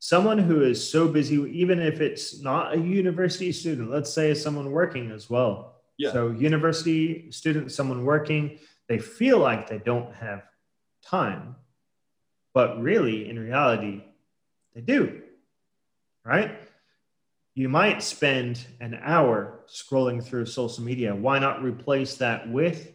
someone 0.00 0.38
who 0.38 0.62
is 0.62 0.90
so 0.90 1.06
busy, 1.06 1.36
even 1.36 1.80
if 1.80 2.00
it's 2.00 2.42
not 2.42 2.74
a 2.74 2.78
university 2.78 3.52
student, 3.52 3.90
let's 3.90 4.12
say 4.12 4.34
someone 4.34 4.72
working 4.72 5.12
as 5.12 5.30
well, 5.30 5.72
yeah. 5.98 6.12
So 6.12 6.30
university 6.30 7.30
student, 7.30 7.70
someone 7.70 8.04
working, 8.04 8.58
they 8.88 8.98
feel 8.98 9.38
like 9.38 9.68
they 9.68 9.78
don't 9.78 10.12
have 10.14 10.42
time, 11.04 11.54
but 12.54 12.82
really, 12.82 13.28
in 13.28 13.38
reality, 13.38 14.02
they 14.74 14.80
do. 14.80 15.21
Right? 16.24 16.58
You 17.54 17.68
might 17.68 18.02
spend 18.02 18.64
an 18.80 18.98
hour 19.02 19.60
scrolling 19.68 20.24
through 20.24 20.46
social 20.46 20.84
media. 20.84 21.14
Why 21.14 21.38
not 21.38 21.62
replace 21.62 22.16
that 22.16 22.48
with 22.50 22.94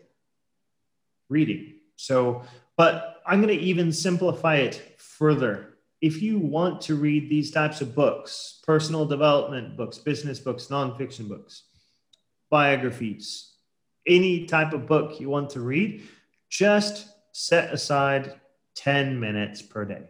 reading? 1.29 1.75
So, 1.95 2.43
but 2.75 3.21
I'm 3.25 3.41
going 3.41 3.55
to 3.55 3.63
even 3.63 3.91
simplify 3.91 4.55
it 4.55 4.95
further. 4.97 5.73
If 6.01 6.21
you 6.21 6.39
want 6.39 6.81
to 6.81 6.95
read 6.95 7.29
these 7.29 7.51
types 7.51 7.81
of 7.81 7.93
books, 7.93 8.61
personal 8.65 9.05
development 9.05 9.75
books, 9.75 9.97
business 9.97 10.39
books, 10.39 10.67
nonfiction 10.67 11.27
books, 11.27 11.63
biographies, 12.49 13.53
any 14.07 14.45
type 14.45 14.73
of 14.73 14.87
book 14.87 15.19
you 15.19 15.29
want 15.29 15.49
to 15.51 15.59
read, 15.59 16.07
just 16.49 17.09
set 17.33 17.73
aside 17.73 18.39
10 18.75 19.19
minutes 19.19 19.61
per 19.61 19.85
day. 19.85 20.03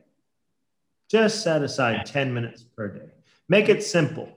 Just 1.09 1.43
set 1.43 1.61
aside 1.61 2.05
10 2.05 2.33
minutes 2.33 2.63
per 2.63 2.89
day. 2.89 3.09
Make 3.49 3.69
it 3.69 3.83
simple. 3.83 4.29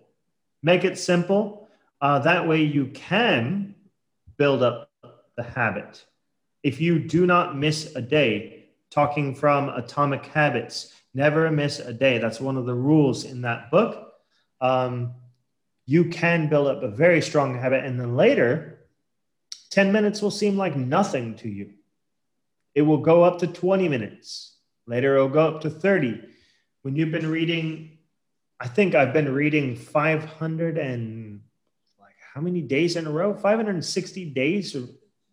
Make 0.62 0.84
it 0.84 0.98
simple. 0.98 1.68
Uh, 2.00 2.18
that 2.20 2.46
way 2.46 2.62
you 2.62 2.86
can 2.86 3.74
build 4.36 4.62
up 4.62 4.90
the 5.36 5.42
habit. 5.42 6.04
If 6.62 6.80
you 6.80 6.98
do 6.98 7.26
not 7.26 7.56
miss 7.56 7.94
a 7.96 8.02
day, 8.02 8.66
talking 8.90 9.34
from 9.34 9.68
Atomic 9.70 10.26
Habits, 10.26 10.94
never 11.14 11.50
miss 11.50 11.78
a 11.78 11.92
day. 11.92 12.18
That's 12.18 12.40
one 12.40 12.56
of 12.56 12.66
the 12.66 12.74
rules 12.74 13.24
in 13.24 13.40
that 13.42 13.70
book. 13.70 14.12
Um, 14.60 15.14
you 15.86 16.04
can 16.04 16.48
build 16.48 16.68
up 16.68 16.82
a 16.82 16.88
very 16.88 17.20
strong 17.20 17.58
habit. 17.58 17.84
And 17.84 17.98
then 17.98 18.16
later, 18.16 18.86
10 19.70 19.90
minutes 19.90 20.22
will 20.22 20.30
seem 20.30 20.56
like 20.56 20.76
nothing 20.76 21.34
to 21.36 21.48
you. 21.48 21.72
It 22.74 22.82
will 22.82 22.98
go 22.98 23.24
up 23.24 23.38
to 23.40 23.46
20 23.46 23.88
minutes. 23.88 24.56
Later, 24.86 25.16
it'll 25.16 25.28
go 25.28 25.46
up 25.48 25.60
to 25.62 25.70
30. 25.70 26.20
When 26.82 26.96
you've 26.96 27.12
been 27.12 27.30
reading 27.30 27.98
I 28.60 28.68
think 28.68 28.94
I've 28.94 29.14
been 29.14 29.32
reading 29.32 29.74
500 29.74 30.76
and 30.76 31.40
like 31.98 32.14
how 32.34 32.42
many 32.42 32.60
days 32.60 32.96
in 32.96 33.06
a 33.06 33.10
row? 33.10 33.32
560 33.32 34.24
days 34.30 34.76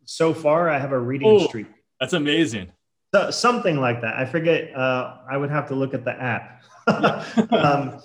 so 0.06 0.34
far. 0.34 0.70
I 0.70 0.80
have 0.80 0.94
a 0.94 1.00
reading 1.00 1.28
oh, 1.28 1.46
streak. 1.46 1.68
That's 2.00 2.14
amazing. 2.14 2.72
So, 3.14 3.30
something 3.32 3.82
like 3.82 4.02
that. 4.02 4.16
I 4.16 4.26
forget. 4.26 4.74
Uh, 4.74 5.18
I 5.30 5.36
would 5.36 5.50
have 5.50 5.68
to 5.68 5.76
look 5.76 5.94
at 5.94 6.06
the 6.06 6.14
app. 6.14 6.64
um, 7.52 8.00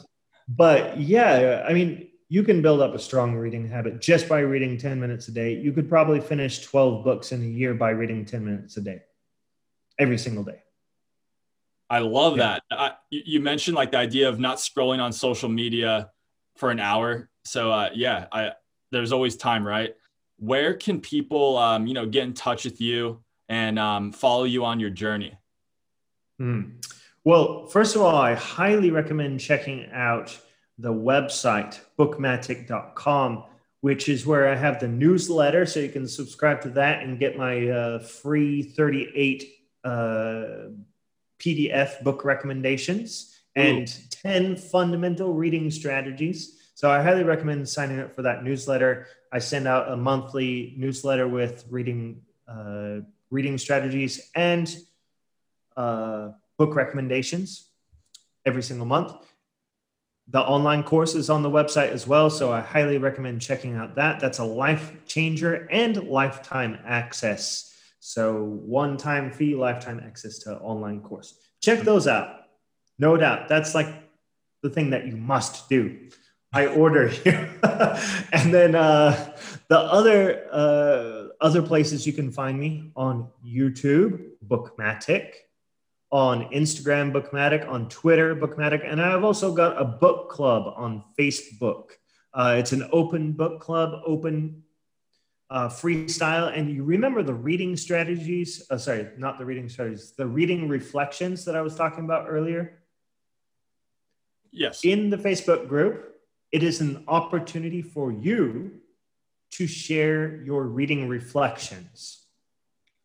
but 0.48 0.98
yeah, 0.98 1.64
I 1.68 1.72
mean, 1.72 2.08
you 2.28 2.42
can 2.42 2.60
build 2.60 2.80
up 2.80 2.92
a 2.94 2.98
strong 2.98 3.36
reading 3.36 3.68
habit 3.68 4.00
just 4.00 4.28
by 4.28 4.40
reading 4.40 4.76
10 4.76 4.98
minutes 4.98 5.28
a 5.28 5.32
day. 5.32 5.54
You 5.54 5.72
could 5.72 5.88
probably 5.88 6.20
finish 6.20 6.62
12 6.62 7.04
books 7.04 7.30
in 7.30 7.42
a 7.42 7.46
year 7.46 7.74
by 7.74 7.90
reading 7.90 8.24
10 8.24 8.44
minutes 8.44 8.76
a 8.76 8.80
day, 8.80 9.02
every 10.00 10.18
single 10.18 10.42
day. 10.42 10.61
I 11.92 11.98
love 11.98 12.38
yeah. 12.38 12.58
that. 12.70 12.78
I, 12.78 12.92
you 13.10 13.40
mentioned 13.40 13.76
like 13.76 13.90
the 13.90 13.98
idea 13.98 14.26
of 14.26 14.40
not 14.40 14.56
scrolling 14.56 14.98
on 14.98 15.12
social 15.12 15.50
media 15.50 16.10
for 16.56 16.70
an 16.70 16.80
hour. 16.80 17.28
So 17.44 17.70
uh, 17.70 17.90
yeah, 17.92 18.28
I, 18.32 18.52
there's 18.92 19.12
always 19.12 19.36
time, 19.36 19.66
right? 19.66 19.94
Where 20.38 20.72
can 20.72 21.02
people, 21.02 21.58
um, 21.58 21.86
you 21.86 21.92
know, 21.92 22.06
get 22.06 22.24
in 22.24 22.32
touch 22.32 22.64
with 22.64 22.80
you 22.80 23.22
and 23.50 23.78
um, 23.78 24.10
follow 24.10 24.44
you 24.44 24.64
on 24.64 24.80
your 24.80 24.88
journey? 24.88 25.36
Mm. 26.40 26.82
Well, 27.24 27.66
first 27.66 27.94
of 27.94 28.00
all, 28.00 28.16
I 28.16 28.36
highly 28.36 28.90
recommend 28.90 29.40
checking 29.40 29.90
out 29.92 30.34
the 30.78 30.94
website 30.94 31.78
bookmattic.com, 31.98 33.44
which 33.82 34.08
is 34.08 34.24
where 34.24 34.48
I 34.48 34.56
have 34.56 34.80
the 34.80 34.88
newsletter. 34.88 35.66
So 35.66 35.80
you 35.80 35.90
can 35.90 36.08
subscribe 36.08 36.62
to 36.62 36.70
that 36.70 37.02
and 37.02 37.18
get 37.18 37.36
my 37.36 37.68
uh, 37.68 37.98
free 37.98 38.62
38 38.62 39.46
uh, 39.84 40.70
PDF 41.42 42.02
book 42.02 42.24
recommendations 42.24 43.40
and 43.56 43.88
Ooh. 43.88 44.08
10 44.10 44.56
fundamental 44.56 45.34
reading 45.34 45.70
strategies. 45.70 46.58
So 46.74 46.90
I 46.90 47.02
highly 47.02 47.24
recommend 47.24 47.68
signing 47.68 48.00
up 48.00 48.14
for 48.14 48.22
that 48.22 48.44
newsletter. 48.44 49.06
I 49.32 49.38
send 49.38 49.66
out 49.66 49.90
a 49.90 49.96
monthly 49.96 50.74
newsletter 50.76 51.28
with 51.28 51.64
reading 51.68 52.22
uh, 52.48 53.00
reading 53.30 53.56
strategies 53.56 54.30
and 54.34 54.74
uh, 55.76 56.30
book 56.58 56.74
recommendations 56.74 57.68
every 58.44 58.62
single 58.62 58.86
month. 58.86 59.12
The 60.28 60.40
online 60.40 60.82
course 60.82 61.14
is 61.14 61.30
on 61.30 61.42
the 61.42 61.50
website 61.50 61.88
as 61.88 62.06
well, 62.06 62.30
so 62.30 62.52
I 62.52 62.60
highly 62.60 62.98
recommend 62.98 63.40
checking 63.40 63.76
out 63.76 63.96
that. 63.96 64.20
That's 64.20 64.38
a 64.38 64.44
life 64.44 64.92
changer 65.06 65.66
and 65.70 66.08
lifetime 66.08 66.78
access 66.84 67.71
so 68.04 68.42
one 68.42 68.96
time 68.96 69.30
fee, 69.30 69.54
lifetime 69.54 70.02
access 70.04 70.38
to 70.40 70.58
online 70.58 71.02
course. 71.02 71.38
Check 71.60 71.82
those 71.82 72.08
out. 72.08 72.34
No 72.98 73.16
doubt. 73.16 73.48
That's 73.48 73.76
like 73.76 73.86
the 74.60 74.70
thing 74.70 74.90
that 74.90 75.06
you 75.06 75.16
must 75.16 75.68
do. 75.68 76.08
I 76.52 76.66
order 76.66 77.06
here. 77.06 77.48
and 78.32 78.52
then 78.52 78.74
uh, 78.74 79.36
the 79.68 79.78
other 79.78 80.48
uh, 80.50 81.28
other 81.40 81.62
places 81.62 82.04
you 82.04 82.12
can 82.12 82.32
find 82.32 82.58
me 82.58 82.90
on 82.96 83.28
YouTube, 83.46 84.30
BookMattic, 84.48 85.34
on 86.10 86.50
Instagram, 86.50 87.12
BookMattic, 87.12 87.68
on 87.68 87.88
Twitter, 87.88 88.34
BookMattic, 88.34 88.84
and 88.84 89.00
I've 89.00 89.22
also 89.22 89.54
got 89.54 89.80
a 89.80 89.84
book 89.84 90.28
club 90.28 90.74
on 90.76 91.04
Facebook. 91.16 91.90
Uh, 92.34 92.56
it's 92.58 92.72
an 92.72 92.88
open 92.90 93.30
book 93.30 93.60
club, 93.60 94.02
open 94.04 94.61
uh, 95.52 95.68
freestyle 95.68 96.56
and 96.56 96.70
you 96.70 96.82
remember 96.82 97.22
the 97.22 97.34
reading 97.34 97.76
strategies 97.76 98.66
uh, 98.70 98.78
sorry 98.78 99.08
not 99.18 99.38
the 99.38 99.44
reading 99.44 99.68
strategies 99.68 100.12
the 100.12 100.26
reading 100.26 100.66
reflections 100.66 101.44
that 101.44 101.54
i 101.54 101.60
was 101.60 101.74
talking 101.76 102.04
about 102.04 102.26
earlier? 102.28 102.78
Yes. 104.50 104.84
In 104.84 105.10
the 105.10 105.18
facebook 105.18 105.68
group 105.68 106.16
it 106.52 106.62
is 106.62 106.80
an 106.80 107.04
opportunity 107.06 107.82
for 107.82 108.10
you 108.10 108.80
to 109.52 109.66
share 109.66 110.42
your 110.42 110.64
reading 110.64 111.08
reflections. 111.08 112.24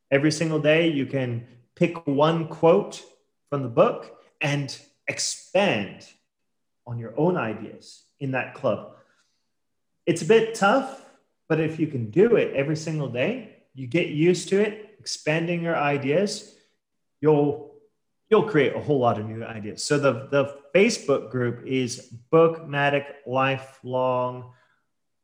Every 0.10 0.32
single 0.32 0.60
day 0.60 0.90
you 0.90 1.06
can 1.06 1.46
pick 1.76 2.08
one 2.08 2.48
quote 2.48 3.04
from 3.50 3.64
the 3.64 3.70
book 3.70 4.22
and 4.40 4.78
expand 5.08 6.08
on 6.86 6.98
your 6.98 7.14
own 7.18 7.36
ideas 7.36 8.06
in 8.20 8.32
that 8.32 8.54
club. 8.54 8.96
It's 10.06 10.22
a 10.22 10.26
bit 10.26 10.56
tough 10.56 11.02
but 11.50 11.60
if 11.60 11.80
you 11.80 11.88
can 11.88 12.10
do 12.10 12.36
it 12.36 12.54
every 12.54 12.76
single 12.76 13.08
day, 13.08 13.58
you 13.74 13.88
get 13.88 14.08
used 14.08 14.50
to 14.50 14.60
it, 14.60 14.96
expanding 15.00 15.64
your 15.64 15.76
ideas, 15.76 16.56
you'll 17.22 17.76
you'll 18.30 18.44
create 18.44 18.76
a 18.76 18.80
whole 18.80 19.00
lot 19.00 19.20
of 19.20 19.26
new 19.28 19.44
ideas. 19.44 19.84
So 19.84 19.98
the 19.98 20.28
the 20.32 20.58
Facebook 20.76 21.32
group 21.32 21.66
is 21.66 22.14
BookMattic 22.32 23.06
Lifelong 23.26 24.52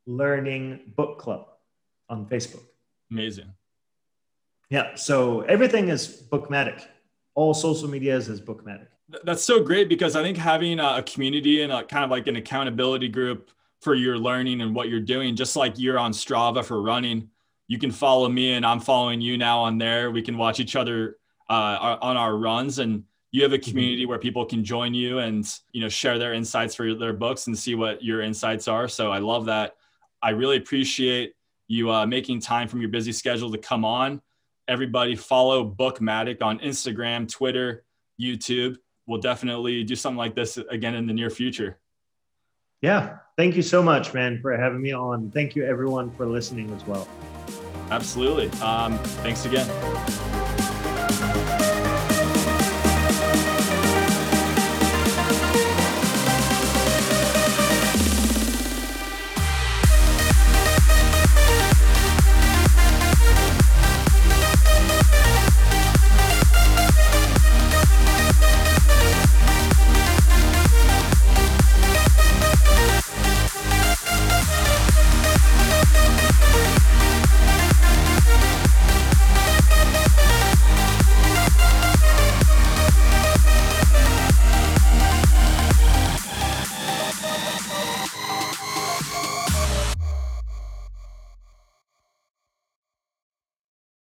Learning 0.06 0.94
Book 0.96 1.20
Club 1.20 1.48
on 2.10 2.26
Facebook. 2.26 2.64
Amazing. 3.12 3.54
Yeah. 4.70 4.96
So 4.96 5.42
everything 5.42 5.90
is 5.90 6.24
BookMattic. 6.32 6.82
All 7.36 7.54
social 7.54 7.88
medias 7.88 8.30
is 8.30 8.42
BookMattic. 8.42 8.88
That's 9.24 9.44
so 9.44 9.64
great 9.64 9.90
because 9.90 10.16
I 10.16 10.24
think 10.24 10.38
having 10.38 10.80
a 10.80 11.04
community 11.04 11.62
and 11.62 11.72
a 11.72 11.84
kind 11.84 12.04
of 12.04 12.10
like 12.10 12.28
an 12.28 12.36
accountability 12.36 13.10
group 13.10 13.52
for 13.84 13.96
your 13.96 14.18
learning 14.18 14.62
and 14.62 14.76
what 14.76 14.90
you're 14.90 15.00
doing. 15.00 15.36
Just 15.36 15.56
like 15.56 15.78
you're 15.78 16.00
on 16.00 16.12
Strava 16.12 16.64
for 16.64 16.82
running, 16.82 17.30
you 17.68 17.78
can 17.78 17.92
follow 17.92 18.30
me 18.30 18.54
and 18.54 18.66
I'm 18.66 18.80
following 18.80 19.22
you 19.22 19.38
now 19.38 19.60
on 19.60 19.78
there. 19.78 20.12
We 20.12 20.22
can 20.22 20.38
watch 20.38 20.60
each 20.60 20.76
other 20.76 21.18
uh, 21.50 21.98
on 22.02 22.18
our 22.18 22.38
runs 22.38 22.80
and 22.80 23.04
you 23.34 23.42
have 23.42 23.52
a 23.52 23.58
mm-hmm. 23.58 23.70
community 23.70 24.06
where 24.06 24.20
people 24.20 24.46
can 24.46 24.64
join 24.64 24.94
you 24.94 25.20
and 25.20 25.60
you 25.74 25.82
know 25.82 25.90
share 25.90 26.18
their 26.18 26.34
insights 26.34 26.76
for 26.76 26.94
their 26.94 27.12
books 27.12 27.48
and 27.48 27.58
see 27.58 27.76
what 27.76 28.02
your 28.02 28.22
insights 28.22 28.70
are 28.70 28.88
so 28.88 29.12
i 29.12 29.18
love 29.18 29.46
that 29.46 29.76
i 30.22 30.30
really 30.30 30.56
appreciate 30.56 31.34
you 31.68 31.92
uh, 31.92 32.06
making 32.06 32.40
time 32.40 32.68
from 32.68 32.80
your 32.80 32.90
busy 32.90 33.12
schedule 33.12 33.52
to 33.52 33.58
come 33.58 33.84
on 33.84 34.22
everybody 34.68 35.16
follow 35.16 35.70
bookmattic 35.70 36.42
on 36.42 36.60
instagram 36.60 37.30
twitter 37.30 37.84
youtube 38.22 38.78
we'll 39.08 39.20
definitely 39.20 39.84
do 39.84 39.96
something 39.96 40.18
like 40.18 40.36
this 40.36 40.58
again 40.70 40.96
in 40.96 41.06
the 41.06 41.14
near 41.14 41.30
future 41.30 41.78
yeah. 42.84 43.18
Thank 43.36 43.56
you 43.56 43.64
so 43.64 43.82
much, 43.82 44.14
man, 44.14 44.40
for 44.40 44.56
having 44.56 44.82
me 44.82 44.94
on. 44.94 45.32
Thank 45.32 45.56
you, 45.56 45.66
everyone, 45.66 46.12
for 46.12 46.28
listening 46.28 46.70
as 46.74 46.86
well. 46.86 47.08
Absolutely. 47.90 48.50
Um, 48.62 49.00
thanks 49.24 49.46
again. 49.46 50.33